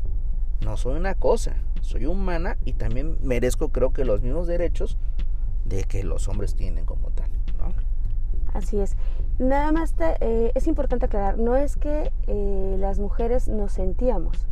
no 0.64 0.76
soy 0.76 0.96
una 0.96 1.14
cosa, 1.14 1.56
soy 1.82 2.06
humana 2.06 2.56
y 2.64 2.72
también 2.72 3.18
merezco 3.22 3.68
creo 3.68 3.92
que 3.92 4.04
los 4.04 4.22
mismos 4.22 4.46
derechos 4.46 4.96
de 5.64 5.84
que 5.84 6.02
los 6.02 6.28
hombres 6.28 6.54
tienen 6.54 6.84
como 6.86 7.10
tal. 7.10 7.30
Así 8.54 8.80
es. 8.80 8.96
Nada 9.38 9.72
más 9.72 9.94
eh, 9.98 10.52
es 10.54 10.66
importante 10.66 11.06
aclarar, 11.06 11.38
no 11.38 11.56
es 11.56 11.76
que 11.76 12.12
eh, 12.26 12.76
las 12.78 12.98
mujeres 12.98 13.48
nos 13.48 13.72
sentíamos, 13.72 14.46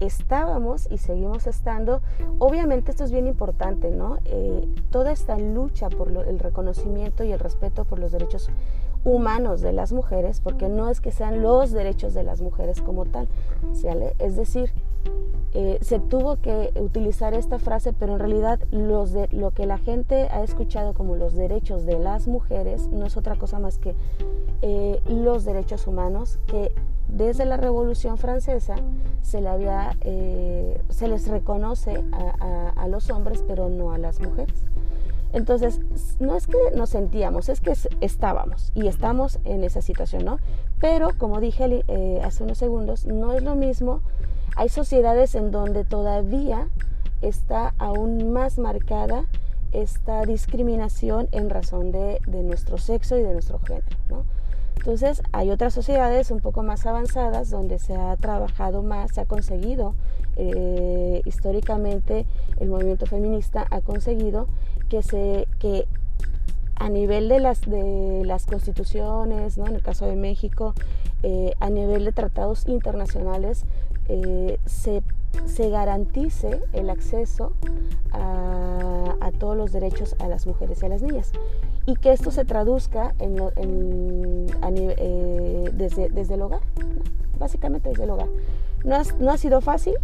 estábamos 0.00 0.86
y 0.90 0.98
seguimos 0.98 1.46
estando. 1.46 2.02
Obviamente 2.38 2.90
esto 2.90 3.04
es 3.04 3.12
bien 3.12 3.26
importante, 3.26 3.90
¿no? 3.90 4.18
Eh, 4.26 4.68
toda 4.90 5.12
esta 5.12 5.38
lucha 5.38 5.88
por 5.88 6.10
el 6.10 6.38
reconocimiento 6.38 7.24
y 7.24 7.32
el 7.32 7.38
respeto 7.38 7.84
por 7.84 7.98
los 7.98 8.12
derechos 8.12 8.50
humanos 9.04 9.60
de 9.60 9.72
las 9.72 9.92
mujeres, 9.92 10.40
porque 10.40 10.68
no 10.68 10.90
es 10.90 11.00
que 11.00 11.10
sean 11.10 11.42
los 11.42 11.72
derechos 11.72 12.14
de 12.14 12.22
las 12.22 12.40
mujeres 12.40 12.82
como 12.82 13.04
tal, 13.04 13.28
¿sale? 13.72 14.14
Es 14.18 14.36
decir, 14.36 14.72
eh, 15.54 15.78
se 15.82 15.98
tuvo 15.98 16.36
que 16.36 16.72
utilizar 16.80 17.34
esta 17.34 17.58
frase, 17.58 17.92
pero 17.92 18.14
en 18.14 18.20
realidad 18.20 18.58
lo 18.70 19.50
que 19.50 19.66
la 19.66 19.76
gente 19.76 20.28
ha 20.30 20.42
escuchado 20.42 20.94
como 20.94 21.14
los 21.14 21.34
derechos 21.34 21.84
de 21.84 21.98
las 21.98 22.26
mujeres 22.26 22.88
no 22.88 23.04
es 23.04 23.18
otra 23.18 23.36
cosa 23.36 23.58
más 23.58 23.76
que 23.76 23.94
eh, 24.62 25.02
los 25.06 25.44
derechos 25.44 25.86
humanos 25.86 26.38
que 26.46 26.72
desde 27.06 27.44
la 27.44 27.58
Revolución 27.58 28.16
Francesa 28.16 28.76
se, 29.20 29.42
eh, 30.00 30.80
les 31.00 31.28
reconoce 31.28 32.02
a, 32.40 32.88
los 32.88 33.10
hombres, 33.10 33.44
pero 33.46 33.68
no 33.68 33.92
a 33.92 33.98
las 33.98 34.20
mujeres. 34.20 34.64
Entonces, 35.34 35.80
no 36.18 36.34
es 36.34 36.46
que 36.46 36.58
nos 36.74 36.90
sentíamos, 36.90 37.50
es 37.50 37.60
que 37.60 37.74
estábamos 38.00 38.70
y 38.74 38.86
estamos 38.86 39.38
en 39.44 39.64
esa 39.64 39.82
situación, 39.82 40.24
¿no? 40.24 40.38
Pero, 40.80 41.10
como 41.18 41.40
dije 41.40 41.84
hace 42.22 42.44
unos 42.44 42.58
segundos, 42.58 43.06
no 43.06 43.32
es 43.32 43.42
lo 43.42 43.54
mismo. 43.54 44.00
Hay 44.56 44.68
sociedades 44.68 45.34
en 45.34 45.50
donde 45.50 45.84
todavía 45.84 46.68
está 47.22 47.74
aún 47.78 48.32
más 48.32 48.58
marcada 48.58 49.24
esta 49.72 50.24
discriminación 50.26 51.28
en 51.32 51.48
razón 51.48 51.92
de, 51.92 52.20
nuestro 52.26 52.78
sexo 52.78 53.16
y 53.16 53.22
de 53.22 53.32
nuestro 53.32 53.58
género, 53.60 53.96
¿no? 54.10 54.24
Entonces 54.76 55.22
hay 55.32 55.50
otras 55.50 55.72
sociedades 55.72 56.30
un 56.30 56.40
poco 56.40 56.62
más 56.62 56.86
avanzadas 56.86 57.50
donde 57.50 57.78
se 57.78 57.94
ha 57.94 58.16
trabajado 58.16 58.82
más, 58.82 59.12
se 59.12 59.20
ha 59.20 59.26
conseguido, 59.26 59.94
eh, 60.36 61.22
históricamente 61.24 62.26
el 62.58 62.68
movimiento 62.68 63.06
feminista 63.06 63.66
ha 63.70 63.80
conseguido 63.80 64.48
que, 64.88 65.02
se, 65.02 65.46
que 65.60 65.86
a 66.74 66.88
nivel 66.88 67.28
de 67.28 67.38
las, 67.38 67.60
de 67.60 68.24
las 68.24 68.46
constituciones, 68.46 69.56
¿no? 69.56 69.66
en 69.66 69.76
el 69.76 69.82
caso 69.82 70.06
de 70.06 70.16
México, 70.16 70.74
eh, 71.22 71.54
a 71.60 71.70
nivel 71.70 72.04
de 72.04 72.10
tratados 72.10 72.66
internacionales, 72.66 73.64
eh, 74.08 74.58
se, 74.66 75.02
se, 75.46 75.70
garantice 75.70 76.60
el 76.72 76.90
acceso 76.90 77.52
a, 78.10 79.16
a 79.20 79.32
todos 79.32 79.56
los 79.56 79.72
derechos 79.72 80.16
a 80.18 80.28
las 80.28 80.46
mujeres 80.46 80.82
y 80.82 80.86
a 80.86 80.88
las 80.88 81.02
niñas. 81.02 81.32
Y 81.86 81.96
que 81.96 82.12
esto 82.12 82.30
se 82.30 82.44
traduzca 82.44 83.14
en, 83.18 83.38
eh, 84.62 85.70
desde, 85.72 86.08
desde, 86.10 86.34
el 86.34 86.42
hogar, 86.42 86.60
básicamente 87.38 87.88
desde 87.88 88.04
el 88.04 88.10
hogar. 88.10 88.28
No, 88.84 88.96
no 89.20 89.30
ha 89.30 89.36
sido 89.36 89.60
fácil, 89.60 89.94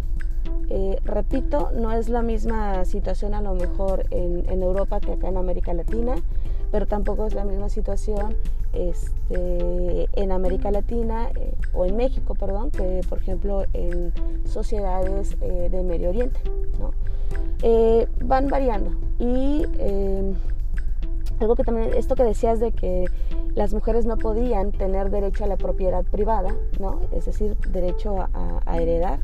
eh, 0.69 0.99
repito, 1.03 1.71
no 1.73 1.91
es 1.91 2.09
la 2.09 2.21
misma 2.21 2.85
situación 2.85 3.33
a 3.33 3.41
lo 3.41 3.55
mejor 3.55 4.05
en, 4.11 4.49
en, 4.49 4.61
Europa 4.61 4.99
que 4.99 5.13
acá 5.13 5.27
en 5.27 5.37
América 5.37 5.73
Latina, 5.73 6.15
pero 6.71 6.87
tampoco 6.87 7.25
es 7.25 7.33
la 7.33 7.45
misma 7.45 7.69
situación 7.69 8.35
este, 8.73 10.07
en 10.13 10.31
América 10.31 10.71
Latina 10.71 11.29
eh, 11.35 11.53
o 11.73 11.85
en 11.85 11.97
México, 11.97 12.35
perdón, 12.35 12.71
que 12.71 13.01
por 13.07 13.19
ejemplo 13.19 13.63
en 13.73 14.13
sociedades 14.45 15.39
de 15.39 15.83
Medio 15.83 16.09
Oriente. 16.09 16.39
¿no? 16.79 16.91
van 18.21 18.47
variando 18.47 18.91
y 19.19 19.65
algo 21.39 21.55
que 21.55 21.63
también, 21.63 21.93
esto 21.95 22.15
que 22.15 22.23
decías 22.23 22.59
de 22.59 22.71
que 22.71 23.05
las 23.55 23.73
mujeres 23.73 24.05
no 24.05 24.17
podían 24.17 24.71
tener 24.71 25.09
derecho 25.09 25.45
a 25.45 25.47
la 25.47 25.57
propiedad 25.57 26.03
privada, 26.03 26.53
¿no? 26.79 26.99
Es 27.11 27.25
decir, 27.25 27.55
derecho 27.69 28.27
a, 28.33 28.77
heredar. 28.77 29.19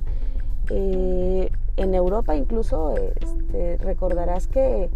Eh, 0.72 1.52
en 1.78 1.94
Europa 1.94 2.36
incluso 2.36 2.96
este, 2.98 3.78
recordarás 3.78 4.48
que 4.48 4.90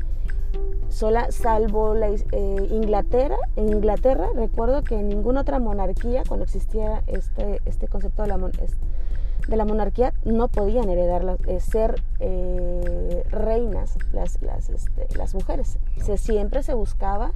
sola, 0.90 1.32
salvo 1.32 1.94
la, 1.94 2.10
eh, 2.10 2.68
Inglaterra, 2.72 3.38
en 3.56 3.70
Inglaterra 3.70 4.28
recuerdo 4.36 4.84
que 4.84 4.96
en 4.96 5.08
ninguna 5.08 5.42
otra 5.42 5.60
monarquía, 5.60 6.24
cuando 6.28 6.44
existía 6.44 7.04
este, 7.08 7.62
este 7.66 7.88
concepto 7.88 8.24
de 8.24 8.28
la, 8.28 8.38
de 8.38 9.56
la 9.56 9.66
monarquía 9.66 10.14
no 10.26 10.48
podían 10.48 10.90
heredar, 10.90 11.38
eh, 11.48 11.60
ser 11.60 12.02
eh, 12.20 13.24
reinas 13.30 13.98
las, 14.14 14.42
las, 14.42 14.70
este, 14.70 15.08
las 15.16 15.36
mujeres. 15.36 15.78
Se, 16.04 16.18
siempre 16.18 16.64
se 16.64 16.74
buscaba 16.74 17.32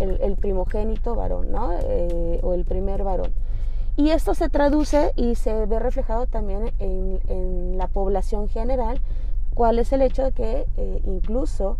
el, 0.00 0.36
primogénito 0.36 1.14
varón, 1.14 1.52
¿no? 1.52 1.70
O 2.42 2.54
el 2.54 2.64
primer 2.64 3.04
varón. 3.04 3.30
Y 3.94 4.08
esto 4.08 4.34
se 4.34 4.48
traduce 4.48 5.12
y 5.16 5.34
se 5.34 5.66
ve 5.66 5.78
reflejado 5.78 6.26
también 6.26 6.72
en, 6.78 7.20
en 7.28 7.76
la 7.76 7.88
población 7.88 8.48
general, 8.48 9.02
cuál 9.52 9.78
es 9.78 9.92
el 9.92 10.00
hecho 10.00 10.24
de 10.24 10.32
que 10.32 10.66
incluso 11.04 11.76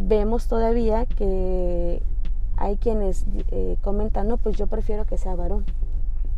vemos 0.00 0.46
todavía 0.48 1.06
que 1.06 2.02
hay 2.56 2.76
quienes 2.76 3.26
comentan, 3.80 4.28
no, 4.28 4.36
pues 4.36 4.56
yo 4.56 4.66
prefiero 4.66 5.06
que 5.06 5.16
sea 5.16 5.34
varón, 5.34 5.64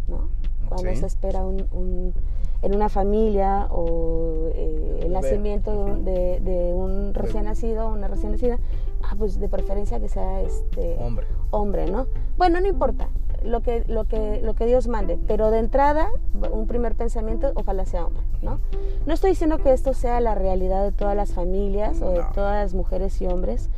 ¿no? 0.09 0.29
Cuando 0.69 0.95
se 0.95 1.07
espera 1.07 1.45
un 1.45 2.15
en 2.63 2.77
una 2.77 2.89
familia 2.89 3.67
o 3.71 4.51
eh, 4.55 5.01
el 5.03 5.13
nacimiento 5.13 5.97
de, 5.97 6.73
un 6.75 7.13
recién 7.13 7.45
nacido 7.45 7.89
o 7.89 7.93
una 7.93 8.07
recién 8.07 8.33
nacida, 8.33 8.59
ah, 9.03 9.15
pues 9.19 9.39
de 9.39 9.49
preferencia 9.49 9.99
que 9.99 10.09
sea 10.09 10.41
este 10.43 10.97
hombre. 11.01 11.27
hombre, 11.51 11.91
¿no? 11.91 12.07
Bueno, 12.39 12.61
no 12.61 12.69
importa 12.69 13.09
lo 13.43 13.63
que, 13.63 13.85
lo 13.89 14.05
que, 14.05 14.41
lo 14.43 14.55
que 14.55 14.67
Dios 14.67 14.87
mande, 14.87 15.19
pero 15.27 15.51
de 15.51 15.59
entrada, 15.59 16.09
un 16.53 16.69
primer 16.69 16.95
pensamiento, 16.95 17.51
ojalá 17.57 17.85
sea 17.85 18.07
hombre, 18.07 18.23
¿no? 18.43 18.59
No 19.07 19.15
estoy 19.15 19.31
diciendo 19.31 19.59
que 19.59 19.73
esto 19.73 19.95
sea 19.95 20.21
la 20.21 20.35
realidad 20.35 20.85
de 20.85 20.93
todas 20.93 21.17
las 21.17 21.33
familias 21.33 22.03
o 22.03 22.11
de 22.11 22.23
todas 22.35 22.63
las 22.63 22.75
mujeres 22.75 23.21
y 23.23 23.27
hombres, 23.27 23.71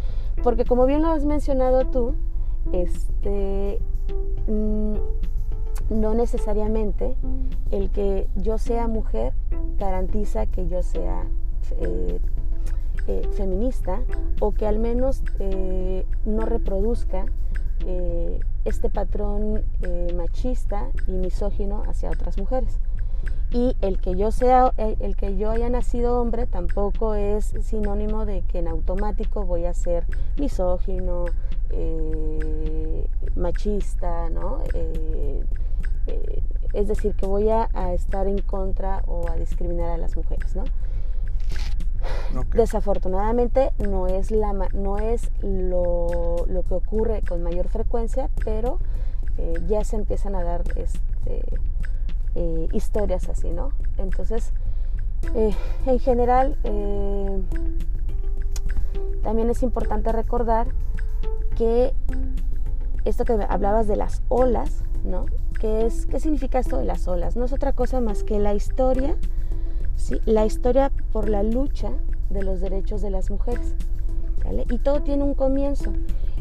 porque 0.42 0.64
como 0.64 0.87
bien 0.87 1.03
lo 1.03 1.09
has 1.09 1.24
mencionado 1.24 1.87
tú, 1.87 2.14
este... 2.72 3.81
Mm, 4.48 4.94
no 5.90 6.14
necesariamente 6.14 7.16
el 7.70 7.90
que 7.90 8.29
yo 8.37 8.59
sea 8.59 8.88
mujer 8.88 9.33
garantiza 9.79 10.46
que 10.46 10.68
yo 10.68 10.83
sea 10.83 11.24
eh, 11.79 12.20
eh, 13.07 13.29
feminista 13.33 14.00
o 14.40 14.53
que 14.53 14.66
al 14.66 14.79
menos 14.79 15.22
eh, 15.38 16.07
no 16.24 16.46
reproduzca 16.46 17.27
este 18.64 18.88
patrón 18.88 19.62
machista 20.16 20.88
y 21.07 21.12
misógino 21.12 21.83
hacia 21.87 22.09
otras 22.09 22.38
mujeres. 22.38 22.79
Y 23.54 23.76
el 23.82 24.00
que 24.00 24.16
yo 24.16 24.32
sea, 24.32 24.72
el, 24.76 25.14
que 25.14 25.36
yo 25.36 25.52
haya 25.52 25.68
nacido 25.68 26.20
hombre 26.20 26.44
tampoco 26.46 27.14
es 27.14 27.54
sinónimo 27.62 28.26
de 28.26 28.42
que 28.42 28.58
en 28.58 28.66
automático 28.66 29.44
voy 29.44 29.64
a 29.64 29.74
ser 29.74 30.04
misógino, 30.36 31.26
machista, 33.36 34.28
¿no? 34.30 34.58
Eh, 34.74 35.44
es 36.72 36.88
decir, 36.88 37.14
que 37.14 37.26
voy 37.26 37.48
a, 37.48 37.68
estar 37.92 38.26
en 38.26 38.40
contra 38.40 39.04
o 39.06 39.28
a 39.28 39.36
discriminar 39.36 39.90
a 39.90 39.98
las 39.98 40.16
mujeres, 40.16 40.56
¿no? 40.56 40.64
Desafortunadamente 42.54 43.70
no 43.78 44.08
es, 44.08 44.32
la, 44.32 44.52
no 44.72 44.98
es 44.98 45.30
lo, 45.42 46.44
que 46.68 46.74
ocurre 46.74 47.22
con 47.22 47.44
mayor 47.44 47.68
frecuencia, 47.68 48.30
pero 48.44 48.80
eh, 49.38 49.54
ya 49.68 49.84
se 49.84 49.94
empiezan 49.94 50.34
a 50.34 50.42
dar 50.42 50.64
este, 50.74 51.44
eh, 52.34 52.68
historias 52.72 53.28
así, 53.28 53.50
¿no? 53.50 53.70
Entonces, 53.98 54.52
en 55.86 55.98
general, 56.00 56.58
también 59.22 59.48
es 59.48 59.62
importante 59.62 60.12
recordar 60.12 60.68
que 61.56 61.94
esto 63.04 63.24
que 63.24 63.32
hablabas 63.48 63.86
de 63.88 63.96
las 63.96 64.22
olas, 64.28 64.84
¿no? 65.02 65.26
¿Qué, 65.60 65.86
es, 65.86 66.06
¿Qué 66.06 66.20
significa 66.20 66.58
esto 66.58 66.76
de 66.76 66.84
las 66.84 67.08
olas? 67.08 67.36
No 67.36 67.46
es 67.46 67.52
otra 67.52 67.72
cosa 67.72 68.00
más 68.00 68.22
que 68.22 68.38
la 68.38 68.54
historia, 68.54 69.16
¿sí? 69.96 70.20
la 70.26 70.44
historia 70.44 70.92
por 71.12 71.28
la 71.28 71.42
lucha 71.42 71.90
de 72.28 72.42
los 72.42 72.60
derechos 72.60 73.00
de 73.00 73.10
las 73.10 73.30
mujeres. 73.30 73.74
Y 74.70 74.78
todo 74.78 75.02
tiene 75.02 75.24
un 75.24 75.34
comienzo. 75.34 75.92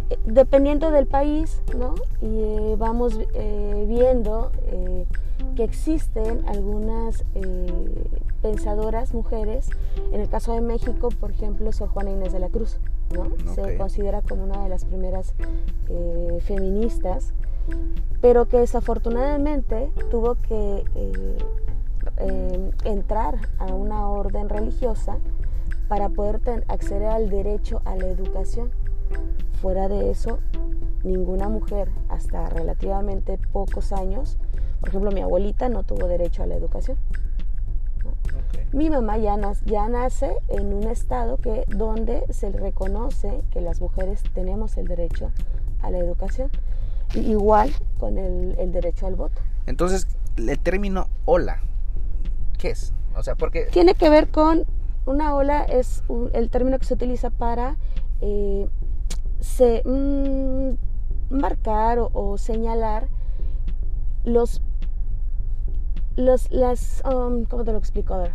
Eh, 0.09 0.17
dependiendo 0.25 0.91
del 0.91 1.07
país, 1.07 1.61
¿no? 1.77 1.95
y 2.21 2.41
eh, 2.41 2.75
vamos 2.77 3.19
eh, 3.33 3.85
viendo 3.87 4.51
que 5.55 5.63
existen 5.63 6.47
algunas 6.47 7.23
pensadoras 8.41 9.13
mujeres. 9.13 9.69
En 10.11 10.21
el 10.21 10.29
caso 10.29 10.53
de 10.53 10.61
México, 10.61 11.09
por 11.19 11.31
ejemplo, 11.31 11.71
Sor 11.71 11.89
Juana 11.89 12.11
Inés 12.11 12.33
de 12.33 12.39
la 12.39 12.49
Cruz. 12.49 12.79
¿no? 13.13 13.27
Se 13.53 13.77
considera 13.77 14.21
como 14.21 14.43
una 14.43 14.63
de 14.63 14.69
las 14.69 14.85
primeras 14.85 15.33
feministas 16.45 17.33
pero 18.21 18.47
que 18.47 18.59
desafortunadamente 18.59 19.91
tuvo 20.09 20.35
que 20.35 20.85
eh, 20.95 21.37
eh, 22.17 22.71
entrar 22.85 23.35
a 23.59 23.65
una 23.65 24.07
orden 24.09 24.49
religiosa 24.49 25.17
para 25.87 26.09
poder 26.09 26.63
acceder 26.67 27.09
al 27.09 27.29
derecho 27.29 27.81
a 27.85 27.95
la 27.95 28.07
educación. 28.07 28.71
Fuera 29.61 29.87
de 29.87 30.09
eso, 30.09 30.39
ninguna 31.03 31.49
mujer 31.49 31.89
hasta 32.09 32.49
relativamente 32.49 33.37
pocos 33.51 33.91
años, 33.91 34.37
por 34.83 34.89
ejemplo 34.89 35.11
mi 35.11 35.21
abuelita 35.21 35.69
no 35.69 35.83
tuvo 35.83 36.07
derecho 36.07 36.43
a 36.43 36.45
la 36.45 36.55
educación. 36.55 36.97
Mi 38.73 38.89
mamá 38.89 39.17
ya, 39.17 39.39
ya, 39.63 39.87
nace 39.87 40.35
en 40.49 40.73
un 40.73 40.89
estado 40.89 41.37
que, 41.37 41.63
donde 41.69 42.25
se 42.33 42.51
reconoce 42.51 43.43
que 43.51 43.61
las 43.61 43.79
mujeres 43.79 44.21
tenemos 44.33 44.75
el 44.75 44.89
derecho 44.89 45.31
a 45.81 45.89
la 45.89 45.99
educación 45.99 46.51
igual 47.15 47.71
con 47.97 48.17
el, 48.17 48.73
derecho 48.73 49.07
al 49.07 49.15
voto. 49.15 49.39
Entonces, 49.67 50.05
el 50.35 50.59
término 50.59 51.07
ola, 51.23 51.61
¿qué 52.57 52.71
es? 52.71 52.91
O 53.15 53.23
sea, 53.23 53.35
porque... 53.35 53.67
Tiene 53.71 53.95
que 53.95 54.09
ver 54.09 54.27
con, 54.27 54.65
una 55.05 55.33
ola 55.33 55.63
es 55.63 56.03
el 56.33 56.49
término 56.49 56.77
que 56.77 56.85
se 56.85 56.95
utiliza 56.95 57.29
para 57.29 57.77
eh, 58.19 58.67
se, 59.39 59.81
mm, 59.85 60.75
marcar 61.33 61.99
o, 61.99 62.37
señalar 62.37 63.07
los 64.23 64.61
Los, 66.15 66.51
las, 66.51 67.01
um, 67.05 67.45
¿cómo 67.45 67.63
te 67.63 67.71
lo 67.71 67.77
explico? 67.77 68.13
A 68.13 68.17
ver. 68.19 68.31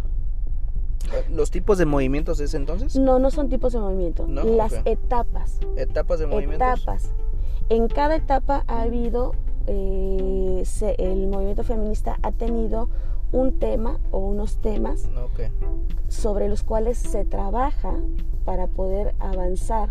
¿Los 1.30 1.50
tipos 1.50 1.78
de 1.78 1.86
movimientos 1.86 2.38
de 2.38 2.44
ese 2.46 2.56
entonces? 2.56 2.96
No, 2.96 3.18
no 3.18 3.30
son 3.30 3.48
tipos 3.48 3.72
de 3.72 3.78
movimiento. 3.78 4.26
No, 4.26 4.44
las 4.44 4.74
etapas. 4.84 5.58
¿Etapas 5.76 6.18
de 6.18 6.26
movimientos? 6.26 6.68
Etapas. 6.80 7.10
En 7.70 7.88
cada 7.88 8.16
etapa 8.16 8.64
ha 8.66 8.82
habido, 8.82 9.32
eh, 9.66 10.62
se- 10.66 10.96
el 10.98 11.28
movimiento 11.28 11.62
feminista 11.62 12.18
ha 12.22 12.32
tenido 12.32 12.88
un 13.32 13.58
tema 13.58 13.98
o 14.10 14.18
unos 14.18 14.56
temas 14.56 15.06
No, 15.14 15.26
ok. 15.26 15.40
sobre 16.08 16.48
los 16.48 16.62
cuales 16.62 16.98
se 16.98 17.24
trabaja 17.24 17.94
para 18.44 18.66
poder 18.66 19.14
avanzar. 19.18 19.90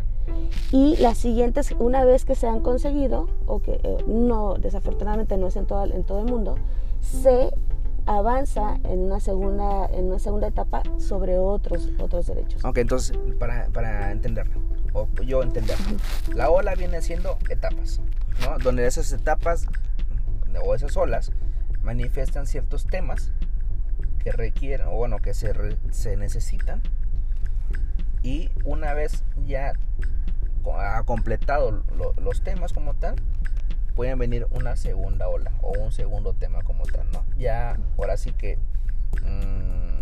Y 0.71 0.97
las 0.97 1.17
siguientes, 1.19 1.73
una 1.79 2.03
vez 2.03 2.25
que 2.25 2.35
se 2.35 2.47
han 2.47 2.59
conseguido, 2.59 3.29
o 3.45 3.59
que 3.61 3.79
eh, 3.83 4.03
no, 4.07 4.55
desafortunadamente 4.55 5.37
no 5.37 5.47
es 5.47 5.55
en 5.55 5.65
todo, 5.65 5.85
en 5.85 6.03
todo 6.03 6.19
el 6.19 6.25
mundo, 6.25 6.55
se 6.99 7.51
avanza 8.07 8.75
en 8.85 8.99
una 8.99 9.19
segunda, 9.19 9.85
en 9.87 10.05
una 10.05 10.19
segunda 10.19 10.47
etapa 10.47 10.81
sobre 10.97 11.37
otros, 11.37 11.89
otros 11.99 12.25
derechos. 12.27 12.63
Ok, 12.65 12.77
entonces, 12.79 13.17
para, 13.39 13.67
para 13.67 14.11
entenderlo, 14.11 14.59
o 14.93 15.07
yo 15.25 15.43
entenderlo, 15.43 15.85
la 16.33 16.49
ola 16.49 16.73
viene 16.75 17.01
siendo 17.01 17.37
etapas, 17.49 18.01
¿no? 18.41 18.57
Donde 18.59 18.87
esas 18.87 19.11
etapas 19.11 19.67
o 20.65 20.73
esas 20.73 20.95
olas 20.97 21.31
manifiestan 21.83 22.47
ciertos 22.47 22.85
temas 22.87 23.31
que 24.19 24.31
requieren, 24.31 24.87
o 24.87 24.91
bueno, 24.95 25.19
que 25.19 25.33
se, 25.33 25.53
re- 25.53 25.77
se 25.91 26.17
necesitan. 26.17 26.81
Y 28.23 28.49
una 28.65 28.93
vez 28.93 29.23
ya 29.45 29.73
ha 30.79 31.03
completado 31.03 31.83
lo- 31.97 32.13
los 32.21 32.41
temas 32.41 32.73
como 32.73 32.93
tal, 32.93 33.15
pueden 33.97 34.17
venir 34.19 34.47
una 34.51 34.75
segunda 34.77 35.27
ola 35.27 35.51
o 35.61 35.71
un 35.71 35.91
segundo 35.91 36.33
tema 36.33 36.61
como 36.63 36.85
tal, 36.85 37.11
¿no? 37.11 37.25
Ya, 37.37 37.77
ahora 37.97 38.15
sí 38.15 38.31
que... 38.31 38.57
mm, 39.23 39.97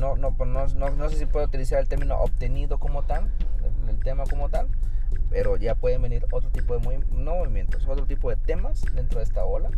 no, 0.00 0.16
no, 0.16 0.32
pues 0.34 0.48
no, 0.50 0.66
no, 0.68 0.90
no 0.90 1.08
sé 1.10 1.18
si 1.18 1.26
puedo 1.26 1.44
utilizar 1.46 1.78
el 1.78 1.86
término 1.86 2.16
obtenido 2.18 2.78
como 2.78 3.02
tal, 3.02 3.30
el, 3.84 3.90
el 3.90 3.98
tema 4.02 4.24
como 4.24 4.48
tal, 4.48 4.66
pero 5.30 5.56
ya 5.56 5.74
pueden 5.74 6.02
venir 6.02 6.24
otro 6.32 6.50
tipo 6.50 6.74
de 6.76 6.80
movi- 6.80 7.04
no 7.12 7.36
movimientos, 7.36 7.86
otro 7.86 8.06
tipo 8.06 8.30
de 8.30 8.36
temas 8.36 8.82
dentro 8.94 9.18
de 9.18 9.24
esta 9.24 9.44
ola. 9.44 9.68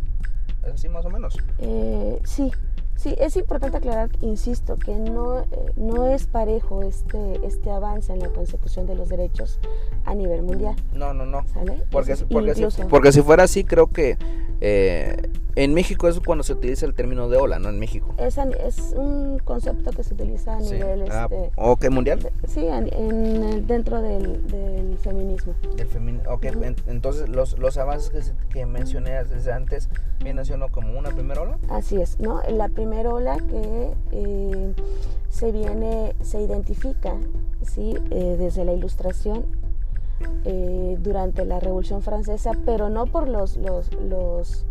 Es 0.63 0.73
así 0.73 0.89
más 0.89 1.05
o 1.05 1.09
menos. 1.09 1.37
Eh, 1.59 2.19
sí, 2.23 2.51
sí, 2.97 3.15
es 3.17 3.37
importante 3.37 3.77
aclarar, 3.77 4.09
insisto, 4.21 4.75
que 4.75 4.95
no, 4.95 5.39
eh, 5.39 5.45
no 5.77 6.05
es 6.07 6.27
parejo 6.27 6.83
este, 6.83 7.39
este 7.45 7.71
avance 7.71 8.11
en 8.11 8.19
la 8.19 8.29
consecución 8.29 8.85
de 8.85 8.95
los 8.95 9.07
derechos 9.07 9.59
a 10.05 10.13
nivel 10.13 10.41
mundial, 10.43 10.75
No, 10.93 11.13
no, 11.13 11.25
no. 11.25 11.47
¿sale? 11.53 11.83
Porque, 11.89 12.11
Eso 12.11 12.25
es 12.25 12.29
porque, 12.31 12.55
si, 12.55 12.83
porque 12.83 13.11
si 13.11 13.21
fuera 13.21 13.43
así, 13.43 13.63
creo 13.63 13.87
que 13.87 14.17
eh, 14.59 15.29
en 15.63 15.73
México 15.73 16.07
es 16.07 16.19
cuando 16.19 16.43
se 16.43 16.53
utiliza 16.53 16.85
el 16.85 16.93
término 16.93 17.29
de 17.29 17.37
ola, 17.37 17.57
¿no? 17.57 17.69
En 17.69 17.79
México. 17.79 18.13
es, 18.17 18.37
es 18.37 18.93
un 18.95 19.39
concepto 19.39 19.89
que 19.91 20.03
se 20.03 20.13
utiliza 20.13 20.57
a 20.57 20.61
Sí. 20.61 20.75
nivel, 20.75 21.05
Ah, 21.11 21.27
este, 21.31 21.51
¿Ok, 21.55 21.89
mundial? 21.89 22.19
de- 22.21 22.31
sí, 22.47 22.65
en, 22.67 22.93
en 22.93 23.43
el- 23.43 23.65
dentro 23.67 24.01
del, 24.01 24.45
del 24.47 24.97
feminismo. 24.99 25.53
Del 25.75 25.89
femin- 25.89 26.21
ok, 26.29 26.45
en- 26.45 26.75
entonces 26.85 27.27
los, 27.27 27.57
los 27.57 27.77
avances 27.77 28.11
que, 28.11 28.21
se- 28.21 28.33
que 28.49 28.65
mencioné 28.67 29.23
desde 29.23 29.51
antes 29.51 29.89
vienen 30.23 30.45
siendo 30.45 30.69
como 30.69 30.97
una 30.97 31.09
primera 31.09 31.41
ola. 31.41 31.57
Así 31.69 31.99
es, 31.99 32.19
¿no? 32.19 32.41
La 32.49 32.69
primera 32.69 33.09
ola 33.09 33.37
que 33.37 33.93
eh, 34.11 34.73
se 35.29 35.51
viene, 35.51 36.15
se 36.21 36.39
identifica, 36.39 37.15
¿sí? 37.63 37.95
Eh, 38.11 38.35
desde 38.37 38.63
la 38.63 38.73
ilustración 38.73 39.45
eh, 40.45 40.97
durante 40.99 41.45
la 41.45 41.59
Revolución 41.59 42.01
Francesa, 42.01 42.51
pero 42.65 42.89
no 42.89 43.05
por 43.05 43.27
los, 43.27 43.57
los, 43.57 43.93
los, 43.95 44.65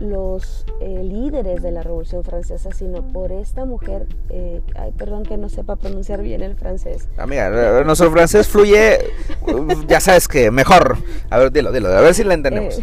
los 0.00 0.66
eh, 0.80 1.02
líderes 1.04 1.62
de 1.62 1.70
la 1.70 1.82
Revolución 1.82 2.24
Francesa, 2.24 2.70
sino 2.72 3.02
por 3.12 3.32
esta 3.32 3.64
mujer, 3.64 4.06
eh, 4.28 4.60
ay, 4.74 4.92
perdón 4.92 5.22
que 5.24 5.36
no 5.36 5.48
sepa 5.48 5.76
pronunciar 5.76 6.22
bien 6.22 6.42
el 6.42 6.56
francés, 6.56 7.08
Amiga, 7.16 7.80
eh, 7.80 7.84
nuestro 7.84 8.10
francés 8.10 8.48
fluye, 8.48 8.98
uh, 9.46 9.86
ya 9.86 10.00
sabes 10.00 10.28
que 10.28 10.50
mejor. 10.50 10.98
A 11.30 11.38
ver, 11.38 11.52
dilo, 11.52 11.72
dilo, 11.72 11.88
a 11.88 12.00
ver 12.00 12.14
si 12.14 12.24
la 12.24 12.34
entendemos. 12.34 12.78
Eh. 12.78 12.82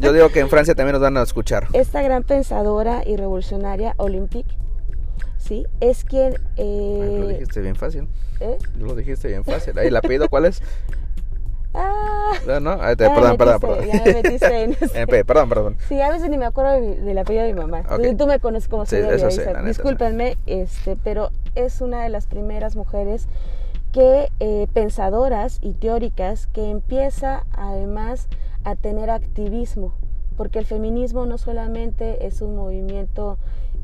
Yo 0.00 0.12
digo 0.12 0.28
que 0.28 0.40
en 0.40 0.48
Francia 0.48 0.74
también 0.74 0.92
nos 0.92 1.02
van 1.02 1.16
a 1.16 1.22
escuchar. 1.22 1.68
esta 1.72 2.02
gran 2.02 2.22
pensadora 2.22 3.02
y 3.06 3.16
revolucionaria 3.16 3.94
Olympique, 3.96 4.54
¿sí? 5.38 5.66
Es 5.80 6.04
quien... 6.04 6.34
Ay, 6.56 7.18
lo 7.18 7.30
eh, 7.30 7.32
dijiste 7.34 7.60
bien 7.60 7.76
fácil. 7.76 8.08
¿eh? 8.40 8.58
Lo 8.78 8.94
dijiste 8.94 9.28
bien 9.28 9.44
fácil. 9.44 9.78
Ahí, 9.78 9.88
¿El 9.88 9.96
apellido 9.96 10.28
cuál 10.28 10.46
es? 10.46 10.62
Ah, 11.74 12.32
No, 12.60 12.78
te- 12.78 12.96
perdón, 12.96 13.36
perdón, 13.36 13.60
perdón. 13.60 13.86
ya 13.86 14.02
me 14.04 14.12
metiste 14.14 14.62
en 14.62 14.70
ese. 14.80 15.06
Pe- 15.06 15.24
perdón, 15.24 15.48
perdón. 15.48 15.76
Sí, 15.88 16.00
a 16.00 16.10
veces 16.10 16.30
ni 16.30 16.38
me 16.38 16.44
acuerdo 16.46 16.72
de 16.80 17.00
del 17.00 17.18
apellido 17.18 17.44
de 17.44 17.52
mi 17.52 17.60
mamá. 17.60 17.82
Ok. 17.90 18.16
Tú 18.16 18.26
me 18.26 18.38
conoces 18.38 18.68
como 18.68 18.86
Sí, 18.86 18.96
neta, 18.96 19.30
sí. 19.30 19.40
Discúlpenme, 19.64 20.36
este, 20.46 20.96
pero 21.02 21.30
es 21.54 21.80
una 21.80 22.02
de 22.04 22.08
las 22.10 22.26
primeras 22.26 22.76
mujeres 22.76 23.26
que 23.92 24.28
eh, 24.40 24.66
pensadoras 24.72 25.58
y 25.62 25.72
teóricas 25.74 26.46
que 26.48 26.70
empieza 26.70 27.44
además 27.52 28.28
a 28.64 28.76
tener 28.76 29.10
activismo, 29.10 29.92
porque 30.36 30.58
el 30.58 30.66
feminismo 30.66 31.26
no 31.26 31.38
solamente 31.38 32.26
es 32.26 32.40
un 32.40 32.56
movimiento 32.56 33.36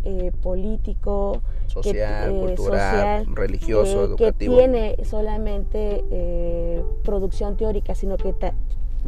eh, 0.04 0.32
político, 0.42 1.42
que, 1.74 1.88
Social, 1.90 2.30
eh, 2.36 2.40
cultural, 2.40 3.18
social, 3.24 3.36
religioso, 3.36 4.00
eh, 4.02 4.04
educativo. 4.04 4.56
que 4.56 4.62
tiene 4.62 4.96
solamente 5.04 6.04
eh, 6.10 6.82
producción 7.04 7.56
teórica, 7.56 7.94
sino 7.94 8.16
que 8.16 8.32
ta- 8.32 8.54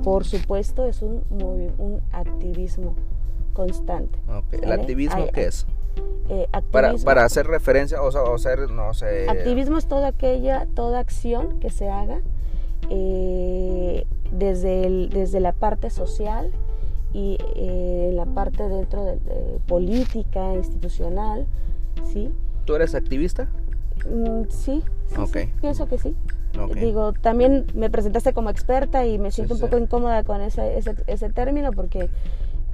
por 0.04 0.24
supuesto 0.24 0.86
es 0.86 1.02
un, 1.02 1.22
un 1.30 2.00
activismo 2.12 2.94
constante. 3.52 4.18
¿El 4.52 4.72
activismo 4.72 5.24
Ay, 5.24 5.30
qué 5.34 5.44
es? 5.46 5.66
Eh, 6.30 6.46
Para, 6.70 7.24
hacer 7.24 7.46
referencia, 7.46 8.00
o 8.00 8.10
sea, 8.10 8.22
o 8.22 8.38
ser, 8.38 8.70
no 8.70 8.94
sé. 8.94 9.28
activismo 9.28 9.76
es 9.76 9.86
toda 9.86 10.08
aquella, 10.08 10.66
toda 10.74 11.00
acción 11.00 11.58
que 11.60 11.68
se 11.68 11.90
haga 11.90 12.20
eh, 12.88 14.06
desde, 14.30 14.84
el- 14.86 15.10
desde 15.10 15.40
la 15.40 15.52
parte 15.52 15.90
social 15.90 16.50
y 17.12 17.36
eh, 17.56 18.10
la 18.14 18.24
parte 18.24 18.68
dentro 18.68 19.04
de, 19.04 19.16
de 19.16 19.58
política, 19.66 20.54
institucional, 20.54 21.46
¿sí? 22.04 22.30
¿Tú 22.64 22.74
eres 22.76 22.94
activista? 22.94 23.48
Mm, 24.08 24.44
sí, 24.48 24.82
sí, 25.08 25.14
Ok. 25.18 25.36
sí, 25.36 25.52
pienso 25.60 25.88
que 25.88 25.98
sí. 25.98 26.16
Ok. 26.58 26.74
Digo, 26.74 27.12
también 27.12 27.66
me 27.74 27.88
presentaste 27.90 28.32
como 28.32 28.50
experta 28.50 29.06
y 29.06 29.18
me 29.18 29.30
siento 29.30 29.54
sí. 29.56 29.62
un 29.62 29.68
poco 29.70 29.82
incómoda 29.82 30.22
con 30.24 30.40
ese, 30.40 30.76
ese, 30.76 30.94
ese 31.06 31.30
término 31.30 31.72
porque 31.72 32.10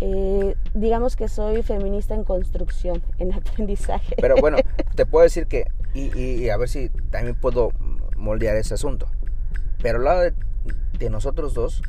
eh, 0.00 0.56
digamos 0.74 1.16
que 1.16 1.28
soy 1.28 1.62
feminista 1.62 2.14
en 2.14 2.24
construcción, 2.24 3.02
en 3.18 3.32
aprendizaje. 3.32 4.16
Pero 4.20 4.36
bueno, 4.40 4.58
te 4.94 5.06
puedo 5.06 5.22
decir 5.24 5.46
que, 5.46 5.66
y, 5.94 6.10
y- 6.18 6.44
y 6.44 6.50
a 6.50 6.56
ver 6.56 6.68
si 6.68 6.88
también 7.10 7.36
puedo 7.36 7.72
moldear 8.16 8.56
ese 8.56 8.74
asunto. 8.74 9.06
Pero 9.82 9.98
al 9.98 10.04
lado 10.04 10.20
de, 10.22 10.34
de 10.98 11.10
nosotros 11.10 11.54
dos, 11.54 11.82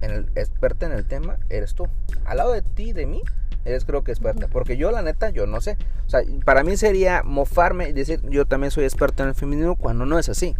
en 0.00 0.10
el, 0.10 0.26
experta 0.34 0.86
en 0.86 0.92
el 0.92 1.06
tema, 1.06 1.38
eres 1.50 1.74
tú. 1.74 1.88
Al 2.24 2.38
lado 2.38 2.52
de 2.52 2.62
ti, 2.62 2.92
de 2.92 3.06
mí, 3.06 3.22
eres 3.64 3.84
creo 3.84 4.04
que 4.04 4.12
experta. 4.12 4.48
Porque 4.48 4.76
yo, 4.76 4.90
la 4.90 5.02
neta, 5.02 5.30
yo 5.30 5.46
no 5.46 5.60
sé. 5.60 5.76
O 6.06 6.10
sea, 6.10 6.20
para 6.44 6.64
mí 6.64 6.76
sería 6.76 7.22
mofarme 7.22 7.88
y 7.88 7.92
decir, 7.92 8.20
yo 8.28 8.44
también 8.44 8.70
soy 8.70 8.84
experta 8.84 9.22
en 9.22 9.30
el 9.30 9.34
feminismo 9.34 9.76
cuando 9.76 10.06
no 10.06 10.18
es 10.18 10.28
así. 10.28 10.54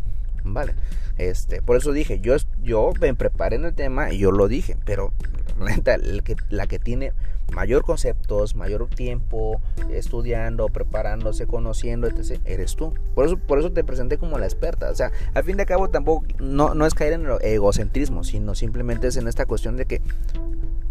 Vale. 0.44 0.74
Este, 1.16 1.62
por 1.62 1.76
eso 1.76 1.92
dije, 1.92 2.20
yo, 2.20 2.36
yo 2.62 2.92
me 3.00 3.14
preparé 3.14 3.56
en 3.56 3.64
el 3.64 3.74
tema 3.74 4.12
y 4.12 4.18
yo 4.18 4.32
lo 4.32 4.48
dije, 4.48 4.76
pero 4.84 5.12
la 5.58 5.76
neta, 5.76 5.96
que, 6.24 6.36
la 6.50 6.66
que 6.66 6.78
tiene 6.78 7.12
mayor 7.52 7.84
conceptos, 7.84 8.56
mayor 8.56 8.88
tiempo 8.88 9.60
estudiando, 9.90 10.66
preparándose, 10.68 11.46
conociendo, 11.46 12.08
etc., 12.08 12.40
eres 12.44 12.74
tú. 12.74 12.94
Por 13.14 13.26
eso, 13.26 13.36
por 13.36 13.58
eso 13.58 13.72
te 13.72 13.84
presenté 13.84 14.18
como 14.18 14.38
la 14.38 14.46
experta. 14.46 14.90
O 14.90 14.94
sea, 14.94 15.12
al 15.34 15.44
fin 15.44 15.56
de 15.56 15.66
cabo 15.66 15.88
tampoco 15.88 16.26
no, 16.38 16.74
no 16.74 16.84
es 16.84 16.94
caer 16.94 17.14
en 17.14 17.26
el 17.26 17.38
egocentrismo, 17.42 18.24
sino 18.24 18.54
simplemente 18.54 19.06
es 19.06 19.16
en 19.16 19.28
esta 19.28 19.46
cuestión 19.46 19.76
de 19.76 19.86
que 19.86 20.02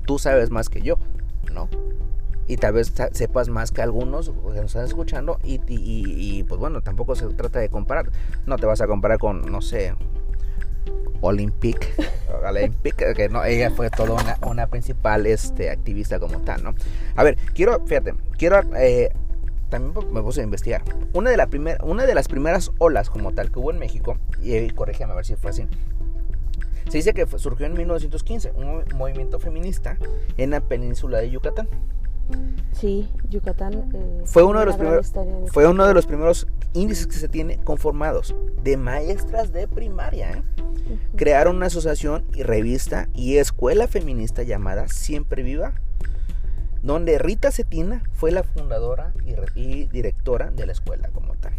tú 0.06 0.20
sabes 0.20 0.50
más 0.50 0.70
que 0.70 0.82
yo, 0.82 0.98
¿no? 1.52 1.70
Y 2.48 2.58
tal 2.58 2.74
vez 2.74 2.94
sepas 3.14 3.48
más 3.48 3.72
que 3.72 3.82
algunos 3.82 4.30
que 4.30 4.62
nos 4.62 4.66
están 4.66 4.86
escuchando 4.86 5.40
y, 5.44 6.44
pues 6.44 6.60
bueno, 6.60 6.82
tampoco 6.82 7.16
se 7.16 7.28
trata 7.30 7.60
de 7.60 7.70
comparar. 7.70 8.12
No 8.46 8.58
te 8.58 8.66
vas 8.66 8.82
a 8.82 8.88
comparar 8.88 9.18
con, 9.18 9.50
no 9.50 9.62
sé, 9.62 9.96
Olympic, 11.22 11.96
Olympic, 12.46 13.14
que 13.16 13.30
no, 13.30 13.46
ella 13.46 13.72
fue 13.72 13.90
toda 13.90 14.22
una, 14.22 14.38
una 14.46 14.68
principal 14.68 15.26
este, 15.26 15.70
activista 15.70 16.20
como 16.20 16.42
tal, 16.42 16.64
¿no? 16.64 16.76
A 17.16 17.24
ver, 17.24 17.38
quiero, 17.54 17.86
fíjate, 17.86 18.14
quiero, 18.38 18.60
eh, 18.76 19.10
también 19.70 19.94
me 20.12 20.22
puse 20.22 20.42
a 20.42 20.44
investigar. 20.44 20.84
Una 21.14 21.30
de, 21.30 21.38
la 21.38 21.48
primer, 21.48 21.82
una 21.84 22.06
de 22.06 22.14
las 22.14 22.28
primeras 22.28 22.72
olas 22.78 23.10
como 23.10 23.32
tal 23.32 23.52
que 23.52 23.60
hubo 23.60 23.72
en 23.72 23.80
México, 23.80 24.18
y 24.42 24.54
eh, 24.56 24.72
corrígeme 24.76 25.14
a 25.14 25.16
ver 25.16 25.26
si 25.26 25.38
fue 25.38 25.52
así, 25.52 25.66
se 26.94 26.98
dice 27.00 27.14
que 27.16 27.26
surgió 27.40 27.66
en 27.66 27.74
1915, 27.74 28.52
un 28.56 28.66
movi- 28.66 28.94
movimiento 28.94 29.40
feminista 29.40 29.98
en 30.38 30.52
la 30.52 30.62
península 30.62 31.18
de 31.18 31.32
Yucatán. 31.32 31.68
Sí, 32.72 33.10
Yucatán. 33.30 33.90
eh, 33.96 34.22
Fue 34.26 34.44
uno, 34.44 34.60
de 34.60 34.68
los 34.68 34.76
primeros, 34.78 35.12
fue 35.52 35.68
uno 35.68 35.88
de 35.88 35.96
los 35.96 36.06
primeros 36.06 36.46
índices 36.74 37.08
que 37.08 37.16
se 37.16 37.28
tiene 37.28 37.58
conformados 37.64 38.36
de 38.64 38.78
maestras 38.78 39.52
de 39.52 39.68
primaria. 39.68 40.34
¿eh? 40.34 40.44
Crearon 41.16 41.56
una 41.56 41.66
asociación 41.66 42.26
y 42.36 42.44
revista 42.44 43.10
y 43.16 43.38
escuela 43.38 43.88
feminista 43.88 44.44
llamada 44.44 44.88
Siempre 44.88 45.42
Viva 45.42 45.74
donde 46.84 47.18
Rita 47.18 47.50
Cetina 47.52 48.04
fue 48.14 48.30
la 48.32 48.44
fundadora 48.44 49.14
y, 49.56 49.86
directora 49.86 50.52
de 50.52 50.68
la 50.68 50.74
escuela 50.74 51.10
como 51.10 51.34
tal, 51.34 51.54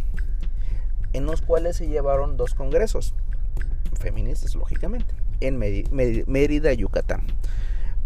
en 1.11 1.25
los 1.25 1.41
cuales 1.41 1.75
se 1.75 1.87
llevaron 1.89 2.37
dos 2.37 2.53
congresos, 2.53 3.13
feministas 3.99 4.53
lógicamente, 4.55 5.13
en 5.39 5.57
Mérida, 5.57 6.73
Yucatán. 6.73 7.21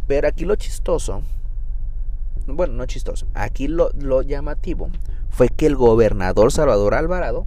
Pero 0.07 0.27
aquí 0.27 0.45
lo 0.45 0.55
chistoso, 0.55 1.21
bueno, 2.47 2.73
no 2.73 2.85
chistoso, 2.85 3.27
aquí 3.33 3.67
lo, 3.67 3.91
lo 3.97 4.21
llamativo 4.21 4.89
fue 5.29 5.49
que 5.49 5.67
el 5.67 5.75
gobernador 5.75 6.51
Salvador 6.51 6.95
Alvarado 6.95 7.45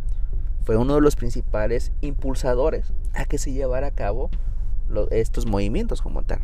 fue 0.64 0.77
uno 0.77 0.95
de 0.95 1.01
los 1.01 1.16
principales 1.16 1.92
impulsadores 2.01 2.92
a 3.14 3.25
que 3.25 3.38
se 3.38 3.53
llevara 3.53 3.88
a 3.88 3.90
cabo 3.90 4.31
estos 5.11 5.47
movimientos 5.47 6.03
como 6.03 6.23
tal, 6.23 6.40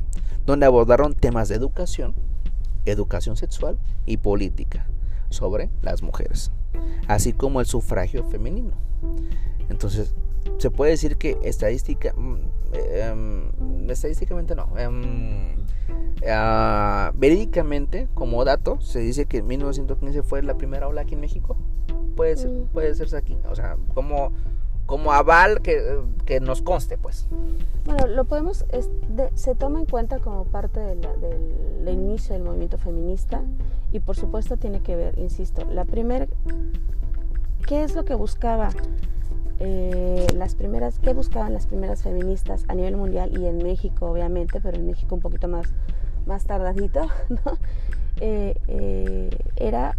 donde 0.46 0.66
abordaron 0.66 1.14
temas 1.14 1.48
de 1.48 1.54
educación, 1.54 2.14
educación 2.86 3.36
sexual 3.36 3.78
y 4.06 4.16
política 4.16 4.86
sobre 5.30 5.70
las 5.82 6.02
mujeres, 6.02 6.50
así 7.06 7.32
como 7.32 7.60
el 7.60 7.66
sufragio 7.66 8.24
femenino. 8.24 8.72
Entonces, 9.68 10.14
se 10.58 10.70
puede 10.70 10.92
decir 10.92 11.16
que 11.16 11.38
estadística, 11.42 12.12
mm, 12.14 12.36
em, 12.72 13.90
estadísticamente 13.90 14.54
no, 14.54 14.76
em, 14.78 15.56
ah, 16.28 17.12
verídicamente, 17.14 18.08
como 18.14 18.44
dato, 18.44 18.80
se 18.80 19.00
dice 19.00 19.26
que 19.26 19.38
en 19.38 19.46
1915 19.46 20.22
fue 20.22 20.42
la 20.42 20.56
primera 20.56 20.88
ola 20.88 21.02
aquí 21.02 21.14
en 21.14 21.20
México. 21.20 21.56
Puede, 22.16 22.36
ser, 22.36 22.50
mm. 22.50 22.66
puede 22.68 22.94
serse 22.94 23.16
aquí, 23.16 23.36
o 23.48 23.54
sea, 23.54 23.76
como 23.94 24.32
como 24.88 25.12
aval 25.12 25.60
que, 25.60 26.00
que, 26.24 26.40
nos 26.40 26.62
conste, 26.62 26.96
pues. 26.96 27.28
Bueno, 27.84 28.06
lo 28.06 28.24
podemos, 28.24 28.64
se 29.34 29.54
toma 29.54 29.80
en 29.80 29.84
cuenta 29.84 30.18
como 30.18 30.46
parte 30.46 30.80
del 30.80 31.88
inicio 31.88 32.32
del 32.32 32.42
movimiento 32.42 32.78
feminista 32.78 33.42
y 33.92 34.00
por 34.00 34.16
supuesto 34.16 34.56
tiene 34.56 34.80
que 34.80 34.96
ver, 34.96 35.18
insisto, 35.18 35.66
la 35.66 35.84
primera, 35.84 36.26
¿qué 37.66 37.84
es 37.84 37.94
lo 37.94 38.06
que 38.06 38.14
buscaba 38.14 38.70
eh, 39.60 40.26
las 40.34 40.54
primeras, 40.54 40.98
qué 40.98 41.12
buscaban 41.12 41.52
las 41.52 41.66
primeras 41.66 42.02
feministas 42.02 42.64
a 42.68 42.74
nivel 42.74 42.96
mundial 42.96 43.36
y 43.36 43.46
en 43.46 43.58
México 43.58 44.06
obviamente, 44.06 44.60
pero 44.60 44.76
en 44.76 44.86
México 44.86 45.14
un 45.14 45.20
poquito 45.20 45.48
más, 45.48 45.72
más 46.26 46.44
tardadito, 46.44 47.08
¿no? 47.28 47.58
Eh, 48.20 48.56
eh, 48.66 49.30
era 49.56 49.96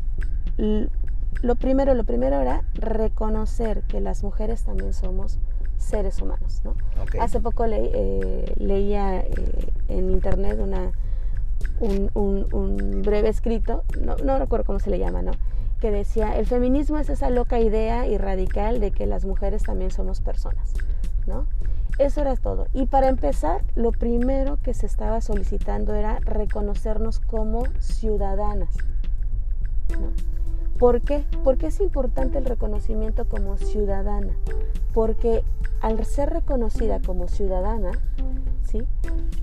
lo 1.42 1.56
primero, 1.56 1.94
lo 1.94 2.04
primero 2.04 2.40
era 2.42 2.64
reconocer 2.74 3.84
que 3.84 4.02
las 4.02 4.24
mujeres 4.24 4.64
también 4.64 4.94
somos 4.94 5.40
seres 5.78 6.22
humanos, 6.22 6.62
¿no? 6.66 6.76
Hace 7.20 7.40
poco 7.40 7.66
eh, 7.66 8.54
leía 8.58 9.24
en 9.88 10.12
internet 10.12 10.60
una, 10.60 10.92
un, 11.80 13.02
breve 13.04 13.30
escrito, 13.30 13.84
no, 14.02 14.18
no, 14.18 14.38
recuerdo 14.38 14.66
cómo 14.66 14.80
se 14.80 14.90
le 14.90 15.00
llama, 15.00 15.22
¿no? 15.22 15.32
Que 15.80 15.92
decía, 15.92 16.38
el 16.38 16.46
feminismo 16.46 16.98
es 16.98 17.10
esa 17.10 17.30
loca 17.30 17.60
idea 17.60 18.08
y 18.08 18.18
radical 18.18 18.80
de 18.80 18.92
que 18.92 19.06
las 19.06 19.26
mujeres 19.26 19.64
también 19.64 19.92
somos 19.92 20.20
personas, 20.22 20.74
¿no? 21.26 21.46
Eso 21.98 22.22
era 22.22 22.36
todo. 22.36 22.68
Y 22.74 22.86
para 22.86 23.10
empezar, 23.10 23.62
lo 23.76 23.92
primero 23.92 24.58
que 24.62 24.74
se 24.74 24.86
estaba 24.86 25.22
solicitando 25.22 25.94
era 25.96 26.20
reconocernos 26.20 27.20
como 27.20 27.64
ciudadanas, 27.80 28.76
¿no? 29.92 30.12
¿Por 30.78 31.02
qué? 31.02 31.26
Porque 31.44 31.68
es 31.68 31.82
importante 31.82 32.38
el 32.38 32.46
reconocimiento 32.46 33.26
como 33.26 33.58
ciudadana. 33.58 34.34
Porque 34.94 35.44
al 35.82 36.06
ser 36.06 36.30
reconocida 36.30 37.02
como 37.02 37.28
ciudadana, 37.28 37.92
¿sí? 38.64 38.88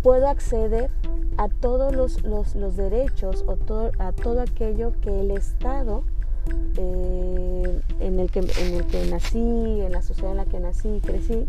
puedo 0.02 0.28
acceder 0.28 0.90
a 1.36 1.48
todos 1.48 1.92
los, 1.92 2.76
derechos 2.76 3.44
o 3.46 3.58
a 3.98 4.12
todo 4.12 4.40
aquello 4.40 4.92
que 5.02 5.20
el 5.20 5.30
Estado 5.30 6.04
eh, 6.76 7.80
en, 8.00 8.20
el 8.20 8.30
que, 8.30 8.40
en 8.40 8.74
el 8.74 8.86
que 8.86 9.06
nací, 9.06 9.38
en 9.38 9.92
la 9.92 10.02
sociedad 10.02 10.32
en 10.32 10.38
la 10.38 10.44
que 10.44 10.60
nací 10.60 10.88
y 10.88 11.00
crecí, 11.00 11.46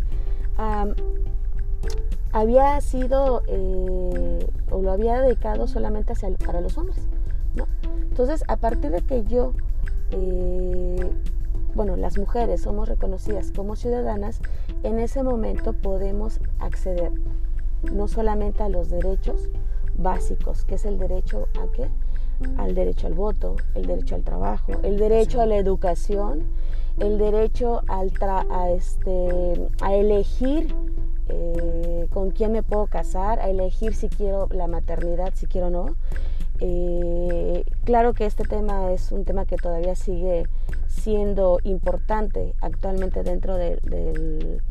había 2.31 2.79
sido 2.81 3.43
eh, 3.47 4.47
o 4.71 4.81
lo 4.81 4.91
había 4.91 5.21
dedicado 5.21 5.67
solamente 5.67 6.13
para 6.45 6.61
los 6.61 6.77
hombres. 6.77 6.99
Entonces, 8.09 8.43
a 8.47 8.57
partir 8.57 8.91
de 8.91 9.01
que 9.01 9.23
yo 9.23 9.53
eh, 10.11 11.11
bueno, 11.77 11.95
las 11.95 12.17
mujeres 12.17 12.61
somos 12.61 12.89
reconocidas 12.89 13.51
como 13.55 13.75
ciudadanas, 13.75 14.41
en 14.81 14.99
ese 14.99 15.21
momento 15.21 15.73
podemos 15.73 16.39
acceder 16.57 17.11
no 17.93 18.07
solamente 18.07 18.63
a 18.63 18.69
los 18.69 18.89
derechos 18.89 19.49
básicos, 19.95 20.65
que 20.65 20.75
es 20.75 20.85
el 20.85 20.97
derecho 20.97 21.47
a 21.61 21.71
qué? 21.71 21.87
Al 22.57 22.75
derecho 22.75 23.07
al 23.07 23.13
voto, 23.13 23.55
el 23.73 23.87
derecho 23.87 24.15
al 24.15 24.23
trabajo, 24.23 24.73
el 24.83 24.97
derecho 24.97 25.41
a 25.41 25.45
la 25.45 25.57
educación, 25.57 26.43
el 26.99 27.17
derecho 27.17 27.81
al 27.87 28.11
a, 28.21 28.69
este, 28.71 29.69
a 29.81 29.95
elegir 29.95 30.73
eh, 31.29 32.07
con 32.13 32.31
quién 32.31 32.51
me 32.51 32.63
puedo 32.63 32.87
casar, 32.87 33.39
a 33.39 33.49
elegir 33.49 33.95
si 33.95 34.09
quiero 34.09 34.47
la 34.51 34.67
maternidad, 34.67 35.33
si 35.35 35.47
quiero 35.47 35.67
o 35.67 35.69
no, 35.71 35.95
eh, 36.59 37.63
claro 37.83 38.13
que 38.13 38.25
este 38.25 38.43
tema 38.43 38.91
es 38.91 39.11
un 39.11 39.25
tema 39.25 39.45
que 39.45 39.57
todavía 39.57 39.95
sigue 39.95 40.47
siendo 40.87 41.59
importante 41.63 42.55
actualmente 42.61 43.23
dentro 43.23 43.55
del, 43.55 44.61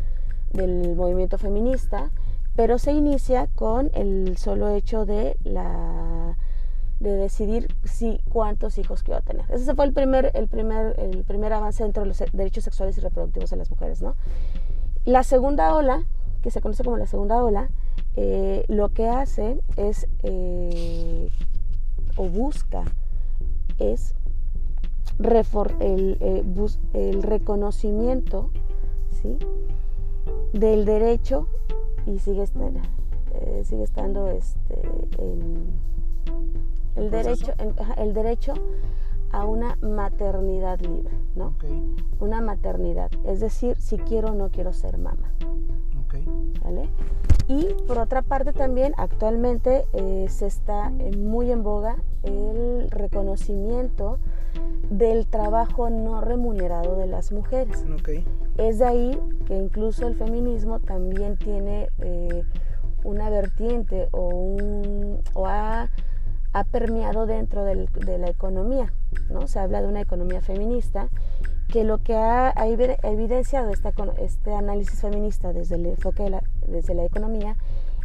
movimiento 0.96 1.38
feminista, 1.38 2.10
pero 2.54 2.78
se 2.78 2.92
inicia 2.92 3.46
con 3.54 3.90
el 3.94 4.36
solo 4.38 4.70
hecho 4.70 5.04
de 5.04 5.36
la 5.44 6.36
de 7.00 7.12
decidir 7.12 7.68
si 7.84 8.20
cuántos 8.30 8.78
hijos 8.78 9.02
quiero 9.02 9.20
tener. 9.22 9.44
Ese 9.50 9.74
fue 9.74 9.84
el 9.84 9.92
primer, 9.92 10.30
el 10.34 10.48
primer, 10.48 10.98
el 10.98 11.24
primer 11.24 11.52
avance 11.52 11.82
dentro 11.82 12.02
de 12.02 12.08
los 12.08 12.22
derechos 12.32 12.64
sexuales 12.64 12.96
y 12.96 13.00
reproductivos 13.00 13.50
de 13.50 13.56
las 13.56 13.70
mujeres, 13.70 14.02
¿no? 14.02 14.16
La 15.04 15.22
segunda 15.22 15.74
ola, 15.74 16.04
que 16.42 16.50
se 16.50 16.60
conoce 16.60 16.84
como 16.84 16.96
la 16.96 17.06
segunda 17.06 17.42
ola, 17.44 17.68
eh, 18.16 18.64
lo 18.68 18.88
que 18.88 19.08
hace 19.08 19.60
es 19.76 20.08
eh, 20.22 21.30
o 22.16 22.28
busca 22.28 22.84
es 23.78 24.14
el, 25.18 26.18
eh, 26.20 26.44
el 26.94 27.22
reconocimiento 27.22 28.50
¿sí? 29.22 29.38
del 30.52 30.84
derecho 30.86 31.46
y 32.06 32.18
sigue, 32.18 32.42
estando, 32.42 32.80
sigue 33.64 33.82
estando 33.82 34.28
este, 34.28 34.80
el, 36.96 37.10
derecho, 37.10 37.52
el 37.96 38.14
derecho 38.14 38.54
a 39.32 39.44
una 39.44 39.76
maternidad 39.82 40.80
libre, 40.80 41.14
¿no? 41.34 41.54
Una 42.20 42.40
maternidad, 42.40 43.10
es 43.24 43.40
decir, 43.40 43.76
si 43.78 43.98
quiero 43.98 44.28
o 44.28 44.34
no 44.34 44.50
quiero 44.50 44.72
ser 44.72 44.98
mamá. 44.98 45.32
¿Vale? 46.64 46.88
Y 47.48 47.66
por 47.86 47.98
otra 47.98 48.22
parte 48.22 48.52
también 48.52 48.94
actualmente 48.96 49.84
eh, 49.92 50.26
se 50.30 50.46
está 50.46 50.90
muy 51.18 51.52
en 51.52 51.62
boga 51.62 51.96
el 52.22 52.90
reconocimiento 52.90 54.18
del 54.90 55.26
trabajo 55.26 55.90
no 55.90 56.20
remunerado 56.20 56.96
de 56.96 57.06
las 57.06 57.32
mujeres. 57.32 57.84
Es 58.56 58.78
de 58.78 58.84
ahí 58.84 59.20
que 59.46 59.56
incluso 59.56 60.06
el 60.06 60.14
feminismo 60.14 60.80
también 60.80 61.36
tiene 61.36 61.88
eh, 61.98 62.42
una 63.04 63.30
vertiente 63.30 64.08
o, 64.12 64.28
un, 64.28 65.20
o 65.34 65.46
ha, 65.46 65.90
permeado 66.64 67.26
dentro 67.26 67.64
de 67.64 68.18
la 68.18 68.28
economía. 68.28 68.92
¿no? 69.30 69.46
Se 69.48 69.58
habla 69.58 69.82
de 69.82 69.88
una 69.88 70.00
economía 70.00 70.40
feminista 70.40 71.08
que 71.68 71.84
lo 71.84 71.98
que 71.98 72.14
ha, 72.14 72.54
evidenciado 73.02 73.70
este 74.18 74.54
análisis 74.54 75.00
feminista 75.00 75.52
desde 75.52 75.74
el 75.74 75.86
enfoque 75.86 76.24
de 76.24 76.30
la, 76.30 76.42
desde 76.66 76.94
la 76.94 77.04
economía 77.04 77.56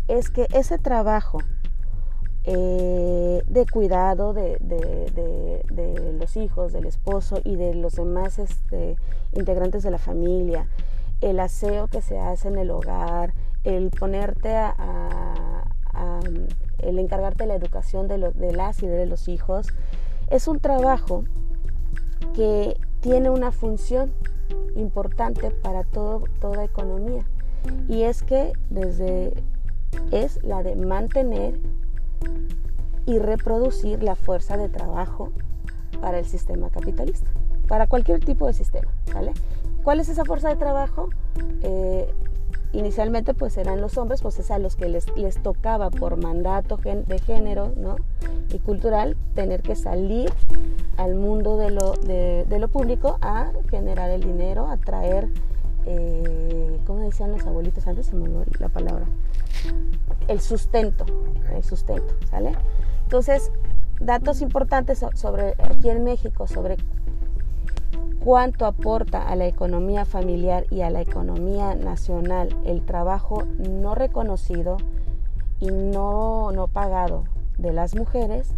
es 0.07 0.29
que 0.29 0.47
ese 0.53 0.77
trabajo 0.77 1.39
eh, 2.43 3.43
de 3.45 3.65
cuidado 3.67 4.33
de, 4.33 4.57
los 6.19 6.37
hijos, 6.37 6.73
del 6.73 6.85
esposo 6.85 7.39
y 7.43 7.55
de 7.55 7.75
los 7.75 7.93
demás 7.93 8.39
este, 8.39 8.97
integrantes 9.31 9.83
de 9.83 9.91
la 9.91 9.99
familia, 9.99 10.67
el 11.21 11.39
aseo 11.39 11.87
que 11.87 12.01
se 12.01 12.19
hace 12.19 12.47
en 12.47 12.57
el 12.57 12.71
hogar, 12.71 13.33
el 13.63 13.91
ponerte 13.91 14.55
a, 14.55 15.67
el 16.83 16.99
encargarte 16.99 17.43
de 17.43 17.47
la 17.47 17.55
educación 17.55 18.07
de, 18.07 18.17
las 18.17 18.83
y 18.83 18.87
de 18.87 19.05
los 19.05 19.27
hijos, 19.27 19.67
es 20.29 20.47
un 20.47 20.59
trabajo 20.59 21.23
que 22.33 22.77
tiene 22.99 23.29
una 23.29 23.51
función 23.51 24.11
importante 24.75 25.51
para 25.51 25.83
todo, 25.83 26.23
toda 26.39 26.63
economía 26.63 27.25
y 27.87 28.03
es 28.03 28.23
que 28.23 28.53
desde 28.69 29.33
es 30.11 30.43
la 30.43 30.63
de 30.63 30.75
mantener 30.75 31.59
y 33.05 33.19
reproducir 33.19 34.03
la 34.03 34.15
fuerza 34.15 34.57
de 34.57 34.69
trabajo 34.69 35.31
para 35.99 36.19
el 36.19 36.25
sistema 36.25 36.69
capitalista, 36.69 37.29
para 37.67 37.87
cualquier 37.87 38.19
tipo 38.19 38.47
de 38.47 38.53
sistema, 38.53 38.91
¿vale? 39.13 39.33
¿Cuál 39.83 39.99
es 39.99 40.09
esa 40.09 40.23
fuerza 40.23 40.49
de 40.49 40.55
trabajo? 40.55 41.09
Eh, 41.61 42.13
inicialmente 42.73 43.33
pues 43.33 43.57
eran 43.57 43.81
los 43.81 43.97
hombres, 43.97 44.21
pues 44.21 44.39
es 44.39 44.51
a 44.51 44.59
los 44.59 44.75
que 44.75 44.87
les, 44.89 45.05
les 45.17 45.41
tocaba 45.41 45.89
por 45.89 46.17
mandato 46.17 46.77
de 46.77 47.19
género 47.19 47.71
¿no? 47.75 47.97
y 48.51 48.59
cultural 48.59 49.17
tener 49.35 49.61
que 49.61 49.75
salir 49.75 50.31
al 50.97 51.15
mundo 51.15 51.57
de 51.57 51.71
lo, 51.71 51.93
de, 51.93 52.45
lo 52.59 52.67
público 52.67 53.17
a 53.21 53.51
generar 53.69 54.09
el 54.09 54.21
dinero, 54.21 54.67
a 54.67 54.77
traer, 54.77 55.27
eh, 55.85 56.79
¿cómo 56.85 56.99
decían 56.99 57.31
los 57.31 57.45
abuelitos 57.45 57.87
antes? 57.87 58.07
Se 58.07 58.15
me 58.15 58.29
la 58.59 58.69
palabra. 58.69 59.05
El 60.27 60.39
sustento, 60.39 61.05
el 61.55 61.63
sustento, 61.63 62.13
¿sale? 62.29 62.53
Entonces, 63.03 63.51
datos 63.99 64.41
importantes 64.41 65.05
sobre 65.15 65.55
aquí 65.59 65.89
en 65.89 66.03
México 66.03 66.47
sobre 66.47 66.77
cuánto 68.23 68.65
aporta 68.65 69.27
a 69.27 69.35
la 69.35 69.47
economía 69.47 70.05
familiar 70.05 70.65
y 70.69 70.81
a 70.81 70.89
la 70.89 71.01
economía 71.01 71.75
nacional 71.75 72.55
el 72.65 72.85
trabajo 72.85 73.43
no 73.57 73.95
reconocido 73.95 74.77
y 75.59 75.67
no, 75.71 76.51
no 76.51 76.67
pagado 76.67 77.23
de 77.57 77.73
las 77.73 77.95
mujeres 77.95 78.53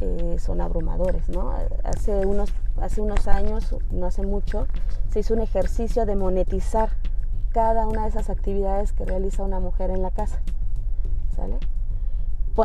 eh, 0.00 0.36
son 0.38 0.60
abrumadores. 0.60 1.28
¿no? 1.28 1.52
Hace, 1.84 2.26
unos, 2.26 2.52
hace 2.80 3.00
unos 3.00 3.28
años, 3.28 3.76
no 3.90 4.06
hace 4.06 4.22
mucho, 4.22 4.66
se 5.10 5.20
hizo 5.20 5.34
un 5.34 5.40
ejercicio 5.40 6.06
de 6.06 6.16
monetizar 6.16 6.90
cada 7.52 7.86
una 7.86 8.02
de 8.02 8.08
esas 8.08 8.30
actividades 8.30 8.92
que 8.92 9.04
realiza 9.04 9.42
una 9.42 9.60
mujer 9.60 9.90
en 9.90 10.02
la 10.02 10.10
casa. 10.10 10.40
¿sale? 11.36 11.58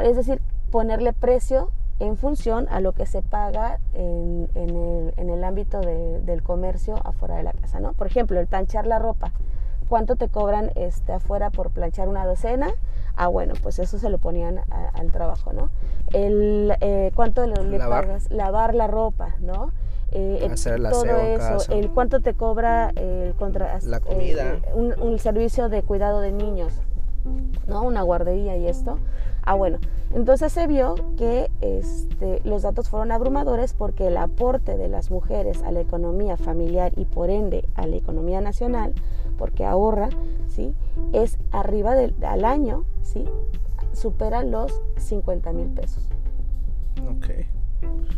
Es 0.04 0.16
decir, 0.16 0.42
ponerle 0.72 1.14
precio 1.14 1.72
en 2.00 2.16
función 2.18 2.68
a 2.70 2.80
lo 2.80 2.94
que 2.94 3.06
se 3.06 3.22
paga 3.22 3.80
en, 3.94 4.50
el, 4.56 5.44
ámbito 5.44 5.80
del 5.82 6.44
comercio 6.44 6.96
afuera 7.04 7.36
de 7.36 7.44
la 7.44 7.54
casa, 7.54 7.80
¿no? 7.80 7.94
Por 7.94 8.08
ejemplo, 8.08 8.40
el 8.40 8.48
planchar 8.48 8.88
la 8.88 9.00
ropa. 9.00 9.32
¿Cuánto 9.90 10.16
te 10.16 10.30
cobran 10.30 10.72
este, 10.76 11.14
afuera 11.14 11.50
por 11.50 11.72
planchar 11.72 12.08
una 12.08 12.26
docena? 12.26 12.70
Ah, 13.16 13.28
bueno, 13.28 13.56
pues 13.62 13.80
eso 13.80 13.98
se 13.98 14.10
lo 14.10 14.20
ponían 14.20 14.62
al 14.94 15.12
trabajo, 15.12 15.52
¿no? 15.52 15.72
El, 16.14 16.74
eh, 16.80 17.12
¿Cuánto 17.16 17.46
le, 17.46 17.78
Lavar. 17.78 18.06
pagas? 18.06 18.30
Lavar 18.30 18.76
la 18.76 18.88
ropa, 18.88 19.36
¿no? 19.40 19.72
Eh, 20.12 20.48
Hacer 20.52 20.82
todo 20.90 21.06
eso, 21.06 21.72
el 21.72 21.90
cuánto 21.90 22.20
te 22.20 22.34
cobra 22.34 22.90
el 22.96 23.36
contra, 23.36 23.80
la 23.84 24.00
comida, 24.00 24.54
eh, 24.54 24.62
un, 24.74 24.96
un, 25.00 25.20
servicio 25.20 25.70
de 25.70 25.84
cuidado 25.84 26.20
de 26.20 26.32
niños, 26.32 26.74
¿no? 27.68 27.84
Una 27.84 28.02
guardería 28.02 28.58
y 28.58 28.68
esto. 28.68 28.98
Ah, 29.50 29.56
bueno, 29.56 29.80
entonces 30.14 30.54
se 30.54 30.68
vio 30.68 30.94
que 31.18 31.50
este, 31.60 32.40
los 32.44 32.62
datos 32.62 32.88
fueron 32.88 33.12
abrumadores 33.12 33.74
porque 33.74 34.06
el 34.06 34.18
aporte 34.18 34.78
de 34.78 34.88
las 34.88 35.10
mujeres 35.10 35.64
a 35.64 35.72
la 35.72 35.80
economía 35.80 36.38
familiar 36.38 36.92
y 36.96 37.06
por 37.06 37.32
ende 37.32 37.66
a 37.74 37.88
la 37.88 37.96
economía 37.96 38.42
nacional, 38.42 38.94
porque 39.40 39.66
ahorra, 39.66 40.10
¿sí? 40.50 40.76
es 41.14 41.40
arriba 41.50 41.96
del 41.96 42.14
al 42.24 42.46
año, 42.46 42.86
¿sí? 43.02 43.26
supera 43.92 44.44
los 44.44 44.84
50 44.98 45.52
mil 45.54 45.70
pesos. 45.70 46.08
Okay. 47.18 47.48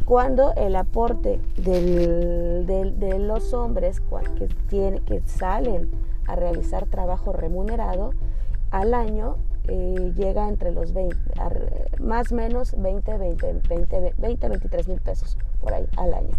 Cuando 0.04 0.54
el 0.56 0.76
aporte 0.76 1.40
de 1.56 3.20
los 3.20 3.54
hombres 3.54 4.02
que, 4.38 4.50
tiene, 4.68 5.00
que 5.00 5.22
salen 5.22 5.92
a 6.28 6.36
realizar 6.36 6.88
trabajo 6.88 7.32
remunerado 7.32 8.10
al 8.70 8.94
año 8.94 9.38
eh, 9.68 10.14
llega 10.16 10.48
entre 10.48 10.72
los 10.72 10.94
20, 10.94 11.16
más 12.00 12.32
o 12.32 12.36
menos 12.36 12.76
20, 12.78 13.18
20, 13.18 13.62
20, 13.70 14.14
20, 14.18 14.50
23 14.50 14.88
mil 14.88 15.00
pesos 15.00 15.38
por 15.60 15.74
ahí 15.74 15.88
al 15.98 16.14
año. 16.14 16.36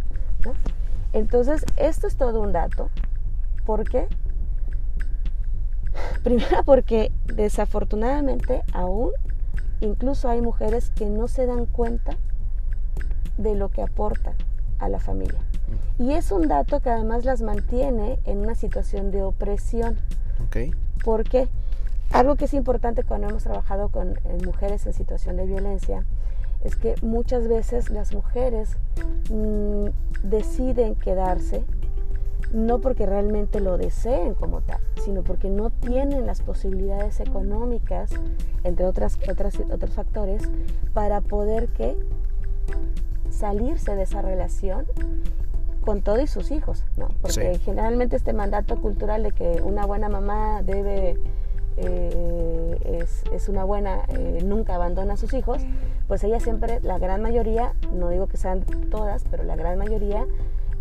Entonces, 1.12 1.64
esto 1.76 2.06
es 2.06 2.16
todo 2.16 2.40
un 2.40 2.52
dato. 2.52 2.88
¿Por 3.64 3.88
qué? 3.88 4.08
Primero 6.24 6.64
porque 6.64 7.12
desafortunadamente 7.26 8.62
aún 8.72 9.12
incluso 9.80 10.28
hay 10.28 10.40
mujeres 10.40 10.90
que 10.90 11.06
no 11.06 11.28
se 11.28 11.46
dan 11.46 11.66
cuenta 11.66 12.16
de 13.36 13.54
lo 13.54 13.68
que 13.68 13.82
aportan 13.82 14.34
a 14.78 14.88
la 14.88 15.00
familia. 15.00 15.40
Y 15.98 16.12
es 16.12 16.32
un 16.32 16.48
dato 16.48 16.80
que 16.80 16.90
además 16.90 17.24
las 17.24 17.42
mantiene 17.42 18.18
en 18.24 18.38
una 18.38 18.54
situación 18.54 19.10
de 19.10 19.22
opresión. 19.22 19.96
Okay. 20.46 20.72
¿Por 21.04 21.24
qué? 21.24 21.48
Algo 22.12 22.36
que 22.36 22.44
es 22.44 22.54
importante 22.54 23.04
cuando 23.04 23.28
hemos 23.28 23.42
trabajado 23.42 23.88
con 23.88 24.18
mujeres 24.44 24.86
en 24.86 24.92
situación 24.92 25.36
de 25.36 25.46
violencia 25.46 26.04
es 26.62 26.76
que 26.76 26.94
muchas 27.02 27.48
veces 27.48 27.90
las 27.90 28.12
mujeres 28.12 28.76
mm, 29.30 29.86
deciden 30.22 30.94
quedarse 30.94 31.64
no 32.52 32.80
porque 32.80 33.06
realmente 33.06 33.60
lo 33.60 33.78
deseen 33.78 34.34
como 34.34 34.60
tal, 34.60 34.80
sino 35.02 35.22
porque 35.22 35.48
no 35.48 35.70
tienen 35.70 36.26
las 36.26 36.42
posibilidades 36.42 37.18
económicas, 37.20 38.10
entre 38.62 38.84
otras, 38.84 39.18
otras 39.28 39.58
otros 39.58 39.94
factores, 39.94 40.42
para 40.92 41.22
poder 41.22 41.68
que 41.68 41.96
salirse 43.30 43.96
de 43.96 44.02
esa 44.02 44.20
relación 44.20 44.84
con 45.82 46.02
todo 46.02 46.20
y 46.20 46.26
sus 46.26 46.50
hijos, 46.50 46.84
¿no? 46.96 47.08
Porque 47.22 47.58
generalmente 47.58 48.16
este 48.16 48.32
mandato 48.32 48.80
cultural 48.80 49.22
de 49.22 49.32
que 49.32 49.62
una 49.64 49.86
buena 49.86 50.08
mamá 50.08 50.62
debe 50.62 51.18
eh, 51.76 53.06
es, 53.32 53.48
una 53.48 53.64
buena, 53.64 54.02
eh, 54.08 54.40
nunca 54.44 54.74
abandona 54.74 55.14
a 55.14 55.16
sus 55.16 55.32
hijos, 55.34 55.62
pues 56.08 56.22
ella 56.24 56.40
siempre, 56.40 56.80
la 56.82 56.98
gran 56.98 57.22
mayoría, 57.22 57.72
no 57.92 58.08
digo 58.10 58.26
que 58.26 58.36
sean 58.36 58.62
todas, 58.90 59.24
pero 59.30 59.42
la 59.42 59.56
gran 59.56 59.78
mayoría 59.78 60.26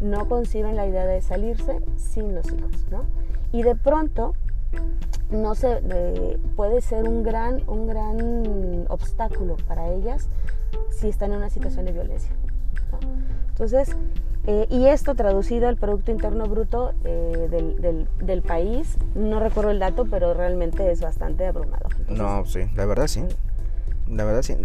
no 0.01 0.27
conciben 0.27 0.75
la 0.75 0.87
idea 0.87 1.05
de 1.05 1.21
salirse 1.21 1.79
sin 1.95 2.35
los 2.35 2.45
hijos, 2.51 2.71
¿no? 2.89 3.03
Y 3.51 3.63
de 3.63 3.75
pronto 3.75 4.33
no 5.29 5.55
se 5.55 6.39
puede 6.55 6.81
ser 6.81 7.07
un 7.07 7.23
gran, 7.23 7.61
un 7.67 7.87
gran 7.87 8.85
obstáculo 8.89 9.57
para 9.67 9.89
ellas 9.89 10.27
si 10.89 11.09
están 11.09 11.31
en 11.31 11.37
una 11.37 11.49
situación 11.49 11.85
de 11.85 11.91
violencia. 11.91 12.31
Entonces, 13.49 13.95
eh, 14.47 14.65
y 14.69 14.87
esto 14.87 15.13
traducido 15.13 15.67
al 15.67 15.77
Producto 15.77 16.11
Interno 16.11 16.45
Bruto 16.45 16.93
eh, 17.03 17.47
del, 17.49 18.07
del, 18.19 18.41
país, 18.41 18.97
no 19.13 19.39
recuerdo 19.39 19.69
el 19.69 19.79
dato, 19.79 20.05
pero 20.09 20.33
realmente 20.33 20.91
es 20.91 21.01
bastante 21.01 21.45
abrumador. 21.45 21.91
no, 22.09 22.45
sí, 22.45 22.61
la 22.75 22.85
verdad 22.85 23.07
sí. 23.07 23.23
La 24.07 24.25
verdad 24.25 24.41
sí. 24.41 24.55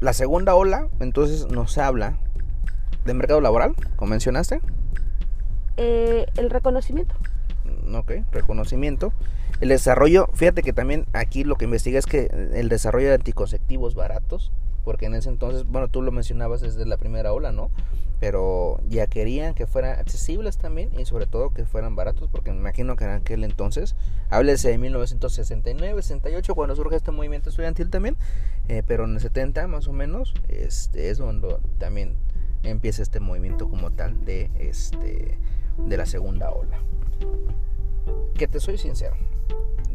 La 0.00 0.12
segunda 0.12 0.54
ola, 0.54 0.88
entonces, 0.98 1.48
nos 1.48 1.78
habla 1.78 2.18
de 3.04 3.14
mercado 3.14 3.40
laboral, 3.40 3.74
como 3.96 4.10
mencionaste. 4.10 4.60
Eh, 5.76 6.26
el 6.36 6.50
reconocimiento. 6.50 7.14
Mm, 7.64 7.94
ok, 7.94 8.12
reconocimiento. 8.32 9.12
El 9.60 9.68
desarrollo, 9.68 10.28
fíjate 10.34 10.62
que 10.62 10.72
también 10.72 11.06
aquí 11.12 11.44
lo 11.44 11.56
que 11.56 11.66
investiga 11.66 11.98
es 11.98 12.06
que 12.06 12.50
el 12.54 12.68
desarrollo 12.68 13.08
de 13.08 13.14
anticonceptivos 13.14 13.94
baratos, 13.94 14.50
porque 14.84 15.06
en 15.06 15.14
ese 15.14 15.28
entonces, 15.28 15.64
bueno, 15.64 15.88
tú 15.88 16.02
lo 16.02 16.10
mencionabas 16.10 16.60
desde 16.62 16.84
la 16.84 16.96
primera 16.96 17.32
ola, 17.32 17.52
¿no? 17.52 17.70
Pero 18.22 18.78
ya 18.88 19.08
querían 19.08 19.52
que 19.52 19.66
fueran 19.66 19.98
accesibles 19.98 20.56
también 20.56 20.90
y 20.96 21.06
sobre 21.06 21.26
todo 21.26 21.50
que 21.50 21.64
fueran 21.64 21.96
baratos 21.96 22.28
porque 22.30 22.52
me 22.52 22.58
imagino 22.58 22.94
que 22.94 23.02
en 23.02 23.10
aquel 23.10 23.42
entonces, 23.42 23.96
háblese 24.30 24.68
de 24.68 24.78
1969, 24.78 26.00
68 26.00 26.54
cuando 26.54 26.76
surge 26.76 26.94
este 26.94 27.10
movimiento 27.10 27.50
estudiantil 27.50 27.90
también, 27.90 28.16
eh, 28.68 28.84
pero 28.86 29.06
en 29.06 29.14
el 29.14 29.20
70 29.20 29.66
más 29.66 29.88
o 29.88 29.92
menos 29.92 30.34
este, 30.46 31.10
es 31.10 31.18
cuando 31.18 31.58
también 31.78 32.14
empieza 32.62 33.02
este 33.02 33.18
movimiento 33.18 33.68
como 33.68 33.90
tal 33.90 34.24
de, 34.24 34.52
este, 34.56 35.36
de 35.84 35.96
la 35.96 36.06
segunda 36.06 36.52
ola. 36.52 36.78
Que 38.34 38.46
te 38.46 38.60
soy 38.60 38.78
sincero, 38.78 39.16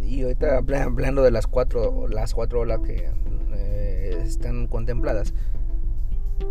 y 0.04 0.24
ahorita 0.24 0.58
hablando 0.58 1.24
de 1.24 1.32
las 1.32 1.48
cuatro, 1.48 2.10
las 2.10 2.34
cuatro 2.34 2.60
olas 2.60 2.82
que 2.82 3.10
eh, 3.54 4.22
están 4.22 4.68
contempladas, 4.68 5.34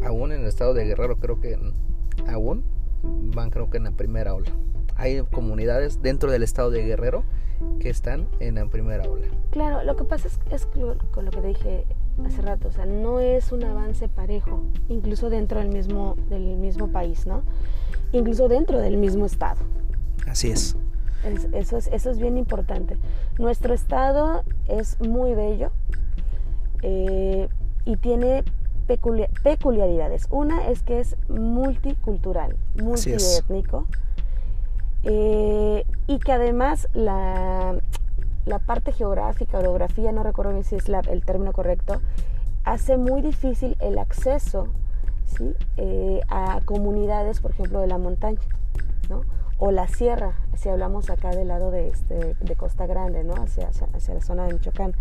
aún 0.04 0.32
en 0.32 0.40
el 0.40 0.46
estado 0.46 0.74
de 0.74 0.84
Guerrero 0.84 1.16
creo 1.16 1.40
que 1.40 1.58
aún 2.28 2.64
van 3.02 3.50
creo 3.50 3.70
que 3.70 3.78
en 3.78 3.84
la 3.84 3.92
primera 3.92 4.34
ola. 4.34 4.50
Hay 4.96 5.22
comunidades 5.30 6.02
dentro 6.02 6.30
del 6.30 6.42
estado 6.42 6.70
de 6.70 6.82
Guerrero 6.84 7.24
que 7.80 7.90
están 7.90 8.28
en 8.40 8.56
la 8.56 8.66
primera 8.66 9.08
ola. 9.08 9.26
Claro, 9.50 9.84
lo 9.84 9.96
que 9.96 10.04
pasa 10.04 10.28
es, 10.28 10.40
es 10.50 10.66
con 10.66 11.24
lo 11.24 11.30
que 11.30 11.40
te 11.40 11.48
dije 11.48 11.86
hace 12.24 12.42
rato, 12.42 12.68
o 12.68 12.70
sea, 12.70 12.86
no 12.86 13.20
es 13.20 13.52
un 13.52 13.62
avance 13.64 14.08
parejo, 14.08 14.62
incluso 14.88 15.28
dentro 15.28 15.58
del 15.58 15.68
mismo, 15.68 16.16
del 16.30 16.56
mismo 16.56 16.88
país, 16.88 17.26
¿no? 17.26 17.42
Incluso 18.12 18.48
dentro 18.48 18.78
del 18.78 18.96
mismo 18.96 19.26
estado. 19.26 19.60
Así 20.26 20.50
es. 20.50 20.76
eso, 21.52 21.76
es 21.76 21.88
eso 21.88 22.10
es 22.10 22.18
bien 22.18 22.38
importante. 22.38 22.96
Nuestro 23.38 23.74
estado 23.74 24.44
es 24.66 24.98
muy 25.00 25.34
bello 25.34 25.70
eh, 26.82 27.48
y 27.84 27.96
tiene 27.96 28.44
peculiaridades. 28.86 30.26
Una 30.30 30.68
es 30.68 30.82
que 30.82 31.00
es 31.00 31.16
multicultural, 31.28 32.56
multiétnico, 32.80 33.86
eh, 35.02 35.84
y 36.06 36.18
que 36.18 36.32
además 36.32 36.88
la, 36.92 37.76
la, 38.44 38.58
parte 38.58 38.92
geográfica, 38.92 39.58
orografía, 39.58 40.10
no 40.12 40.22
recuerdo 40.22 40.62
si 40.62 40.76
es 40.76 40.88
el 40.88 41.24
término 41.24 41.52
correcto, 41.52 42.00
hace 42.64 42.96
muy 42.96 43.22
difícil 43.22 43.76
el 43.78 43.98
acceso 43.98 44.66
¿sí? 45.26 45.54
Eh, 45.76 46.20
a 46.28 46.60
comunidades, 46.64 47.40
por 47.40 47.52
ejemplo, 47.52 47.80
de 47.80 47.86
la 47.86 47.98
montaña, 47.98 48.40
¿no? 49.08 49.22
o 49.58 49.70
la 49.70 49.88
sierra, 49.88 50.34
si 50.54 50.68
hablamos 50.68 51.08
acá 51.08 51.30
del 51.30 51.48
lado 51.48 51.70
de, 51.70 51.88
este, 51.88 52.34
de 52.34 52.56
Costa 52.56 52.86
Grande, 52.86 53.24
¿no? 53.24 53.34
hacia, 53.34 53.68
hacia, 53.68 54.14
la 54.14 54.20
zona 54.20 54.46
de 54.46 54.54
Michoacán. 54.54 54.94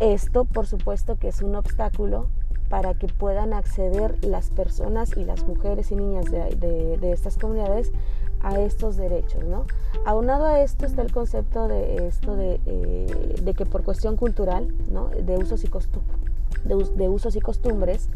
Esto, 0.00 0.44
por 0.44 0.66
supuesto, 0.66 1.16
que 1.16 1.28
es 1.28 1.40
un 1.40 1.54
obstáculo 1.54 2.26
para 2.72 2.94
que 2.94 3.06
puedan 3.06 3.52
acceder 3.52 4.16
las 4.24 4.48
personas 4.48 5.14
y 5.14 5.26
las 5.26 5.46
mujeres 5.46 5.92
y 5.92 5.94
niñas 5.94 6.24
de, 6.30 7.12
estas 7.12 7.36
comunidades 7.36 7.92
a 8.40 8.58
estos 8.60 8.96
derechos, 8.96 9.44
¿no? 9.44 9.66
Aunado 10.06 10.46
a 10.46 10.62
esto 10.62 10.86
está 10.86 11.02
el 11.02 11.12
concepto 11.12 11.68
de 11.68 12.08
esto 12.08 12.34
de, 12.34 12.60
eh, 12.64 13.54
que 13.54 13.66
por 13.66 13.82
cuestión 13.82 14.16
cultural, 14.16 14.74
¿no? 14.90 15.08
De 15.08 15.36
usos 15.36 15.62
y, 15.64 15.70
de, 16.64 17.08
usos 17.10 17.36
y 17.36 17.40
costumbres, 17.40 18.08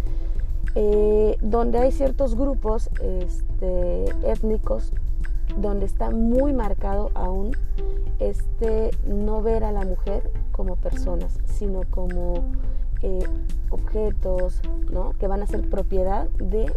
eh, 0.74 1.36
donde 1.42 1.78
hay 1.78 1.92
ciertos 1.92 2.34
grupos 2.34 2.88
este, 3.02 4.07
étnicos 4.24 4.90
donde 5.59 5.84
está 5.84 6.09
muy 6.09 6.54
marcado 6.54 7.11
aún 7.12 7.54
este 8.20 8.90
no 9.04 9.42
ver 9.42 9.64
a 9.64 9.72
la 9.72 9.84
mujer 9.84 10.30
como 10.50 10.76
personas, 10.76 11.38
sino 11.44 11.82
como 11.90 12.42
eh, 13.07 13.24
objetos, 13.70 14.61
¿no? 14.90 15.12
Que 15.12 15.28
van 15.28 15.40
a 15.40 15.46
ser 15.46 15.62
propiedad 15.70 16.28
de, 16.30 16.72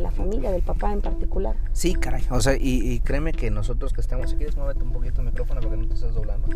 la 0.00 0.10
familia, 0.10 0.50
del 0.50 0.62
papá 0.62 0.92
en 0.92 1.00
particular. 1.00 1.54
Sí, 1.72 1.94
caray. 1.94 2.24
O 2.30 2.40
sea, 2.40 2.56
y, 2.58 2.98
créeme 3.00 3.32
que 3.32 3.52
nosotros 3.52 3.92
que 3.92 4.00
estamos, 4.00 4.30
si 4.30 4.36
quieres, 4.36 4.56
muévete 4.56 4.82
un 4.82 4.90
poquito 4.90 5.20
el 5.20 5.28
micrófono 5.28 5.60
porque 5.60 5.76
no 5.76 5.86
te 5.86 5.94
estás 5.94 6.12
doblando. 6.12 6.48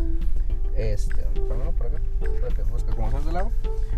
Este, 0.75 1.21
por 1.47 1.87
acá, 1.87 2.01
como 2.93 3.07
estás 3.07 3.25
de 3.25 3.31
lado. 3.31 3.51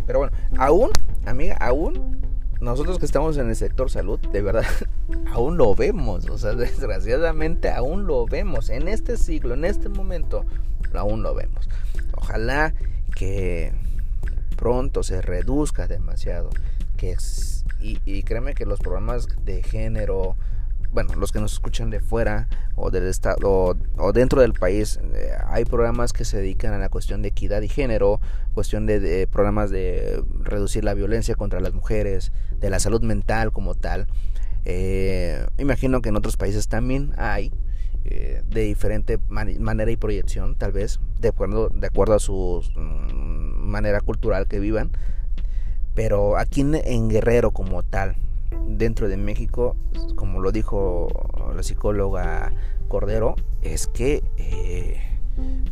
Pero 0.06 0.20
bueno, 0.20 0.38
aún, 0.60 0.92
amiga, 1.26 1.56
aún 1.56 2.22
nosotros 2.62 3.00
que 3.00 3.06
estamos 3.06 3.38
en 3.38 3.50
el 3.50 3.56
sector 3.56 3.90
salud, 3.90 4.20
de 4.20 4.42
verdad, 4.44 4.66
aún 5.32 5.58
lo 5.58 5.74
vemos, 5.74 6.30
o 6.30 6.38
sea, 6.38 6.52
desgraciadamente 6.54 7.72
aún 7.72 8.06
lo 8.06 8.28
vemos, 8.28 8.70
en 8.70 8.88
este 8.88 9.18
siglo, 9.18 9.56
en 9.56 9.66
este 9.66 9.90
momento, 9.90 10.46
aún 10.94 11.24
lo 11.24 11.34
vemos. 11.34 11.68
Ojalá 12.16 12.76
que 13.16 13.74
pronto 14.58 15.04
se 15.04 15.22
reduzca 15.22 15.88
demasiado, 15.88 16.50
que 16.98 17.16
y, 17.80 18.00
y 18.06 18.24
créeme 18.24 18.56
que 18.56 18.66
los 18.66 18.80
programas 18.80 19.28
de 19.46 19.64
género, 19.64 20.36
bueno, 20.92 21.14
los 21.16 21.32
que 21.32 21.40
nos 21.40 21.54
escuchan 21.54 21.90
de 21.90 22.00
fuera 22.00 22.48
o 22.76 22.92
del 22.92 23.08
estado 23.08 23.76
o, 23.98 24.14
dentro 24.14 24.42
del 24.42 24.54
país, 24.54 25.00
eh, 25.14 25.32
hay 25.48 25.64
programas 25.64 26.12
que 26.12 26.26
se 26.26 26.38
dedican 26.38 26.74
a 26.74 26.80
la 26.80 26.90
cuestión 26.90 27.22
de 27.22 27.30
equidad 27.30 27.62
y 27.62 27.70
género, 27.70 28.20
cuestión 28.54 28.86
de, 28.86 29.28
programas 29.32 29.70
de 29.70 30.24
reducir 30.42 30.84
la 30.84 30.94
violencia 30.94 31.36
contra 31.36 31.60
las 31.60 31.74
mujeres, 31.74 32.32
de 32.60 32.70
la 32.70 32.80
salud 32.80 33.02
mental 33.02 33.52
como 33.52 33.76
tal. 33.76 34.08
Eh, 34.66 35.46
imagino 35.60 36.02
que 36.02 36.10
en 36.10 36.18
otros 36.18 36.36
países 36.36 36.68
también 36.68 37.14
hay 37.18 37.54
eh, 38.08 38.44
de 38.50 38.62
diferente 38.62 39.20
manera 39.30 39.92
y 39.92 39.98
proyección, 39.98 40.56
tal 40.56 40.72
vez, 40.72 41.00
de 41.20 41.30
acuerdo, 41.30 41.70
de 41.70 41.88
acuerdo 41.88 42.16
a 42.16 42.20
su 42.20 42.64
mm, 42.76 43.70
manera 43.70 44.02
cultural 44.02 44.48
que 44.48 44.60
vivan. 44.60 44.92
Pero 45.94 46.38
aquí 46.38 46.62
en 46.62 47.10
Guerrero 47.10 47.52
como 47.52 47.84
tal, 47.84 48.16
dentro 48.68 49.08
de 49.10 49.18
México, 49.18 49.76
como 50.16 50.40
lo 50.40 50.52
dijo 50.52 51.08
la 51.56 51.64
psicóloga 51.64 52.52
Cordero, 52.88 53.36
es 53.62 53.88
que 53.88 54.24
eh, 54.38 55.02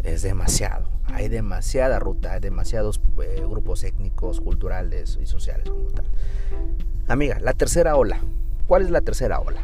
es 0.03 0.21
demasiado. 0.21 0.89
Hay 1.05 1.29
demasiada 1.29 1.99
ruta, 1.99 2.33
hay 2.33 2.39
demasiados 2.39 2.99
eh, 3.21 3.43
grupos 3.47 3.83
étnicos, 3.83 4.41
culturales 4.41 5.19
y 5.21 5.25
sociales 5.25 5.69
como 5.69 5.89
tal. 5.91 6.05
Amiga, 7.07 7.39
la 7.39 7.53
tercera 7.53 7.95
ola. 7.95 8.19
¿Cuál 8.67 8.83
es 8.83 8.89
la 8.89 9.01
tercera 9.01 9.39
ola? 9.39 9.61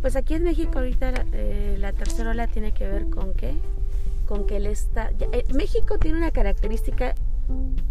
Pues 0.00 0.16
aquí 0.16 0.34
en 0.34 0.44
México 0.44 0.78
ahorita 0.78 1.12
eh, 1.32 1.76
la 1.78 1.92
tercera 1.92 2.30
ola 2.30 2.46
tiene 2.46 2.72
que 2.72 2.88
ver 2.88 3.10
con 3.10 3.34
qué? 3.34 3.54
Con 4.26 4.46
que 4.46 4.56
él 4.56 4.66
está... 4.66 5.10
México 5.54 5.98
tiene 5.98 6.18
una 6.18 6.30
característica 6.30 7.14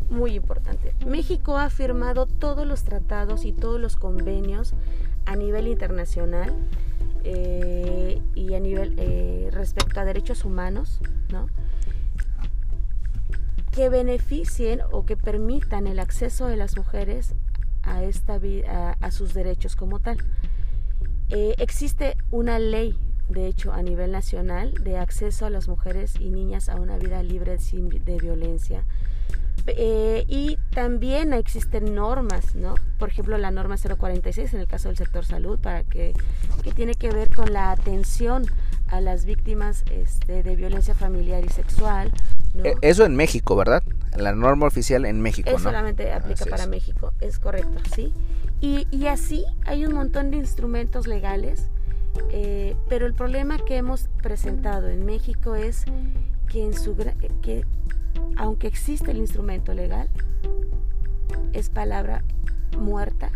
muy 0.10 0.36
importante. 0.36 0.96
México 1.06 1.58
ha 1.58 1.70
firmado 1.70 2.26
todos 2.26 2.66
los 2.66 2.84
tratados 2.84 3.46
y 3.46 3.52
todos 3.52 3.80
los 3.80 3.96
convenios 3.96 4.74
a 5.26 5.36
nivel 5.36 5.68
internacional 5.68 6.54
eh, 7.24 8.22
y 8.34 8.54
a 8.54 8.60
nivel 8.60 8.96
eh, 8.98 9.50
respecto 9.52 10.00
a 10.00 10.06
derechos 10.06 10.46
humanos, 10.46 11.00
¿no? 11.32 11.48
que 13.72 13.90
beneficien 13.90 14.82
o 14.92 15.06
que 15.06 15.16
permitan 15.16 15.86
el 15.86 16.00
acceso 16.00 16.48
de 16.48 16.56
las 16.56 16.76
mujeres 16.76 17.36
a, 17.84 18.04
esta, 18.04 18.40
a, 18.68 18.92
a 19.00 19.12
sus 19.12 19.34
derechos 19.34 19.76
como 19.76 20.00
tal. 20.00 20.18
Eh, 21.30 21.56
existe 21.58 22.18
una 22.32 22.60
ley, 22.60 22.98
de 23.30 23.48
hecho, 23.48 23.72
a 23.72 23.82
nivel 23.82 24.12
nacional 24.12 24.74
de 24.74 24.98
acceso 24.98 25.46
a 25.46 25.50
las 25.50 25.68
mujeres 25.68 26.16
y 26.20 26.30
niñas 26.30 26.70
a 26.70 26.76
una 26.76 26.98
vida 26.98 27.22
libre 27.24 27.58
de 27.58 28.18
violencia 28.18 28.84
eh, 29.68 30.26
y 30.28 30.58
también 30.74 31.34
existen 31.34 31.96
normas, 31.96 32.56
¿no? 32.56 32.76
Por 32.98 33.10
ejemplo, 33.10 33.38
la 33.38 33.52
norma 33.52 33.76
046 33.78 34.54
en 34.54 34.62
el 34.62 34.68
caso 34.68 34.88
del 34.88 34.98
sector 34.98 35.26
salud, 35.26 35.60
para 35.60 35.84
que, 35.84 36.14
que 36.64 36.72
tiene 36.72 36.96
que 36.96 37.12
ver 37.12 37.34
con 37.34 37.54
la 37.54 37.72
atención 37.72 38.46
a 38.88 39.02
las 39.02 39.26
víctimas 39.26 39.84
este, 39.92 40.44
de 40.44 40.56
violencia 40.56 40.96
familiar 40.96 41.44
y 41.46 41.50
sexual. 41.50 42.12
Eh, 42.64 42.74
eso 42.82 43.06
en 43.06 43.16
México, 43.16 43.56
¿verdad? 43.56 43.84
La 44.18 44.34
norma 44.34 44.68
oficial 44.68 45.06
en 45.06 45.22
México, 45.22 45.50
¿no? 45.52 45.60
solamente 45.60 46.12
aplica 46.12 46.46
para 46.46 46.68
México, 46.68 47.14
es 47.22 47.40
correcto, 47.40 47.80
¿sí? 47.96 48.14
Y, 48.62 48.88
y, 48.92 49.08
así 49.08 49.46
hay 49.66 49.86
un 49.86 49.94
montón 49.94 50.32
de 50.32 50.38
instrumentos 50.38 51.08
legales, 51.08 51.70
eh, 52.32 52.76
pero 52.90 53.06
el 53.06 53.14
problema 53.14 53.58
que 53.58 53.78
hemos 53.78 54.10
presentado 54.22 54.90
en 54.90 55.06
México 55.06 55.56
es 55.56 55.86
que, 56.50 56.64
en 56.64 56.74
su, 56.74 56.96
que 57.42 57.66
aunque 58.36 58.68
existe 58.68 59.12
el 59.12 59.18
instrumento 59.18 59.74
legal, 59.74 60.10
es 61.54 61.70
palabra 61.70 62.24
muerta 62.78 63.32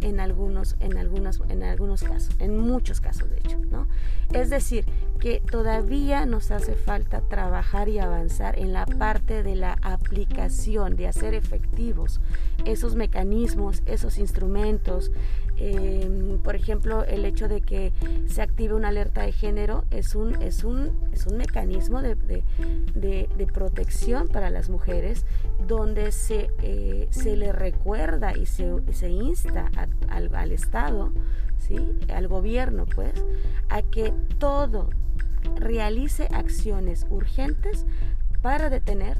en 0.00 0.20
algunos, 0.20 0.76
en 0.80 0.96
en 0.96 1.62
algunos 1.62 2.02
casos, 2.02 2.36
en 2.38 2.58
muchos 2.58 3.00
casos 3.00 3.30
de 3.30 3.38
hecho, 3.38 3.58
¿no? 3.70 3.86
Es 4.32 4.50
decir, 4.50 4.84
que 5.20 5.40
todavía 5.40 6.26
nos 6.26 6.50
hace 6.50 6.74
falta 6.74 7.20
trabajar 7.22 7.88
y 7.88 7.98
avanzar 7.98 8.58
en 8.58 8.72
la 8.72 8.86
parte 8.86 9.42
de 9.42 9.54
la 9.54 9.78
aplicación, 9.82 10.96
de 10.96 11.08
hacer 11.08 11.34
efectivos 11.34 12.20
esos 12.64 12.94
mecanismos, 12.94 13.82
esos 13.86 14.18
instrumentos. 14.18 15.10
Em, 15.56 16.38
por 16.38 16.56
ejemplo, 16.56 17.04
el 17.04 17.24
hecho 17.24 17.46
de 17.48 17.60
que 17.60 17.92
se 18.26 18.42
active 18.42 18.74
una 18.74 18.88
alerta 18.88 19.22
de 19.22 19.32
género 19.32 19.84
es 19.90 20.14
un, 20.14 20.42
es 20.42 20.64
un, 20.64 20.90
es 21.12 21.26
un 21.26 21.36
mecanismo 21.36 22.02
de, 22.02 22.16
protección 23.52 24.28
para 24.28 24.50
las 24.50 24.68
mujeres 24.68 25.24
donde 25.66 26.10
se, 26.10 26.50
eh, 26.62 27.06
se 27.10 27.36
le 27.36 27.52
recuerda 27.52 28.36
y 28.36 28.46
se, 28.46 28.68
se 28.92 29.10
insta 29.10 29.70
al, 30.08 30.34
al, 30.34 30.50
Estado, 30.50 31.12
¿sí? 31.58 31.76
al 32.12 32.26
gobierno, 32.26 32.86
pues, 32.86 33.12
a 33.68 33.82
que 33.82 34.12
todo 34.38 34.90
realice 35.56 36.28
acciones 36.32 37.06
urgentes 37.10 37.86
para 38.42 38.70
detener 38.70 39.18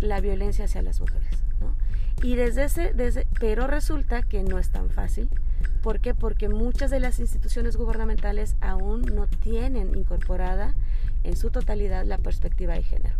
la 0.00 0.20
violencia 0.20 0.64
hacia 0.64 0.82
las 0.82 1.00
mujeres. 1.00 1.42
Y 2.22 2.34
desde 2.34 2.64
ese, 2.64 2.92
desde, 2.94 3.26
pero 3.38 3.66
resulta 3.66 4.22
que 4.22 4.42
no 4.42 4.58
es 4.58 4.70
tan 4.70 4.90
fácil. 4.90 5.28
¿Por 5.82 6.00
qué? 6.00 6.14
Porque 6.14 6.48
muchas 6.48 6.90
de 6.90 7.00
las 7.00 7.20
instituciones 7.20 7.76
gubernamentales 7.76 8.56
aún 8.60 9.02
no 9.02 9.26
tienen 9.26 9.94
incorporada 9.94 10.74
en 11.24 11.36
su 11.36 11.50
totalidad 11.50 12.04
la 12.04 12.18
perspectiva 12.18 12.74
de 12.74 12.82
género. 12.82 13.14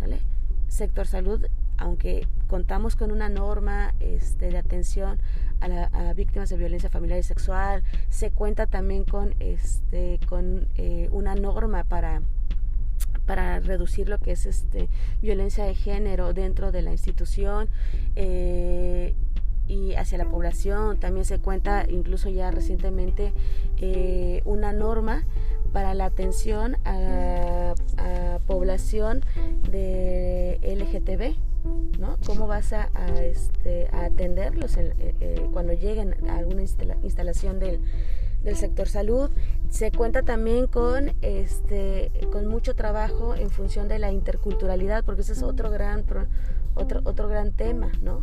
¿vale? 0.00 0.20
Sector 0.68 1.06
salud, 1.06 1.46
aunque 1.78 2.26
contamos 2.46 2.94
con 2.94 3.10
una 3.10 3.28
norma 3.28 3.94
este, 4.00 4.50
de 4.50 4.58
atención 4.58 5.18
a, 5.60 6.12
víctimas 6.14 6.48
de 6.48 6.56
violencia 6.56 6.90
familiar 6.90 7.18
y 7.18 7.22
sexual, 7.22 7.82
se 8.08 8.30
cuenta 8.30 8.66
también 8.66 9.04
con, 9.04 9.34
este, 9.40 10.18
con 10.28 10.68
eh, 10.76 11.08
una 11.12 11.34
norma 11.34 11.84
para 11.84 12.22
para 13.26 13.60
reducir 13.60 14.08
lo 14.08 14.18
que 14.18 14.32
es 14.32 14.46
este 14.46 14.88
violencia 15.22 15.64
de 15.64 15.74
género 15.74 16.32
dentro 16.32 16.72
de 16.72 16.82
la 16.82 16.92
institución 16.92 17.68
eh, 18.16 19.14
y 19.68 19.94
hacia 19.94 20.18
la 20.18 20.24
población. 20.24 20.98
También 20.98 21.24
se 21.24 21.38
cuenta 21.38 21.86
incluso 21.88 22.28
ya 22.28 22.50
recientemente 22.50 23.32
eh, 23.76 24.42
una 24.44 24.72
norma 24.72 25.24
para 25.72 25.94
la 25.94 26.06
atención 26.06 26.76
a, 26.84 27.74
población 28.46 29.22
de 29.70 30.58
LGTB. 30.62 31.36
¿no? 32.00 32.16
¿Cómo 32.26 32.46
vas 32.46 32.72
a, 32.72 32.88
este, 33.22 33.86
atenderlos 33.92 34.76
eh, 34.76 35.46
cuando 35.52 35.72
lleguen 35.72 36.16
a 36.28 36.38
alguna 36.38 36.62
instalación 36.62 37.60
del, 37.60 37.80
del 38.42 38.56
sector 38.56 38.88
salud. 38.88 39.30
Se 39.68 39.92
cuenta 39.92 40.22
también 40.22 40.66
con, 40.66 41.12
este, 41.22 42.10
con 42.32 42.46
mucho 42.46 42.74
trabajo 42.74 43.34
en 43.34 43.50
función 43.50 43.88
de 43.88 43.98
la 43.98 44.12
interculturalidad, 44.12 45.04
porque 45.04 45.22
ese 45.22 45.32
es 45.32 45.42
otro 45.42 45.70
gran, 45.70 46.04
otro, 46.74 47.00
otro 47.04 47.28
gran 47.28 47.52
tema, 47.52 47.90
¿no? 48.02 48.20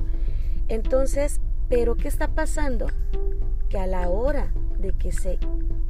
Entonces, 0.67 1.39
pero 1.69 1.95
¿qué 1.95 2.07
está 2.07 2.29
pasando? 2.29 2.87
Que 3.69 3.77
a 3.77 3.87
la 3.87 4.09
hora 4.09 4.51
de 4.79 4.93
que 4.93 5.11
se 5.11 5.39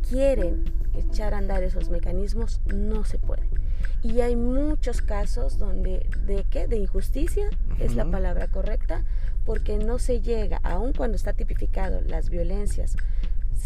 quieren 0.08 0.72
echar 0.94 1.34
a 1.34 1.38
andar 1.38 1.64
esos 1.64 1.90
mecanismos, 1.90 2.62
no 2.66 3.04
se 3.04 3.20
puede. 3.20 3.48
Y 4.04 4.22
hay 4.22 4.36
muchos 4.36 5.02
casos 5.02 5.58
donde, 5.58 6.08
¿de 6.26 6.46
qué? 6.50 6.68
De 6.68 6.78
injusticia, 6.78 7.50
es 7.80 7.96
la 7.96 8.06
palabra 8.06 8.48
correcta, 8.48 9.04
porque 9.46 9.78
no 9.78 10.00
se 10.00 10.22
llega, 10.22 10.60
aun 10.64 10.94
cuando 10.94 11.16
está 11.16 11.34
tipificado 11.34 12.02
las 12.02 12.30
violencias, 12.30 12.96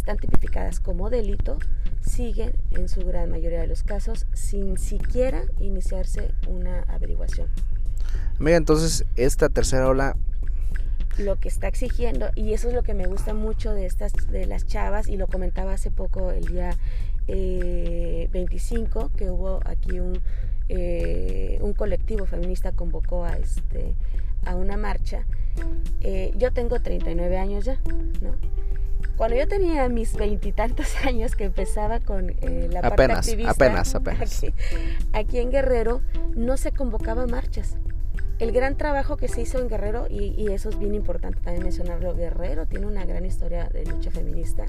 están 0.02 0.18
tipificadas 0.18 0.80
como 0.80 1.12
delito, 1.12 1.60
siguen 2.02 2.54
en 2.72 2.90
su 2.90 3.02
gran 3.02 3.30
mayoría 3.30 3.62
de 3.62 3.68
los 3.68 3.84
casos 3.84 4.26
sin 4.34 4.80
siquiera 4.80 5.44
iniciarse 5.60 6.34
una 6.48 6.82
averiguación. 6.88 7.48
Amiga, 8.40 8.58
entonces 8.58 9.06
esta 9.16 9.50
tercera 9.50 9.88
ola 9.88 10.16
lo 11.20 11.36
que 11.40 11.50
está 11.50 11.68
exigiendo 11.68 12.32
y 12.36 12.54
eso 12.54 12.70
es 12.70 12.74
lo 12.74 12.82
que 12.82 12.96
me 12.96 13.06
gusta 13.06 13.36
mucho 13.36 13.74
de 13.74 13.86
estas 13.86 14.14
de 14.32 14.48
las 14.48 14.66
chavas 14.66 15.08
y 15.08 15.18
lo 15.18 15.28
comentaba 15.28 15.74
hace 15.74 15.92
poco 15.92 16.32
el 16.32 16.46
día 16.46 16.76
25 17.28 18.32
eh, 19.06 19.18
que 19.18 19.30
hubo 19.30 19.60
aquí 19.66 20.00
un, 20.00 20.20
eh, 20.70 21.60
un 21.62 21.74
colectivo 21.74 22.26
feminista 22.26 22.72
convocó 22.72 23.24
a 23.26 23.38
este 23.38 23.94
a 24.46 24.56
una 24.56 24.78
marcha 24.78 25.26
eh, 26.00 26.34
yo 26.38 26.52
tengo 26.52 26.80
39 26.80 27.38
años 27.38 27.66
ya 27.66 27.78
no 28.22 28.36
cuando 29.22 29.38
yo 29.38 29.48
tenía 29.48 29.88
mis 29.88 30.16
veintitantos 30.16 30.96
años 31.06 31.36
que 31.36 31.44
empezaba 31.44 32.00
con 32.00 32.34
la 32.72 32.82
parte 32.82 33.04
activista 33.04 33.52
apenas 33.52 33.94
apenas 33.96 34.44
aquí, 34.44 34.54
aquí 35.14 35.38
en 35.38 35.52
Guerrero 35.52 36.02
no 36.34 36.58
se 36.58 36.72
convocaba 36.72 37.28
marchas 37.28 37.78
el 38.40 38.52
gran 38.52 38.78
trabajo 38.78 39.18
que 39.18 39.28
se 39.28 39.42
hizo 39.42 39.60
en 39.60 39.70
Guerrero, 39.70 40.08
y, 40.10 40.52
eso 40.52 40.70
es 40.70 40.80
bien 40.80 40.96
importante 40.96 41.40
también 41.42 41.64
mencionarlo, 41.64 42.16
Guerrero 42.16 42.66
tiene 42.66 42.88
una 42.88 43.06
gran 43.06 43.24
historia 43.24 43.70
de 43.70 43.86
lucha 43.86 44.10
feminista, 44.10 44.66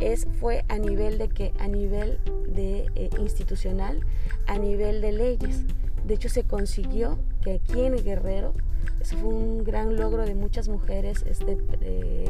es, 0.00 0.28
fue 0.38 0.64
a 0.68 0.78
nivel 0.78 1.18
de 1.18 1.28
que, 1.28 1.52
a 1.58 1.66
nivel 1.66 2.20
de 2.46 2.86
eh, 2.94 3.10
institucional, 3.18 4.06
a 4.46 4.58
nivel 4.58 5.00
de 5.00 5.10
leyes. 5.10 5.64
De 6.04 6.14
hecho, 6.14 6.28
se 6.28 6.44
consiguió 6.44 7.18
que 7.42 7.54
aquí 7.54 7.80
en 7.80 7.96
Guerrero, 7.96 8.54
eso 9.00 9.16
fue 9.16 9.30
un 9.30 9.64
gran 9.64 9.96
logro 9.96 10.24
de 10.24 10.36
muchas 10.36 10.68
mujeres, 10.68 11.24
este, 11.26 11.58
eh, 11.80 12.28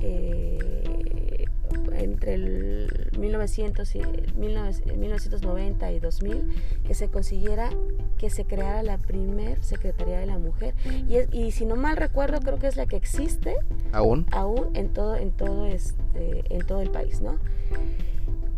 eh, 0.00 1.46
entre 1.92 2.34
el 2.34 3.10
1900 3.18 3.94
y 3.96 4.02
1990 4.36 5.92
y 5.92 6.00
2000 6.00 6.48
que 6.86 6.94
se 6.94 7.08
consiguiera 7.08 7.70
que 8.18 8.30
se 8.30 8.44
creara 8.44 8.82
la 8.82 8.98
primer 8.98 9.62
Secretaría 9.62 10.18
de 10.18 10.26
la 10.26 10.38
Mujer. 10.38 10.74
Y, 11.08 11.36
y 11.36 11.50
si 11.52 11.64
no 11.64 11.76
mal 11.76 11.96
recuerdo 11.96 12.40
creo 12.40 12.58
que 12.58 12.66
es 12.66 12.76
la 12.76 12.86
que 12.86 12.96
existe 12.96 13.56
aún. 13.92 14.26
aún 14.30 14.70
en 14.74 14.92
todo 14.92 15.16
en 15.16 15.30
todo 15.30 15.66
este 15.66 16.44
en 16.54 16.66
todo 16.66 16.80
el 16.82 16.90
país 16.90 17.20
no 17.20 17.38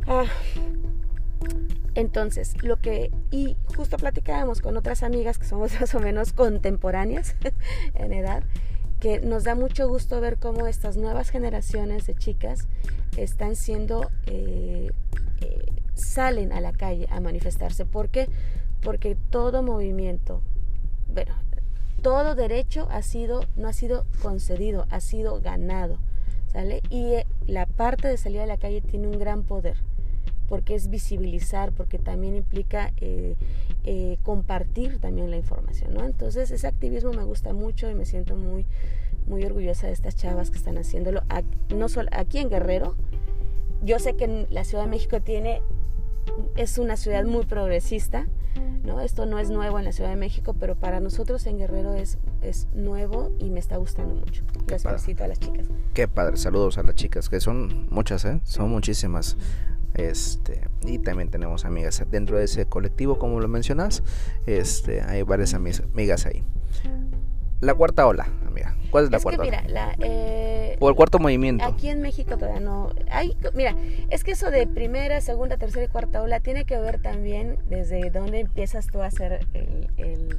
ah, 0.07 0.25
entonces, 1.99 2.63
lo 2.63 2.77
que, 2.77 3.11
y 3.33 3.57
justo 3.77 3.97
platicábamos 3.97 4.61
con 4.61 4.77
otras 4.77 5.03
amigas 5.03 5.37
que 5.37 5.47
somos 5.47 5.73
más 5.81 5.93
o 5.97 6.01
menos 6.01 6.33
contemporáneas 6.33 7.35
en 7.95 8.13
edad, 8.13 8.45
que 9.01 9.21
nos 9.21 9.45
da 9.45 9.55
mucho 9.55 9.89
gusto 9.89 10.21
ver 10.21 10.39
cómo 10.39 10.67
estas 10.67 10.97
nuevas 10.97 11.31
generaciones 11.31 12.07
de 12.07 12.15
chicas 12.15 12.67
están 13.17 13.57
siendo, 13.57 14.11
eh, 14.27 14.91
eh, 15.41 15.67
salen 15.95 16.53
a 16.53 16.61
la 16.61 16.73
calle 16.73 17.07
a 17.11 17.21
manifestarse. 17.21 17.85
¿Por 17.85 18.09
qué? 18.09 18.29
Porque 18.83 19.17
todo 19.31 19.63
movimiento, 19.63 20.43
bueno, 21.13 21.35
todo 22.03 22.35
derecho 22.35 22.89
ha 22.91 23.03
sido, 23.03 23.45
no 23.57 23.69
ha 23.69 23.73
sido 23.73 24.05
concedido, 24.23 24.87
ha 24.91 25.01
sido 25.01 25.41
ganado, 25.41 25.99
¿sale? 26.53 26.83
Y 26.91 27.15
eh, 27.15 27.27
la 27.47 27.67
parte 27.67 28.09
de 28.09 28.17
salir 28.17 28.41
a 28.41 28.47
la 28.47 28.57
calle 28.57 28.81
tiene 28.81 29.09
un 29.09 29.19
gran 29.19 29.43
poder 29.43 29.77
porque 30.49 30.75
es 30.75 30.89
visibilizar, 30.89 31.73
porque 31.73 31.99
también 31.99 32.35
implica 32.35 32.93
eh, 32.99 33.37
eh, 33.85 34.19
compartir 34.23 34.99
también 34.99 35.31
la 35.31 35.37
información, 35.37 35.95
¿no? 35.95 36.05
Entonces 36.05 36.51
ese 36.51 36.67
activismo 36.67 37.13
me 37.13 37.25
gusta 37.25 37.53
mucho 37.53 37.91
y 37.91 37.95
me 37.95 38.05
siento 38.05 38.35
muy, 38.37 38.67
muy 39.27 39.45
orgullosa 39.45 39.87
de 39.87 39.93
estas 39.93 40.17
chavas 40.17 40.51
que 40.51 40.57
están 40.57 40.79
haciéndolo, 40.79 41.23
no 41.75 41.89
solo 41.89 42.09
aquí 42.13 42.39
en 42.39 42.49
Guerrero, 42.49 42.97
yo 43.83 43.99
sé 43.99 44.17
que 44.17 44.47
la 44.51 44.65
Ciudad 44.65 44.85
de 44.85 44.91
México 44.91 45.21
tiene, 45.21 45.63
es 46.57 46.79
una 46.79 46.97
ciudad 46.97 47.25
muy 47.25 47.45
progresista, 47.45 48.27
¿no? 48.85 49.01
Esto 49.01 49.27
no 49.27 49.39
es 49.39 49.51
nuevo 49.51 49.79
en 49.79 49.85
la 49.85 49.93
Ciudad 49.93 50.11
de 50.11 50.17
México, 50.17 50.55
pero 50.59 50.75
para 50.75 51.01
nosotros 51.01 51.47
en 51.47 51.59
Guerrero 51.59 51.95
es, 51.95 52.19
es 52.43 52.67
nuevo 52.75 53.31
y 53.39 53.51
me 53.51 53.61
está 53.61 53.77
gustando 53.77 54.15
mucho. 54.15 54.43
Les 54.69 54.83
felicito 54.83 55.25
a 55.25 55.29
las 55.29 55.39
chicas. 55.39 55.67
Qué 55.95 56.09
padre, 56.09 56.37
saludos 56.37 56.79
a 56.79 56.83
las 56.83 56.95
chicas, 56.95 57.29
que 57.29 57.41
son 57.41 57.87
muchas, 57.91 58.25
¿eh? 58.25 58.41
Son 58.45 58.71
muchísimas. 58.71 59.37
Este, 59.99 60.61
y 60.83 60.99
también 61.01 61.29
tenemos 61.29 61.65
amigas 61.65 62.03
dentro 62.09 62.39
de 62.39 62.45
ese 62.45 62.67
colectivo, 62.67 63.19
como 63.19 63.41
lo 63.41 63.49
mencionas. 63.49 64.05
Este, 64.47 65.03
hay 65.03 65.23
varias 65.23 65.55
amigas 65.55 66.25
ahí. 66.25 66.45
La 67.61 67.75
cuarta 67.75 68.07
ola, 68.07 68.29
amiga. 68.47 68.77
¿Cuál 68.93 69.07
es 69.07 69.11
la 69.11 69.19
cuarta 69.19 69.43
que, 69.43 69.51
mira, 69.51 69.97
eh, 69.99 70.77
o 70.79 70.89
el 70.89 70.95
cuarto 70.95 71.19
movimiento. 71.19 71.65
Aquí 71.65 71.89
en 71.89 72.01
México 72.01 72.37
todavía 72.37 72.61
no. 72.61 72.93
Hay, 73.11 73.37
mira, 73.55 73.75
es 74.11 74.23
que 74.23 74.31
eso 74.31 74.53
de 74.53 74.69
primera, 74.69 75.21
segunda, 75.21 75.57
tercera 75.57 75.87
y 75.87 75.89
cuarta 75.89 76.23
ola 76.23 76.39
tiene 76.39 76.65
que 76.65 76.79
ver 76.79 77.03
también 77.03 77.59
desde 77.69 78.11
dónde 78.11 78.39
empiezas 78.39 78.87
tú 78.87 79.03
a 79.03 79.07
hacer 79.07 79.47
el. 79.53 80.39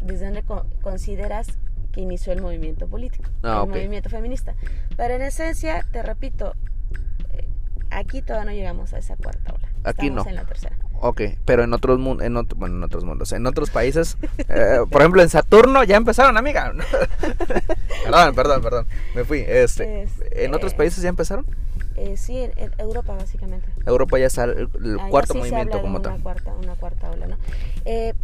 desde 0.00 0.26
dónde 0.26 0.44
consideras 0.82 1.58
que 1.90 2.00
inició 2.00 2.32
el 2.32 2.40
movimiento 2.40 2.86
político, 2.86 3.28
ah, 3.42 3.62
el 3.64 3.70
movimiento 3.70 4.08
feminista. 4.08 4.54
Pero 4.96 5.14
en 5.14 5.22
esencia, 5.22 5.84
te 5.90 6.02
repito, 6.02 6.54
Aquí 7.92 8.22
todavía 8.22 8.50
no 8.50 8.56
llegamos 8.56 8.92
a 8.92 8.98
esa 8.98 9.16
cuarta 9.16 9.52
ola. 9.52 9.68
Aquí 9.84 10.06
Estamos 10.06 10.24
no. 10.24 10.30
en 10.30 10.36
la 10.36 10.44
tercera. 10.44 10.76
Ok, 11.00 11.22
pero 11.44 11.64
en 11.64 11.72
otros 11.74 11.98
mundos, 11.98 12.24
en 12.24 12.34
bueno, 12.56 12.76
en 12.76 12.82
otros 12.84 13.04
mundos, 13.04 13.32
en 13.32 13.46
otros 13.46 13.70
países, 13.70 14.16
eh, 14.48 14.78
por 14.90 15.02
ejemplo 15.02 15.20
en 15.22 15.28
Saturno 15.28 15.82
ya 15.84 15.96
empezaron, 15.96 16.36
amiga. 16.36 16.72
perdón, 18.04 18.34
perdón, 18.34 18.62
perdón, 18.62 18.86
me 19.14 19.24
fui. 19.24 19.44
Este, 19.46 20.08
¿En 20.30 20.54
otros 20.54 20.74
países 20.74 21.02
ya 21.02 21.08
empezaron? 21.08 21.44
Eh, 21.96 22.16
sí, 22.16 22.38
en, 22.38 22.72
Europa 22.78 23.14
básicamente. 23.14 23.68
Europa 23.84 24.18
ya 24.18 24.26
está 24.26 24.44
el, 24.44 24.68
cuarto 25.10 25.34
movimiento 25.34 25.80
como 25.80 26.00
tal. 26.00 26.14
Una 26.14 26.22
cuarta, 26.22 26.52
una 26.54 26.74
cuarta 26.74 27.10
ola, 27.10 27.26
¿no? 27.26 27.36
Eh, 27.84 28.14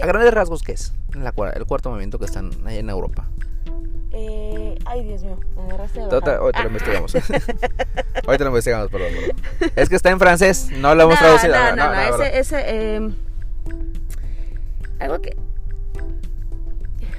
a 0.00 0.06
grandes 0.06 0.32
rasgos, 0.32 0.62
¿qué 0.62 0.72
es 0.72 0.92
el 1.14 1.66
cuarto 1.66 1.90
movimiento 1.90 2.18
que 2.18 2.24
están 2.24 2.50
ahí 2.66 2.78
en 2.78 2.88
Europa? 2.88 3.26
Eh, 4.12 4.49
ay, 4.84 5.04
Dios 5.04 5.22
mío, 5.22 5.38
me 5.56 5.62
agarraste 5.62 6.00
de 6.00 6.06
Hoy 6.06 6.52
te 6.52 6.62
lo 6.62 6.68
investigamos. 6.68 7.14
Hoy 8.26 8.38
te 8.38 8.44
lo 8.44 8.50
investigamos, 8.50 8.90
perdón, 8.90 9.08
perdón, 9.14 9.72
Es 9.76 9.88
que 9.88 9.96
está 9.96 10.10
en 10.10 10.18
francés, 10.18 10.68
no 10.70 10.94
lo 10.94 11.04
hemos 11.04 11.18
traducido. 11.18 11.54
No, 11.54 11.76
no, 11.76 11.94
no, 11.94 12.22
ese, 12.22 12.38
ese 12.38 12.64
eh, 12.66 13.10
algo 15.00 15.20
que... 15.20 15.36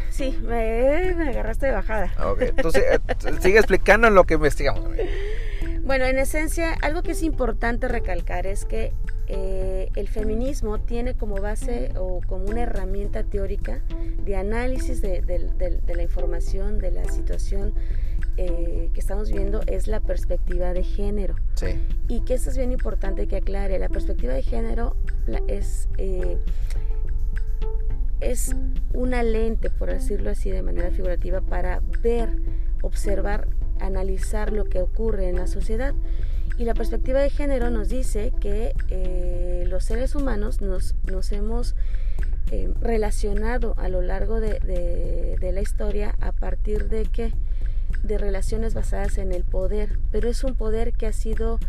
Sí, 0.09 0.37
me, 0.43 1.13
me 1.15 1.29
agarraste 1.29 1.65
de 1.67 1.71
bajada. 1.71 2.11
Ok, 2.23 2.43
tú 2.61 2.69
eh, 2.75 2.99
sigue 3.41 3.57
explicando 3.57 4.09
lo 4.09 4.25
que 4.25 4.35
investigamos. 4.35 4.83
Bueno, 5.83 6.05
en 6.05 6.19
esencia, 6.19 6.75
algo 6.81 7.01
que 7.01 7.11
es 7.11 7.23
importante 7.23 7.87
recalcar 7.87 8.45
es 8.45 8.65
que 8.65 8.93
eh, 9.33 9.89
el 9.95 10.09
feminismo 10.09 10.81
tiene 10.81 11.13
como 11.13 11.35
base 11.35 11.93
o 11.97 12.19
como 12.27 12.47
una 12.47 12.63
herramienta 12.63 13.23
teórica 13.23 13.81
de 14.25 14.35
análisis 14.35 15.01
de, 15.01 15.23
la 15.87 16.03
información, 16.03 16.79
de 16.79 16.91
la 16.91 17.05
situación 17.05 17.73
eh, 18.35 18.89
que 18.93 18.99
estamos 18.99 19.31
viendo, 19.31 19.61
es 19.67 19.87
la 19.87 20.01
perspectiva 20.01 20.73
de 20.73 20.83
género. 20.83 21.37
Sí. 21.55 21.67
Y 22.09 22.25
que 22.25 22.33
esto 22.33 22.49
es 22.49 22.57
bien 22.57 22.73
importante 22.73 23.25
que 23.29 23.37
aclare, 23.37 23.79
la 23.79 23.87
perspectiva 23.87 24.33
de 24.33 24.43
género 24.43 24.97
es... 25.47 25.87
Eh, 25.97 26.37
es 28.19 28.55
una 28.93 29.23
lente, 29.23 29.71
por 29.71 29.89
decirlo 29.89 30.29
así 30.29 30.51
de 30.51 30.61
manera 30.61 30.91
figurativa, 30.91 31.41
para 31.41 31.81
ver, 32.03 32.29
observar, 32.83 33.47
analizar 33.79 34.53
lo 34.53 34.65
que 34.65 34.79
ocurre 34.79 35.27
en 35.27 35.37
la 35.37 35.47
sociedad. 35.47 35.95
Y 36.57 36.65
la 36.65 36.73
perspectiva 36.73 37.21
de 37.21 37.29
género 37.29 37.69
nos 37.69 37.89
dice 37.89 38.31
que 38.39 38.75
eh, 38.89 39.65
los 39.67 39.85
seres 39.85 40.15
humanos 40.15 40.61
nos, 40.61 40.95
nos 41.05 41.31
hemos 41.31 41.75
eh, 42.53 42.69
relacionado 42.81 43.75
a 43.77 43.87
lo 43.87 44.01
largo 44.01 44.41
de, 44.41 45.37
la 45.41 45.61
historia 45.61 46.15
a 46.19 46.33
partir 46.33 46.89
de 46.89 47.05
que 47.05 47.31
de 48.03 48.17
relaciones 48.17 48.73
basadas 48.73 49.17
en 49.17 49.31
el 49.31 49.45
poder, 49.45 49.97
pero 50.11 50.27
es 50.27 50.43
un 50.43 50.55
poder 50.55 50.91
que 50.91 51.07
ha 51.07 51.13
sido 51.13 51.59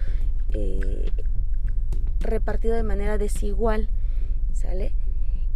eh, 0.53 1.11
repartido 2.19 2.75
de 2.75 2.83
manera 2.83 3.17
desigual, 3.17 3.91
¿sale? 4.55 4.93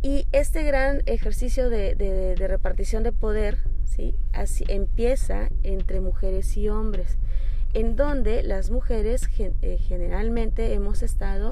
Y 0.00 0.28
este 0.30 0.62
gran 0.62 1.02
ejercicio 1.06 1.70
de, 1.70 2.36
repartición 2.38 3.02
de 3.02 3.10
poder, 3.10 3.58
¿sí? 3.84 4.14
Así 4.32 4.64
empieza 4.68 5.48
entre 5.64 6.00
mujeres 6.00 6.56
y 6.56 6.68
hombres 6.68 7.18
en 7.76 7.94
donde 7.94 8.42
las 8.42 8.70
mujeres 8.70 9.28
eh, 9.38 9.76
generalmente 9.78 10.72
hemos 10.72 11.02
estado 11.02 11.50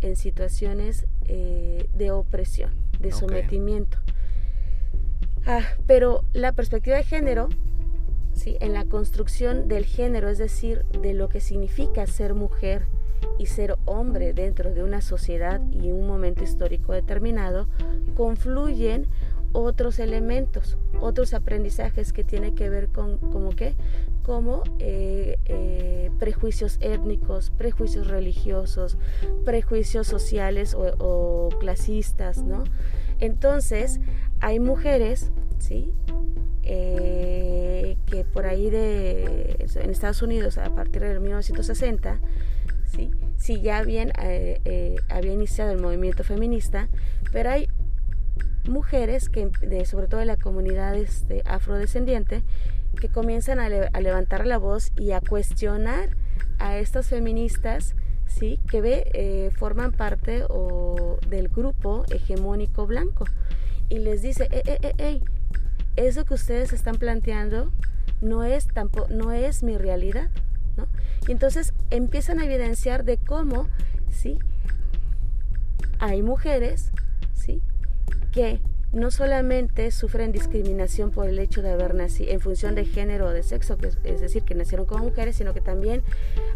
en 0.00 0.16
situaciones 0.16 1.04
eh, 1.28 1.86
de 1.92 2.10
opresión, 2.12 2.70
de 2.98 3.12
sometimiento. 3.12 3.98
Ah, 5.46 5.60
pero 5.86 6.24
la 6.32 6.52
perspectiva 6.52 6.96
de 6.96 7.04
género 7.04 7.50
¿sí? 8.32 8.56
en 8.60 8.72
la 8.72 8.86
construcción 8.86 9.68
del 9.68 9.84
género, 9.84 10.30
es 10.30 10.38
decir, 10.38 10.86
de 11.02 11.12
lo 11.12 11.28
que 11.28 11.40
significa 11.40 12.06
ser 12.06 12.32
mujer 12.32 12.86
y 13.38 13.44
ser 13.44 13.76
hombre 13.84 14.32
dentro 14.32 14.72
de 14.72 14.82
una 14.82 15.02
sociedad 15.02 15.60
y 15.70 15.90
un 15.90 16.06
momento 16.06 16.42
histórico 16.42 16.94
determinado, 16.94 17.68
confluyen 18.16 19.08
otros 19.56 19.98
elementos, 19.98 20.76
otros 21.00 21.32
aprendizajes 21.32 22.12
que 22.12 22.24
tienen 22.24 22.54
que 22.54 22.68
ver 22.68 22.88
con 22.88 23.16
como 23.16 23.50
qué, 23.50 23.74
como 24.22 24.62
eh, 24.80 25.38
eh, 25.46 26.10
prejuicios 26.18 26.76
étnicos, 26.80 27.50
prejuicios 27.50 28.08
religiosos, 28.08 28.98
prejuicios 29.44 30.06
sociales 30.06 30.76
o, 30.76 31.48
clasistas, 31.58 32.42
¿no? 32.42 32.64
Entonces, 33.18 34.00
hay 34.40 34.60
mujeres, 34.60 35.30
¿sí? 35.58 35.90
Eh, 36.62 37.96
que 38.06 38.24
por 38.24 38.46
ahí 38.46 38.68
de, 38.68 39.64
en 39.76 39.90
Estados 39.90 40.20
Unidos, 40.20 40.58
a 40.58 40.74
partir 40.74 41.02
de 41.02 41.18
1960, 41.18 42.20
¿sí? 42.94 43.10
Sí, 43.38 43.62
ya 43.62 43.78
habían, 43.78 44.12
había 45.08 45.32
iniciado 45.32 45.70
el 45.70 45.80
movimiento 45.80 46.24
feminista, 46.24 46.88
pero 47.32 47.50
hay 47.50 47.68
mujeres, 48.68 49.28
que, 49.28 49.46
de, 49.60 49.84
sobre 49.86 50.06
todo 50.06 50.20
de 50.20 50.26
la 50.26 50.36
comunidad 50.36 50.94
este, 50.94 51.42
afrodescendiente, 51.46 52.42
que 53.00 53.08
comienzan 53.08 53.58
a, 53.60 53.68
levantar 53.68 54.46
la 54.46 54.58
voz 54.58 54.92
y 54.96 55.12
a 55.12 55.20
cuestionar 55.20 56.10
a 56.58 56.78
estas 56.78 57.08
feministas 57.08 57.94
¿sí? 58.26 58.58
que 58.70 58.80
ve, 58.80 59.10
eh, 59.12 59.50
forman 59.54 59.92
parte 59.92 60.44
o, 60.48 61.18
del 61.28 61.48
grupo 61.48 62.04
hegemónico 62.10 62.86
blanco. 62.86 63.24
Y 63.88 63.98
les 63.98 64.22
dice, 64.22 64.48
eh, 64.50 64.78
eh, 64.82 64.94
eh, 64.98 65.20
eso 65.96 66.24
que 66.24 66.34
ustedes 66.34 66.72
están 66.72 66.96
planteando 66.96 67.70
no 68.20 68.44
es, 68.44 68.66
tampoco, 68.66 69.08
no 69.10 69.32
es 69.32 69.62
mi 69.62 69.76
realidad. 69.76 70.30
¿no? 70.76 70.88
Y 71.28 71.32
entonces 71.32 71.72
empiezan 71.90 72.40
a 72.40 72.44
evidenciar 72.44 73.04
de 73.04 73.18
cómo 73.18 73.68
¿sí? 74.10 74.38
hay 75.98 76.22
mujeres 76.22 76.90
¿sí? 77.32 77.62
Que 78.36 78.60
no 78.92 79.10
solamente 79.10 79.90
sufren 79.90 80.30
discriminación 80.30 81.10
por 81.10 81.26
el 81.26 81.38
hecho 81.38 81.62
de 81.62 81.70
haber 81.70 81.94
nacido 81.94 82.30
en 82.32 82.40
función 82.40 82.74
de 82.74 82.84
género 82.84 83.28
o 83.28 83.30
de 83.30 83.42
sexo, 83.42 83.78
es 84.04 84.20
decir, 84.20 84.42
que 84.42 84.54
nacieron 84.54 84.84
como 84.84 85.04
mujeres, 85.04 85.36
sino 85.36 85.54
que 85.54 85.62
también, 85.62 86.02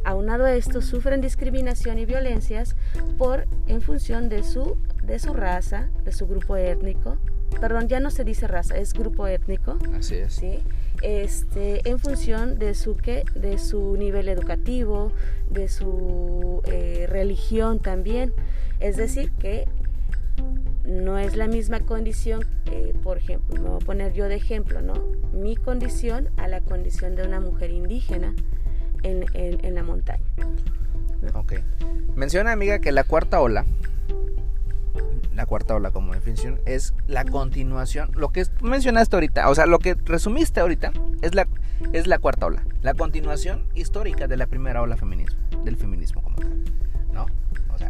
aunado 0.05 0.45
a 0.45 0.55
esto, 0.55 0.83
sufren 0.83 1.23
discriminación 1.23 1.99
y 1.99 2.05
violencias 2.05 2.77
por 3.17 3.47
en 3.67 3.81
función 3.81 4.29
de 4.29 4.43
su, 4.43 4.77
de 5.03 5.19
su 5.19 5.33
raza, 5.33 5.89
de 6.05 6.13
su 6.13 6.27
grupo 6.27 6.55
étnico. 6.57 7.17
Perdón, 7.63 7.89
ya 7.89 7.99
no 7.99 8.11
se 8.11 8.25
dice 8.25 8.47
raza, 8.47 8.77
es 8.77 8.93
grupo 8.93 9.27
étnico. 9.27 9.79
Así 9.95 10.17
es. 10.17 10.35
¿sí? 10.35 10.59
Este, 11.01 11.89
en 11.89 11.99
función 11.99 12.59
de 12.59 12.75
su, 12.75 12.95
¿qué? 12.97 13.25
de 13.35 13.57
su 13.57 13.97
nivel 13.97 14.29
educativo, 14.29 15.13
de 15.49 15.69
su 15.69 16.61
eh, 16.67 17.07
religión 17.09 17.81
también. 17.81 18.35
Es 18.81 18.99
decir, 18.99 19.31
que 19.33 19.67
no 20.85 21.19
es 21.19 21.37
la 21.37 21.47
misma 21.47 21.81
condición, 21.81 22.45
eh, 22.67 22.95
por 23.03 23.19
ejemplo, 23.19 23.61
me 23.61 23.69
voy 23.69 23.83
a 23.83 23.85
poner 23.85 24.13
yo 24.13 24.29
de 24.29 24.37
ejemplo, 24.37 24.81
¿no? 24.81 24.95
Mi 25.33 25.57
condición 25.57 26.29
a 26.37 26.49
la 26.49 26.61
condición 26.61 27.17
de 27.17 27.27
una 27.27 27.41
mujer 27.41 27.71
indígena 27.71 28.35
en, 29.03 29.25
en, 29.35 29.75
la 29.75 29.83
montaña. 29.83 30.25
Ok. 31.35 31.55
Menciona, 32.15 32.53
amiga, 32.53 32.81
que 32.81 32.93
la 32.93 33.05
cuarta 33.05 33.41
ola, 33.41 33.65
la 35.35 35.47
cuarta 35.47 35.75
ola 35.75 35.91
como 35.91 36.13
definición, 36.13 36.61
es 36.67 36.95
la 37.07 37.25
continuación, 37.25 38.11
lo 38.15 38.31
que 38.31 38.45
mencionaste 38.63 39.17
ahorita, 39.17 39.49
o 39.49 39.55
sea, 39.55 39.67
lo 39.67 39.79
que 39.79 39.95
resumiste 40.05 40.61
ahorita 40.61 40.93
es 41.23 41.35
la, 41.35 41.47
es 41.93 42.07
la 42.07 42.19
cuarta 42.19 42.47
ola, 42.47 42.65
la 42.83 42.95
continuación 42.95 43.65
histórica 43.75 44.27
de 44.27 44.37
la 44.37 44.47
primera 44.47 44.83
ola 44.83 44.97
feminismo, 44.97 45.39
del 45.65 45.77
feminismo 45.77 46.23
como 46.23 46.37
tal 46.37 46.61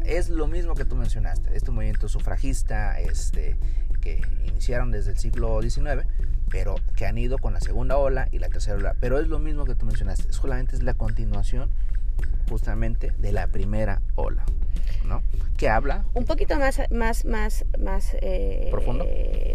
es 0.04 0.28
lo 0.28 0.46
mismo 0.46 0.74
que 0.74 0.84
tú 0.84 0.96
mencionaste, 0.96 1.56
este 1.56 1.70
movimiento 1.70 2.08
sufragista, 2.08 2.98
este, 2.98 3.56
que 4.00 4.20
iniciaron 4.46 4.90
desde 4.90 5.12
el 5.12 5.18
siglo 5.18 5.60
XIX, 5.62 6.04
pero 6.48 6.74
que 6.96 7.06
han 7.06 7.16
ido 7.16 7.38
con 7.38 7.52
la 7.52 7.60
segunda 7.60 7.96
ola 7.96 8.28
y 8.32 8.38
la 8.38 8.48
tercera 8.48 8.76
ola. 8.76 8.94
Pero 9.00 9.20
es 9.20 9.28
lo 9.28 9.38
mismo 9.38 9.64
que 9.64 9.74
tú 9.74 9.86
mencionaste, 9.86 10.32
solamente 10.32 10.74
es 10.74 10.82
la 10.82 10.94
continuación 10.94 11.70
justamente 12.48 13.12
de 13.18 13.32
la 13.32 13.46
primera 13.46 14.00
ola. 14.16 14.44
¿no? 15.04 15.22
Que 15.56 15.68
habla 15.68 16.04
un 16.14 16.24
poquito 16.24 16.58
más 16.58 16.80
más 16.90 17.24
más 17.24 17.64
más 17.78 18.16
eh, 18.20 18.68
profundo 18.70 19.06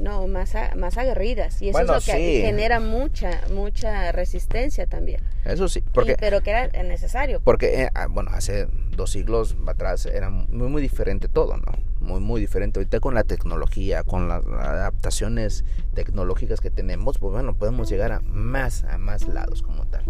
no 0.02 0.28
más 0.28 0.54
más 0.76 0.98
aguerridas 0.98 1.62
y 1.62 1.70
eso 1.70 1.80
es 1.80 1.88
lo 1.88 2.00
que 2.00 2.42
genera 2.42 2.80
mucha 2.80 3.42
mucha 3.52 4.12
resistencia 4.12 4.86
también. 4.86 5.22
Eso 5.46 5.68
sí 5.68 5.84
porque 5.94 6.16
pero 6.20 6.42
que 6.42 6.52
era 6.52 6.68
necesario. 6.84 7.42
porque 7.42 7.84
eh, 7.84 7.90
ah, 7.94 8.08
bueno 8.08 8.32
hace 8.34 8.68
dos 8.96 9.12
siglos 9.12 9.56
atrás 9.68 10.06
era 10.06 10.30
muy 10.30 10.68
muy 10.68 10.82
diferente 10.82 11.28
todo 11.28 11.58
no 11.58 11.72
muy 12.02 12.20
muy 12.20 12.40
diferente. 12.40 12.80
Ahorita 12.80 13.00
con 13.00 13.16
la 13.16 13.24
tecnología 13.24 14.04
con 14.04 14.28
las 14.28 14.46
adaptaciones 14.46 15.66
tecnológicas 15.96 16.62
que 16.62 16.70
tenemos 16.70 17.18
pues 17.18 17.34
bueno 17.34 17.56
podemos 17.56 17.90
llegar 17.90 18.12
a 18.12 18.20
más 18.20 18.84
a 18.84 18.98
más 18.98 19.28
lados 19.28 19.64
como 19.64 19.86
tal 19.88 20.04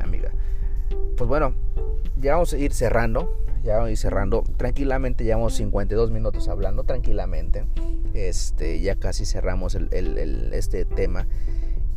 amiga 0.00 0.32
pues 1.16 1.28
bueno 1.28 1.54
ya 2.18 2.34
vamos 2.34 2.52
a 2.52 2.58
ir 2.58 2.72
cerrando 2.72 3.46
ya 3.66 3.80
voy 3.80 3.96
cerrando. 3.96 4.44
Tranquilamente, 4.56 5.24
llevamos 5.24 5.54
52 5.54 6.10
minutos 6.12 6.48
hablando, 6.48 6.84
tranquilamente. 6.84 7.66
Este, 8.14 8.80
ya 8.80 8.94
casi 8.94 9.26
cerramos 9.26 9.74
el, 9.74 10.50
este 10.54 10.84
tema. 10.84 11.26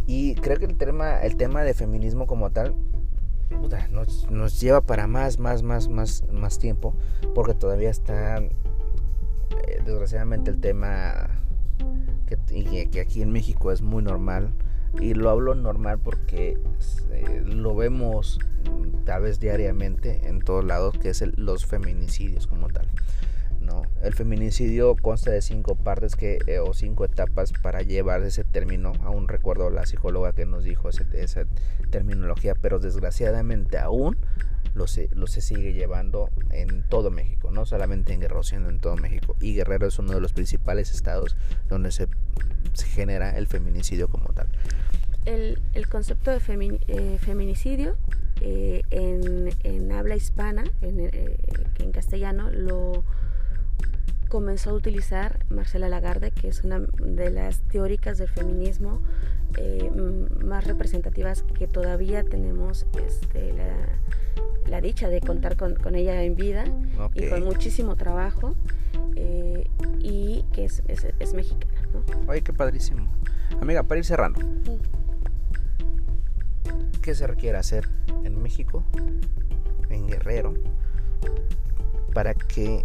Y 0.08 0.34
creo 0.36 0.58
que 0.58 0.66
el 0.66 0.76
tema, 0.76 1.20
el 1.22 1.38
tema 1.38 1.64
de 1.64 1.76
feminismo 1.76 2.26
como 2.26 2.50
tal 2.50 2.76
nos, 3.92 4.30
nos, 4.32 4.60
lleva 4.60 4.82
para 4.82 5.06
más, 5.06 5.38
más, 5.38 5.62
más, 5.62 5.88
más, 5.88 6.24
más 6.32 6.58
tiempo. 6.58 6.96
Porque 7.36 7.54
todavía 7.54 7.92
está, 7.92 8.40
eh, 8.40 8.50
desgraciadamente, 9.86 10.50
el 10.50 10.60
tema 10.60 11.30
que, 12.26 12.90
que 12.90 13.00
aquí 13.00 13.22
en 13.22 13.32
México 13.32 13.72
es 13.72 13.84
muy 13.84 14.02
normal 14.02 14.54
y 15.00 15.14
lo 15.14 15.30
hablo 15.30 15.56
normal 15.56 16.00
porque 16.00 16.58
eh, 17.12 17.44
lo 17.46 17.76
vemos 17.76 18.40
tal 19.06 19.24
vez 19.24 19.40
diariamente 19.40 20.28
en 20.28 20.40
todos 20.40 20.64
lados, 20.64 20.98
que 20.98 21.10
es 21.10 21.24
los 21.38 21.66
feminicidios 21.66 22.48
como 22.48 22.70
tal. 22.70 22.88
¿no? 23.62 23.84
El 24.02 24.14
feminicidio 24.14 24.96
consta 24.96 25.32
de 25.32 25.42
cinco 25.42 25.76
partes 25.76 26.16
que, 26.16 26.40
eh, 26.48 26.60
o 26.60 26.74
cinco 26.74 27.06
etapas 27.06 27.54
para 27.54 27.82
llevar 27.82 28.24
ese 28.24 28.44
término. 28.44 28.94
Aún 29.04 29.28
recuerdo 29.28 29.70
la 29.70 29.86
psicóloga 29.86 30.34
que 30.34 30.46
nos 30.46 30.64
dijo 30.64 30.90
esa 30.90 31.46
terminología, 31.90 32.56
pero 32.56 32.80
desgraciadamente 32.80 33.78
aún 33.78 34.18
lo 34.80 35.28
se, 35.28 35.42
sigue 35.42 35.74
llevando 35.74 36.30
en 36.50 36.84
todo 36.84 37.12
México, 37.12 37.52
no 37.52 37.66
solamente 37.66 38.14
en 38.14 38.22
Guerrero, 38.22 38.44
sino 38.44 38.70
en 38.70 38.80
todo 38.80 38.96
México. 38.96 39.36
Y 39.42 39.54
Guerrero 39.54 39.88
es 39.88 40.00
uno 40.00 40.14
de 40.14 40.22
los 40.22 40.34
principales 40.34 40.94
estados 40.94 41.36
donde 41.68 41.92
se, 41.92 42.08
genera 42.94 43.38
el 43.38 43.48
feminicidio 43.48 44.08
como 44.08 44.34
tal. 44.34 44.48
El, 45.26 45.60
concepto 45.90 46.32
de 46.32 46.40
eh, 46.88 47.18
feminicidio 47.20 47.96
eh, 48.42 48.84
en, 48.90 49.92
habla 49.92 50.16
hispana, 50.16 50.64
en, 50.82 51.00
eh, 51.02 51.38
en 51.80 51.92
castellano, 51.92 52.50
lo 52.50 53.04
comenzó 54.30 54.70
a 54.70 54.74
utilizar 54.74 55.46
Marcela 55.50 55.90
Lagarde, 55.90 56.32
que 56.32 56.48
es 56.48 56.64
una 56.64 56.80
de 56.80 57.30
las 57.32 57.60
teóricas 57.62 58.18
del 58.18 58.30
feminismo 58.30 59.02
más 60.44 60.66
representativas 60.66 61.44
que 61.58 61.68
todavía 61.68 62.24
tenemos 62.24 62.86
este, 63.06 63.54
la, 63.54 63.76
la 64.68 64.82
dicha 64.82 65.10
de 65.10 65.22
contar 65.22 65.58
con, 65.58 65.76
con 65.76 65.96
ella 65.96 66.24
en 66.24 66.36
vida 66.36 66.66
y 67.14 67.28
con 67.28 67.44
muchísimo 67.44 67.96
trabajo 67.96 68.56
eh, 69.16 69.68
y 70.00 70.46
que 70.54 70.66
es, 70.66 70.84
es, 70.88 71.08
es, 71.18 71.34
mexicana. 71.34 71.74
¿no? 71.94 72.32
Oye, 72.32 72.42
qué 72.42 72.54
padrísimo. 72.54 73.12
Amiga, 73.60 73.84
para 73.84 73.98
ir 73.98 74.06
cerrando, 74.06 74.40
¿qué 77.02 77.16
se 77.16 77.28
requiere 77.28 77.58
hacer 77.58 77.90
en 78.24 78.42
México, 78.42 78.84
en 79.90 80.08
Guerrero, 80.08 80.54
para 82.14 82.34
que 82.34 82.84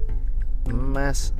más 0.73 1.35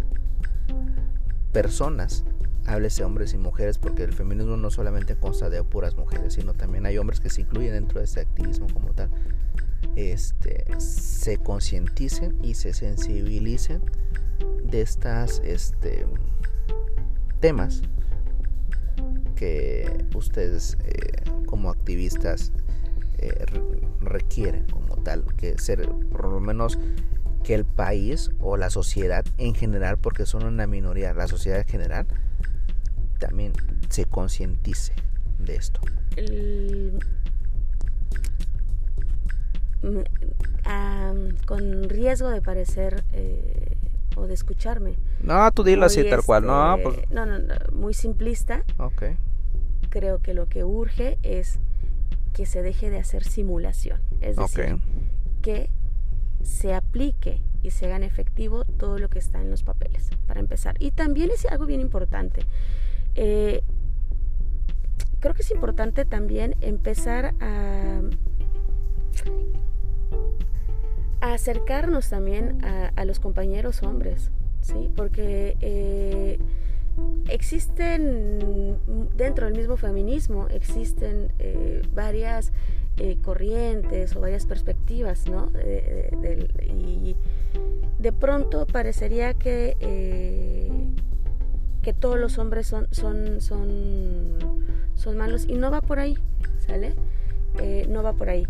personas 1.53 2.25
háblese 2.66 3.05
hombres 3.05 3.35
y 3.35 3.39
mujeres, 3.39 3.79
porque 3.79 4.05
el 4.05 4.12
feminismo 4.12 4.57
no 4.57 4.70
solamente 4.70 5.16
consta 5.16 5.51
de 5.51 5.62
puras 5.62 5.97
mujeres, 5.97 6.35
sino 6.35 6.55
también 6.55 6.87
hay 6.87 6.99
hombres 6.99 7.20
que 7.20 7.31
se 7.31 7.43
incluyen 7.43 7.72
dentro 7.72 7.99
de 7.99 8.07
este 8.07 8.20
activismo 8.20 8.66
como 8.72 8.93
tal. 8.93 9.11
Este, 9.97 10.64
se 10.79 11.39
concienticen 11.39 12.39
y 12.43 12.55
se 12.55 12.72
sensibilicen 12.72 13.83
de 14.64 14.81
estas 14.81 15.41
este, 15.45 16.07
temas 17.41 17.83
que 19.37 20.07
ustedes 20.14 20.79
eh, 20.85 21.22
como 21.47 21.70
activistas 21.70 22.53
eh, 23.18 23.45
requieren 24.01 24.66
como 24.70 24.97
tal, 24.97 25.25
que 25.37 25.59
ser 25.59 25.89
por 26.11 26.29
lo 26.29 26.41
menos 26.41 26.79
que 27.45 27.55
el 27.55 27.64
país 27.64 28.30
o 28.40 28.57
la 28.57 28.70
sociedad 28.70 29.24
en 29.38 29.55
general, 29.55 29.99
porque 29.99 30.26
son 30.26 30.45
una 30.45 30.66
minoría, 30.66 31.12
la 31.12 31.28
sociedad 31.28 31.61
en 31.61 31.68
general, 31.68 32.07
también 33.20 33.53
se 33.90 34.07
concientice 34.07 34.95
de 35.38 35.55
esto. 35.55 35.80
El 36.16 36.99
mm, 39.82 41.45
con 41.47 41.88
riesgo 41.88 42.30
de 42.30 42.40
parecer 42.40 43.05
eh, 43.12 43.76
o 44.16 44.26
de 44.26 44.34
escucharme. 44.34 44.97
No, 45.22 45.51
tú 45.53 45.62
dilo 45.62 45.86
así 45.86 46.09
tal 46.09 46.22
cual, 46.24 46.47
no, 46.47 46.76
este, 46.76 46.82
pues... 46.82 47.11
no, 47.11 47.26
no, 47.26 47.38
no, 47.38 47.55
muy 47.72 47.95
simplista. 47.95 48.64
Ok. 48.78 49.03
Creo 49.90 50.18
que 50.20 50.34
lo 50.34 50.47
que 50.49 50.64
urge 50.64 51.18
es 51.22 51.59
que 52.32 52.47
se 52.47 52.62
deje 52.62 52.90
de 52.90 52.99
hacer 52.99 53.22
simulación. 53.22 54.01
Es 54.20 54.36
decir, 54.36 54.74
Ok. 54.74 54.80
que 55.42 55.70
se 56.45 56.74
aplique 56.74 57.40
y 57.62 57.70
se 57.70 57.86
hagan 57.86 58.03
efectivo 58.03 58.64
todo 58.64 58.99
lo 58.99 59.09
que 59.09 59.18
está 59.18 59.40
en 59.40 59.51
los 59.51 59.62
papeles, 59.62 60.11
para 60.26 60.40
empezar. 60.40 60.76
Y 60.78 60.90
también 60.92 61.30
es 61.30 61.45
algo 61.47 61.66
bien 61.66 61.80
importante. 61.80 62.42
eh, 63.14 63.62
creo 65.20 65.34
que 65.34 65.42
es 65.42 65.51
importante 65.51 66.05
también 66.05 66.55
empezar 66.61 67.34
a, 67.40 68.03
acercarnos 71.20 72.11
también 72.11 72.62
a, 72.62 72.92
a 72.95 73.05
los 73.07 73.18
compañeros 73.18 73.82
hombres, 73.82 74.30
¿sí? 74.61 74.90
Porque 74.95 75.57
eh, 75.61 76.38
existen 77.28 78.76
dentro 79.16 79.47
del 79.47 79.57
mismo 79.57 79.76
feminismo, 79.76 80.49
existen 80.49 81.32
eh, 81.38 81.82
varias 81.95 82.53
eh, 82.97 83.16
corrientes 83.22 84.14
o 84.16 84.20
varias 84.20 84.47
perspectivas, 84.47 85.26
¿no? 85.28 85.51
Y 86.62 87.16
de 87.99 88.12
pronto 88.12 88.66
parecería 88.66 89.34
que, 89.34 89.76
eh, 89.80 90.70
que 91.82 91.92
todos 91.92 92.18
los 92.18 92.38
hombres 92.38 92.66
son, 92.66 92.86
son, 92.92 93.40
son, 93.40 94.38
son 94.95 95.16
malos 95.16 95.45
y 95.49 95.55
no 95.55 95.70
va 95.70 95.80
por 95.80 95.99
ahí, 95.99 96.16
¿sale? 96.66 96.95
Eh, 97.61 97.86
no 97.88 98.03
va 98.03 98.12
por 98.14 98.28
ahí. 98.30 98.47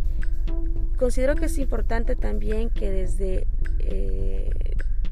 Considero 0.98 1.34
que 1.34 1.46
es 1.46 1.58
importante 1.58 2.14
también 2.16 2.70
que 2.70 2.90
desde 2.90 3.46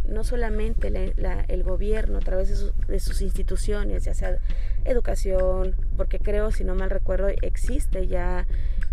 no 0.08 0.24
solamente 0.24 0.90
la- 0.90 1.12
la- 1.16 1.40
el 1.48 1.62
gobierno 1.62 2.18
a 2.18 2.20
través 2.20 2.48
de, 2.48 2.72
de 2.86 3.00
sus 3.00 3.22
instituciones, 3.22 4.04
ya 4.04 4.12
sea 4.14 4.36
educación, 4.84 5.74
porque 5.96 6.18
creo, 6.18 6.50
si 6.50 6.64
no 6.64 6.74
mal 6.74 6.90
recuerdo, 6.90 7.28
existe 7.28 8.06
ya, 8.06 8.46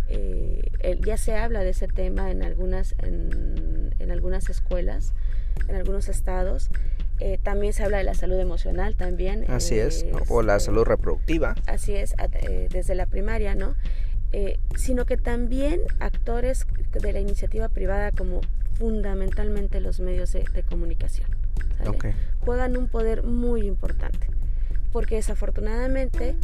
eh, 0.10 1.00
ya 1.06 1.18
se 1.18 1.36
habla 1.36 1.62
de 1.64 1.70
ese 1.72 1.88
tema 1.88 2.32
en 2.32 2.44
algunas, 2.44 2.96
en, 3.00 3.94
en 4.00 4.12
algunas 4.12 4.50
escuelas, 4.50 5.14
en 5.68 5.76
algunos 5.76 6.10
estados. 6.10 6.70
Eh, 7.20 7.38
también 7.44 7.74
se 7.74 7.84
habla 7.84 7.98
de 7.98 8.06
la 8.06 8.14
salud 8.14 8.40
emocional 8.40 8.96
también. 8.96 9.44
Así 9.50 9.78
es. 9.78 10.04
eh, 10.04 10.12
O 10.30 10.42
la 10.42 10.56
este, 10.56 10.68
salud 10.68 10.86
reproductiva. 10.86 11.56
así 11.68 11.94
es, 11.96 12.16
eh, 12.34 12.70
desde 12.72 12.96
la 12.96 13.06
primaria, 13.08 13.56
¿no? 13.56 13.76
Eh, 14.32 14.60
sino 14.76 15.06
que 15.06 15.18
también 15.18 15.82
actores 16.00 16.66
de 16.94 17.12
la 17.14 17.20
iniciativa 17.20 17.68
privada 17.68 18.12
como 18.12 18.42
fundamentalmente 18.76 19.80
los 19.82 20.00
medios 20.00 20.32
de, 20.32 20.44
de 20.54 20.64
comunicación. 20.64 21.28
¿sale? 21.78 21.90
Ok. 21.90 22.06
Juegan 22.40 22.78
un 22.78 22.88
poder 22.88 23.24
muy 23.24 23.66
importante, 23.68 24.28
porque 24.94 25.16
desafortunadamente 25.16 26.36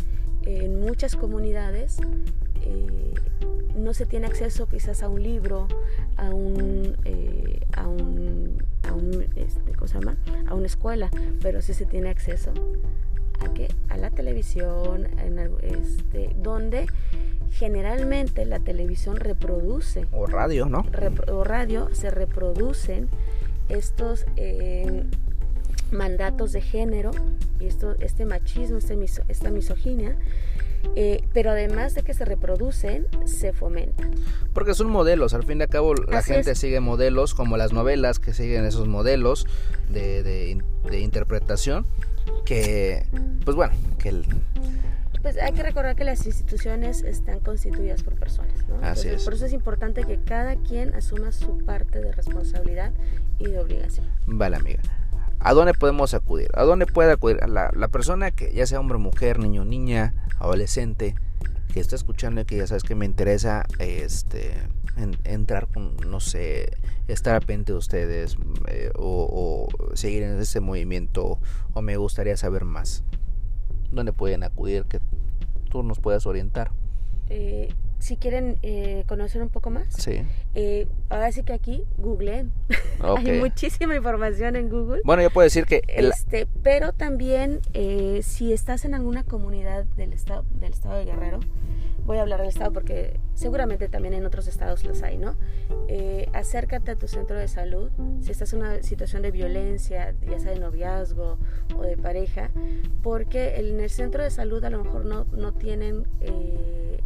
en 0.46 0.80
muchas 0.82 1.16
comunidades 1.16 1.98
eh, 2.66 3.14
no 3.76 3.94
se 3.94 4.06
tiene 4.06 4.28
acceso 4.28 4.68
quizás 4.68 5.04
a 5.04 5.10
un 5.10 5.22
libro, 5.22 5.68
a 6.18 6.30
un, 6.34 6.96
eh, 7.06 7.60
a 7.74 7.88
un, 7.88 8.64
a 8.88 8.94
un, 8.94 9.26
este, 9.36 9.74
¿cómo 9.74 9.88
se 9.88 10.00
llama? 10.00 10.18
A 10.48 10.54
una 10.56 10.66
escuela, 10.68 11.10
pero 11.42 11.62
sí 11.62 11.74
se 11.74 11.86
tiene 11.86 12.10
acceso 12.10 12.52
a 13.40 13.54
qué? 13.54 13.68
A 13.90 13.98
la 13.98 14.10
televisión, 14.12 15.08
en 15.20 15.40
este, 15.62 16.34
donde 16.42 16.88
generalmente 17.52 18.46
la 18.46 18.60
televisión 18.60 19.18
reproduce 19.18 20.08
O 20.12 20.26
radio, 20.26 20.66
¿no? 20.68 20.84
repro- 20.86 21.30
o 21.32 21.44
radio 21.44 21.90
se 21.94 22.12
reproducen 22.12 23.08
estos 23.70 24.26
eh, 24.36 25.04
mandatos 25.92 26.52
de 26.52 26.62
género 26.62 27.12
y 27.60 27.66
esto, 27.68 27.96
este 28.00 28.26
machismo, 28.26 28.78
este 28.78 28.96
miso- 28.98 29.24
esta 29.28 29.50
misoginia, 29.52 30.16
eh, 30.96 31.22
pero 31.34 31.52
además 31.52 31.96
de 31.96 32.04
que 32.04 32.14
se 32.14 32.26
reproducen, 32.26 33.08
se 33.26 33.54
fomentan. 33.54 34.12
Porque 34.54 34.74
son 34.74 34.90
modelos, 34.90 35.34
al 35.34 35.44
fin 35.44 35.60
y 35.60 35.64
al 35.64 35.70
cabo 35.70 35.94
la 35.96 36.20
Así 36.20 36.34
gente 36.34 36.52
es. 36.52 36.60
sigue 36.60 36.80
modelos 36.80 37.34
como 37.34 37.58
las 37.58 37.74
novelas 37.74 38.20
que 38.20 38.34
siguen 38.34 38.66
esos 38.66 38.88
modelos 38.88 39.46
de, 39.90 40.24
de 40.24 40.50
in- 40.52 40.64
de 40.90 41.00
interpretación 41.00 41.86
que, 42.46 43.06
pues 43.44 43.56
bueno, 43.56 43.74
que 44.00 44.10
el- 44.10 44.26
Pues 45.22 45.38
hay 45.42 45.54
que 45.54 45.64
recordar 45.64 45.96
que 45.96 46.04
las 46.04 46.26
instituciones 46.28 47.02
están 47.02 47.40
constituidas 47.40 48.04
por 48.04 48.14
personas, 48.16 48.54
¿no? 48.68 48.78
Así 48.84 49.08
es. 49.10 49.24
Por 49.24 49.34
eso 49.34 49.46
es 49.48 49.54
importante 49.54 50.04
que 50.04 50.20
cada 50.20 50.56
quien 50.56 50.94
asuma 50.94 51.32
su 51.32 51.58
parte 51.66 52.00
de 52.00 52.12
responsabilidad 52.12 52.92
y 53.40 53.46
de 53.46 53.60
obligación. 53.60 54.06
Vale, 54.28 54.58
amiga. 54.58 54.82
¿A 55.48 55.54
dónde 55.54 55.76
podemos 55.76 56.16
acudir? 56.16 56.50
¿A 56.56 56.64
dónde 56.64 56.88
puede 56.88 57.12
acudir? 57.12 57.38
La, 57.48 57.70
la 57.76 57.88
persona 57.90 58.32
que 58.32 58.52
ya 58.52 58.66
sea 58.66 58.80
hombre, 58.80 58.98
mujer, 58.98 59.38
niño, 59.38 59.64
niña, 59.64 60.16
adolescente, 60.40 61.14
que 61.72 61.80
está 61.80 61.96
escuchando 61.96 62.42
y 62.42 62.46
que 62.46 62.58
ya 62.58 62.66
sabes 62.66 62.82
que 62.84 62.96
me 62.96 63.06
interesa 63.06 63.64
este 63.78 64.54
en- 64.98 65.18
entrar 65.24 65.68
con, 65.68 65.98
no 66.10 66.20
sé, 66.20 66.72
estar 67.08 67.36
al 67.36 67.42
pendiente 67.42 67.74
de 67.74 67.78
ustedes 67.78 68.38
eh, 68.68 68.90
o, 68.96 69.68
o 69.70 69.96
seguir 69.96 70.24
en 70.24 70.40
ese 70.40 70.62
movimiento 70.62 71.38
o 71.74 71.82
me 71.84 71.96
gustaría 71.98 72.38
saber 72.38 72.66
más. 72.66 73.04
¿Dónde 73.92 74.14
pueden 74.14 74.42
acudir? 74.44 74.86
Que 74.86 75.00
tú 75.70 75.84
nos 75.84 76.00
puedas 76.00 76.26
orientar. 76.26 76.72
Eh, 77.30 77.72
si 78.06 78.18
quieren 78.18 78.58
eh, 78.62 79.04
conocer 79.08 79.42
un 79.42 79.50
poco 79.50 79.72
más, 79.72 79.88
Sí. 79.98 80.22
eh, 80.54 80.88
ahora 81.10 81.32
sí 81.32 81.44
que 81.44 81.54
aquí 81.54 81.84
googleen. 81.98 82.52
Ok. 83.02 83.20
Hay 83.20 83.40
muchísima 83.40 83.96
información 83.96 84.56
en 84.56 84.70
Google. 84.70 85.02
Bueno, 85.04 85.22
yo 85.22 85.30
puedo 85.30 85.44
decir 85.44 85.66
que 85.66 85.82
el- 85.88 86.08
Este, 86.12 86.48
pero 86.64 86.94
también 86.94 87.60
eh, 87.74 88.22
si 88.24 88.54
estás 88.54 88.86
en 88.86 88.94
alguna 88.94 89.24
comunidad 89.24 89.84
del 89.98 90.14
estado, 90.14 90.46
del 90.60 90.72
estado 90.72 90.96
de 90.96 91.06
Guerrero, 91.06 91.40
voy 92.06 92.18
a 92.18 92.22
hablar 92.22 92.40
del 92.40 92.50
estado 92.50 92.72
porque 92.72 93.20
seguramente 93.34 93.90
también 93.90 94.14
en 94.14 94.26
otros 94.26 94.48
estados 94.48 94.84
los 94.84 95.02
hay, 95.02 95.18
¿no? 95.18 95.36
Eh, 95.88 96.30
acércate 96.34 96.92
a 96.92 96.96
tu 96.96 97.08
centro 97.08 97.38
de 97.38 97.48
salud. 97.48 97.90
Si 98.22 98.32
estás 98.32 98.54
en 98.54 98.60
una 98.60 98.84
situación 98.84 99.24
de 99.24 99.32
violencia, 99.32 100.14
ya 100.30 100.40
sea 100.40 100.52
de 100.52 100.60
noviazgo 100.60 101.38
o 101.76 101.82
de 101.82 101.98
pareja, 101.98 102.52
porque 103.02 103.56
en 103.58 103.80
el 103.80 103.90
centro 103.90 104.24
de 104.24 104.30
salud 104.30 104.64
a 104.64 104.70
lo 104.70 104.84
mejor 104.84 105.06
no, 105.06 105.26
no 105.32 105.54
tienen 105.54 106.08
eh, 106.22 107.00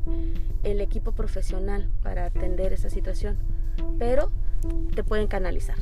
el 0.63 0.81
equipo 0.81 1.13
profesional 1.13 1.89
para 2.03 2.25
atender 2.25 2.73
esa 2.73 2.89
situación, 2.89 3.37
pero 3.97 4.31
te 4.95 5.03
pueden 5.03 5.27
canalizar. 5.27 5.77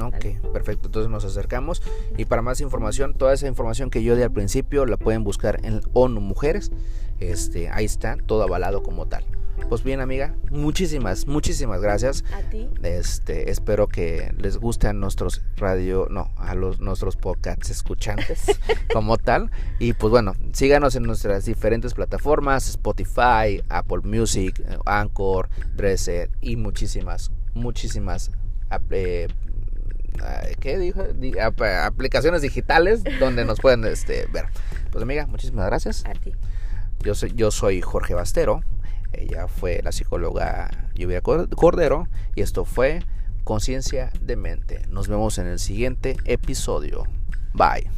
Ok, 0.00 0.52
perfecto. 0.52 0.86
Entonces 0.86 1.10
nos 1.10 1.24
acercamos. 1.24 1.82
Y 2.16 2.24
para 2.24 2.42
más 2.42 2.60
información, 2.60 3.14
toda 3.14 3.34
esa 3.34 3.46
información 3.46 3.90
que 3.90 4.02
yo 4.02 4.16
di 4.16 4.22
al 4.22 4.32
principio 4.32 4.86
la 4.86 4.96
pueden 4.96 5.24
buscar 5.24 5.64
en 5.64 5.80
ONU 5.92 6.20
Mujeres. 6.20 6.70
Este, 7.18 7.68
ahí 7.68 7.84
está, 7.84 8.16
todo 8.16 8.42
avalado 8.42 8.82
como 8.82 9.06
tal. 9.06 9.24
Pues 9.68 9.84
bien, 9.84 10.00
amiga, 10.00 10.34
muchísimas, 10.50 11.28
muchísimas 11.28 11.80
gracias. 11.80 12.24
A 12.34 12.40
ti, 12.50 12.68
Este, 12.82 13.50
espero 13.52 13.86
que 13.86 14.34
les 14.36 14.56
gusten 14.56 14.98
nuestros 14.98 15.42
radio, 15.56 16.08
no, 16.10 16.32
a 16.36 16.56
los 16.56 16.80
nuestros 16.80 17.14
podcasts 17.16 17.70
escuchantes 17.70 18.40
como 18.92 19.16
tal. 19.16 19.50
Y 19.78 19.92
pues 19.92 20.10
bueno, 20.10 20.34
síganos 20.52 20.96
en 20.96 21.04
nuestras 21.04 21.44
diferentes 21.44 21.94
plataformas, 21.94 22.68
Spotify, 22.68 23.62
Apple 23.68 24.00
Music, 24.02 24.60
Anchor, 24.86 25.48
Dresser 25.76 26.30
y 26.40 26.56
muchísimas, 26.56 27.30
muchísimas 27.54 28.32
eh, 28.90 29.28
¿qué 30.58 30.78
dijo? 30.78 31.04
Di- 31.04 31.38
ap- 31.38 31.62
aplicaciones 31.62 32.42
digitales 32.42 33.02
donde 33.20 33.44
nos 33.44 33.60
pueden 33.60 33.84
este, 33.84 34.26
ver. 34.32 34.46
Pues 34.90 35.02
amiga, 35.02 35.26
muchísimas 35.28 35.66
gracias. 35.66 36.04
a 36.06 36.12
ti. 36.14 36.32
Yo 37.04 37.14
soy, 37.14 37.32
yo 37.34 37.50
soy 37.52 37.80
Jorge 37.80 38.14
Bastero. 38.14 38.62
Ella 39.12 39.48
fue 39.48 39.80
la 39.82 39.92
psicóloga 39.92 40.90
Lluvia 40.94 41.20
Cordero 41.20 42.08
y 42.34 42.42
esto 42.42 42.64
fue 42.64 43.00
Conciencia 43.44 44.12
de 44.20 44.36
Mente. 44.36 44.82
Nos 44.88 45.08
vemos 45.08 45.38
en 45.38 45.46
el 45.46 45.58
siguiente 45.58 46.16
episodio. 46.24 47.04
Bye. 47.54 47.90